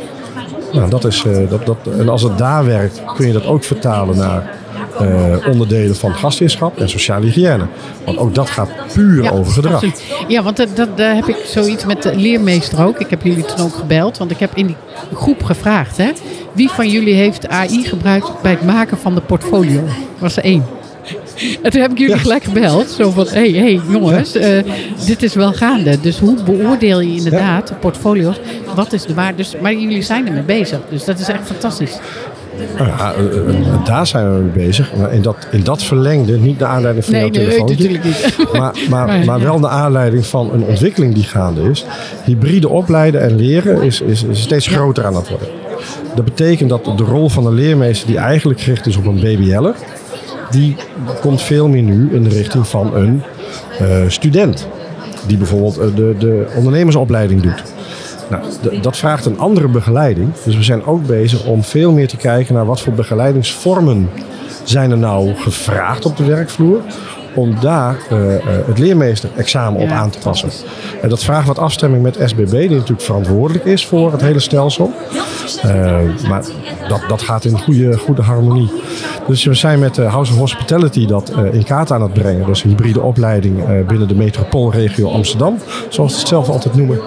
Nou, 0.72 0.90
dat 0.90 1.04
is, 1.04 1.24
eh, 1.26 1.36
dat, 1.50 1.66
dat, 1.66 1.76
en 1.98 2.08
als 2.08 2.22
het 2.22 2.38
daar 2.38 2.64
werkt, 2.64 3.02
kun 3.16 3.26
je 3.26 3.32
dat 3.32 3.46
ook 3.46 3.64
vertalen 3.64 4.16
naar 4.16 4.54
eh, 5.00 5.48
onderdelen 5.50 5.96
van 5.96 6.14
gastheerschap 6.14 6.78
en 6.78 6.88
sociale 6.88 7.24
hygiëne. 7.26 7.66
Want 8.04 8.18
ook 8.18 8.34
dat 8.34 8.50
gaat 8.50 8.68
puur 8.92 9.32
over 9.32 9.52
gedrag. 9.52 9.72
absoluut. 9.74 10.02
Ja, 10.28 10.42
want 10.42 10.56
dat, 10.56 10.68
dat, 10.76 10.96
daar 10.96 11.14
heb 11.14 11.28
ik 11.28 11.36
zoiets 11.46 11.84
met 11.84 12.02
de 12.02 12.16
leermeester 12.16 12.84
ook. 12.84 12.98
Ik 12.98 13.10
heb 13.10 13.22
jullie 13.22 13.44
toen 13.44 13.64
ook 13.66 13.74
gebeld, 13.74 14.18
want 14.18 14.30
ik 14.30 14.38
heb 14.38 14.50
in 14.54 14.66
die 14.66 14.76
groep 15.14 15.42
gevraagd: 15.42 15.96
hè, 15.96 16.10
wie 16.56 16.68
van 16.70 16.88
jullie 16.88 17.14
heeft 17.14 17.48
AI 17.48 17.84
gebruikt 17.84 18.30
bij 18.42 18.50
het 18.50 18.64
maken 18.64 18.98
van 18.98 19.14
de 19.14 19.20
portfolio? 19.20 19.80
Was 20.18 20.36
er 20.36 20.44
één. 20.44 20.64
En 21.62 21.70
toen 21.70 21.80
heb 21.80 21.90
ik 21.90 21.98
jullie 21.98 22.14
Ja. 22.14 22.20
gelijk 22.20 22.44
gebeld. 22.44 22.88
Zo 22.90 23.10
van, 23.10 23.26
hé, 23.26 23.50
hey, 23.50 23.60
hey, 23.60 23.80
jongens, 23.90 24.34
eh, 24.36 24.58
dit 25.06 25.22
is 25.22 25.34
wel 25.34 25.52
gaande. 25.52 26.00
Dus 26.00 26.18
hoe 26.18 26.36
beoordeel 26.44 27.00
je 27.00 27.14
inderdaad 27.16 27.68
de 27.68 27.74
portfolio's? 27.74 28.40
Wat 28.74 28.92
is 28.92 29.02
de 29.02 29.14
waarde? 29.14 29.36
Dus, 29.36 29.54
maar 29.62 29.72
jullie 29.74 30.02
zijn 30.02 30.26
ermee 30.26 30.42
bezig. 30.42 30.78
Dus 30.90 31.04
dat 31.04 31.18
is 31.18 31.28
echt 31.28 31.46
fantastisch. 31.46 31.98
Nou 32.78 32.88
ja, 32.88 33.12
eh, 33.12 33.48
eh, 33.48 33.84
daar 33.84 34.06
zijn 34.06 34.32
we 34.34 34.38
mee 34.42 34.66
bezig. 34.66 34.92
Maar 34.96 35.12
in 35.12 35.22
dat, 35.22 35.36
in 35.50 35.62
dat 35.62 35.82
verlengde, 35.82 36.38
niet 36.38 36.58
naar 36.58 36.68
aanleiding 36.68 37.04
van 37.04 37.14
Nee, 37.14 37.22
jouw 37.22 37.30
nee, 37.30 37.40
telefoontje. 37.44 37.74
natuurlijk 37.76 38.04
niet. 38.04 38.36
Maar, 38.58 38.74
maar, 38.90 39.06
Nee, 39.06 39.24
maar 39.24 39.40
wel 39.40 39.58
naar 39.58 39.70
aanleiding 39.70 40.26
van 40.26 40.50
een 40.52 40.62
ontwikkeling 40.62 41.14
die 41.14 41.24
gaande 41.24 41.62
is. 41.62 41.84
Hybride 42.24 42.68
opleiden 42.68 43.20
en 43.22 43.36
leren 43.36 43.82
is, 43.82 44.00
is, 44.00 44.22
is 44.22 44.40
steeds 44.42 44.66
groter 44.66 45.04
aan 45.06 45.14
het 45.16 45.28
worden. 45.28 45.48
Dat 46.16 46.24
betekent 46.24 46.68
dat 46.68 46.84
de 46.84 47.04
rol 47.04 47.28
van 47.28 47.44
de 47.44 47.52
leermeester, 47.52 48.06
die 48.06 48.18
eigenlijk 48.18 48.60
gericht 48.60 48.86
is 48.86 48.96
op 48.96 49.06
een 49.06 49.14
BBL'er, 49.14 49.74
die 50.50 50.76
komt 51.20 51.42
veel 51.42 51.68
meer 51.68 51.82
nu 51.82 52.14
in 52.14 52.22
de 52.22 52.28
richting 52.28 52.66
van 52.66 52.94
een 52.94 53.22
eh, 53.78 54.08
student. 54.08 54.68
Die 55.26 55.36
bijvoorbeeld 55.36 55.78
eh, 55.78 55.86
de, 55.94 56.14
de 56.18 56.46
ondernemersopleiding 56.56 57.42
doet. 57.42 57.62
Nou, 58.30 58.44
dat 58.80 58.96
vraagt 58.96 59.26
een 59.26 59.38
andere 59.38 59.68
begeleiding. 59.68 60.28
Dus 60.44 60.56
we 60.56 60.62
zijn 60.62 60.84
ook 60.84 61.06
bezig 61.06 61.46
om 61.46 61.62
veel 61.62 61.92
meer 61.92 62.08
te 62.08 62.16
kijken 62.16 62.54
naar 62.54 62.66
wat 62.66 62.80
voor 62.80 62.92
begeleidingsvormen 62.92 64.08
zijn 64.68 64.90
er 64.90 64.98
nou 64.98 65.34
gevraagd 65.34 66.04
op 66.04 66.16
de 66.16 66.24
werkvloer. 66.24 66.80
Om 67.34 67.60
daar 67.60 67.96
eh, 68.10 68.34
eh, 68.34 68.42
het 68.66 68.78
leermeester-examen 68.78 69.80
op 69.80 69.88
aan 69.88 70.10
te 70.10 70.18
passen. 70.18 70.50
En 71.02 71.08
dat 71.08 71.24
vraagt 71.24 71.46
wat 71.46 71.58
afstemming 71.58 72.02
met 72.02 72.18
SBB, 72.24 72.50
die 72.50 72.70
natuurlijk 72.70 73.00
verantwoordelijk 73.00 73.64
is 73.64 73.86
voor 73.86 74.12
het 74.12 74.20
hele 74.20 74.38
stelsel. 74.38 74.92
Eh, 75.62 75.98
maar 76.28 76.44
dat, 76.88 77.00
dat 77.08 77.22
gaat 77.22 77.44
in 77.44 77.58
goede, 77.58 77.98
goede 77.98 78.22
harmonie. 78.22 78.70
Dus 79.26 79.44
we 79.44 79.54
zijn 79.54 79.78
met 79.78 79.96
House 79.96 80.32
of 80.32 80.38
Hospitality 80.38 81.06
dat 81.06 81.32
in 81.52 81.64
kaart 81.64 81.92
aan 81.92 82.02
het 82.02 82.12
brengen. 82.12 82.46
Dus 82.46 82.64
een 82.64 82.70
hybride 82.70 83.00
opleiding 83.00 83.86
binnen 83.86 84.08
de 84.08 84.14
metropoolregio 84.14 85.10
Amsterdam, 85.10 85.58
zoals 85.88 86.12
we 86.12 86.18
het 86.18 86.28
zelf 86.28 86.48
altijd 86.48 86.74
noemen. 86.74 87.00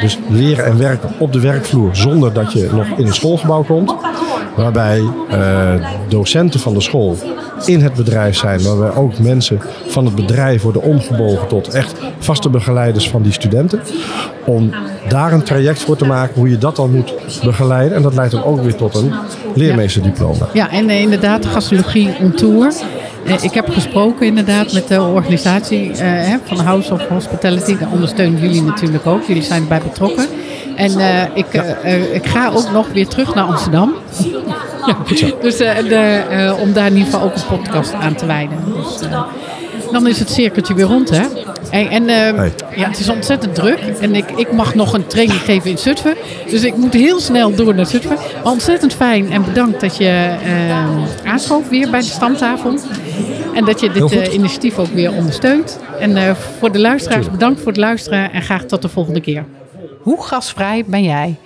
Dus 0.00 0.18
leren 0.28 0.64
en 0.64 0.78
werken 0.78 1.10
op 1.18 1.32
de 1.32 1.40
werkvloer 1.40 1.96
zonder 1.96 2.32
dat 2.32 2.52
je 2.52 2.68
nog 2.72 2.86
in 2.98 3.06
een 3.06 3.14
schoolgebouw 3.14 3.62
komt. 3.62 3.94
Waarbij 4.56 5.02
eh, 5.30 5.74
docenten 6.08 6.60
van 6.60 6.74
de 6.74 6.80
school 6.80 7.16
in 7.66 7.80
het 7.80 7.94
bedrijf 7.94 8.36
zijn. 8.36 8.62
Waarbij 8.62 8.94
ook 8.94 9.18
mensen 9.18 9.60
van 9.86 10.04
het 10.04 10.14
bedrijf 10.14 10.62
worden 10.62 10.82
omgebogen 10.82 11.48
tot 11.48 11.68
echt 11.68 11.94
vaste 12.18 12.48
begeleiders 12.48 13.08
van 13.10 13.22
die 13.22 13.32
studenten. 13.32 13.80
Om 14.44 14.70
daar 15.08 15.32
een 15.32 15.42
traject 15.42 15.82
voor 15.82 15.96
te 15.96 16.04
maken 16.04 16.34
hoe 16.34 16.50
je 16.50 16.58
dat 16.58 16.76
dan 16.76 16.90
moet 16.90 17.14
begeleiden. 17.44 17.96
En 17.96 18.02
dat 18.02 18.14
leidt 18.14 18.32
dan 18.32 18.44
ook 18.44 18.62
weer 18.62 18.74
tot 18.74 18.94
een 18.94 19.12
leermeesterdiploma. 19.54 20.48
Ja, 20.52 20.70
en 20.70 20.88
eh, 20.88 21.00
inderdaad, 21.00 21.46
gastrologie 21.46 22.10
on 22.20 22.32
tour. 22.32 22.72
Eh, 23.26 23.44
ik 23.44 23.52
heb 23.52 23.68
gesproken 23.70 24.26
inderdaad 24.26 24.72
met 24.72 24.88
de 24.88 25.02
organisatie 25.02 25.90
eh, 25.92 26.34
van 26.44 26.58
House 26.58 26.92
of 26.92 27.08
Hospitality. 27.08 27.78
Daar 27.78 27.92
ondersteunen 27.92 28.40
jullie 28.40 28.62
natuurlijk 28.62 29.06
ook. 29.06 29.22
Jullie 29.22 29.42
zijn 29.42 29.62
erbij 29.62 29.80
betrokken. 29.80 30.26
En 30.76 30.98
eh, 30.98 31.22
ik, 31.34 31.46
ik 32.12 32.26
ga 32.26 32.50
ook 32.50 32.70
nog 32.70 32.88
weer 32.92 33.08
terug 33.08 33.34
naar 33.34 33.44
Amsterdam. 33.44 33.94
ja, 34.86 34.96
dus 35.40 35.60
eh, 35.60 35.76
de, 35.76 36.22
eh, 36.30 36.60
om 36.60 36.72
daar 36.72 36.86
in 36.86 36.96
ieder 36.96 37.12
geval 37.12 37.26
ook 37.26 37.34
een 37.34 37.58
podcast 37.58 37.92
aan 37.92 38.14
te 38.14 38.26
wijden. 38.26 38.58
Dus, 38.64 39.08
dan 39.92 40.06
is 40.06 40.18
het 40.18 40.30
cirkeltje 40.30 40.74
weer 40.74 40.84
rond, 40.86 41.10
hè? 41.10 41.22
En, 41.70 41.88
en 41.88 42.08
eh, 42.08 42.36
Hey. 42.36 42.52
ja, 42.76 42.88
het 42.88 42.98
is 42.98 43.08
ontzettend 43.08 43.54
druk. 43.54 43.78
En 44.00 44.14
ik, 44.14 44.30
ik 44.30 44.52
mag 44.52 44.74
nog 44.74 44.92
een 44.92 45.06
training 45.06 45.40
geven 45.40 45.70
in 45.70 45.78
Zutphen. 45.78 46.14
Dus 46.50 46.62
ik 46.64 46.76
moet 46.76 46.92
heel 46.92 47.20
snel 47.20 47.54
door 47.54 47.74
naar 47.74 47.86
Zutphen. 47.86 48.16
Maar 48.42 48.52
ontzettend 48.52 48.94
fijn 48.94 49.32
en 49.32 49.44
bedankt 49.44 49.80
dat 49.80 49.96
je 49.96 50.34
aanschoof 51.24 51.68
weer 51.68 51.90
bij 51.90 52.00
de 52.00 52.06
stamtafel. 52.06 52.78
En 53.54 53.64
dat 53.64 53.80
je 53.80 53.90
dit 53.90 54.12
eh, 54.12 54.34
initiatief 54.34 54.78
ook 54.78 54.92
weer 54.92 55.12
ondersteunt. 55.12 55.78
En 56.00 56.16
eh, 56.16 56.34
voor 56.58 56.72
de 56.72 56.78
luisteraars, 56.78 57.30
bedankt 57.30 57.58
voor 57.58 57.68
het 57.68 57.80
luisteren. 57.80 58.32
En 58.32 58.42
graag 58.42 58.64
tot 58.64 58.82
de 58.82 58.88
volgende 58.88 59.20
keer. 59.20 59.44
Hoe 60.00 60.22
gasvrij 60.22 60.84
ben 60.86 61.02
jij? 61.02 61.36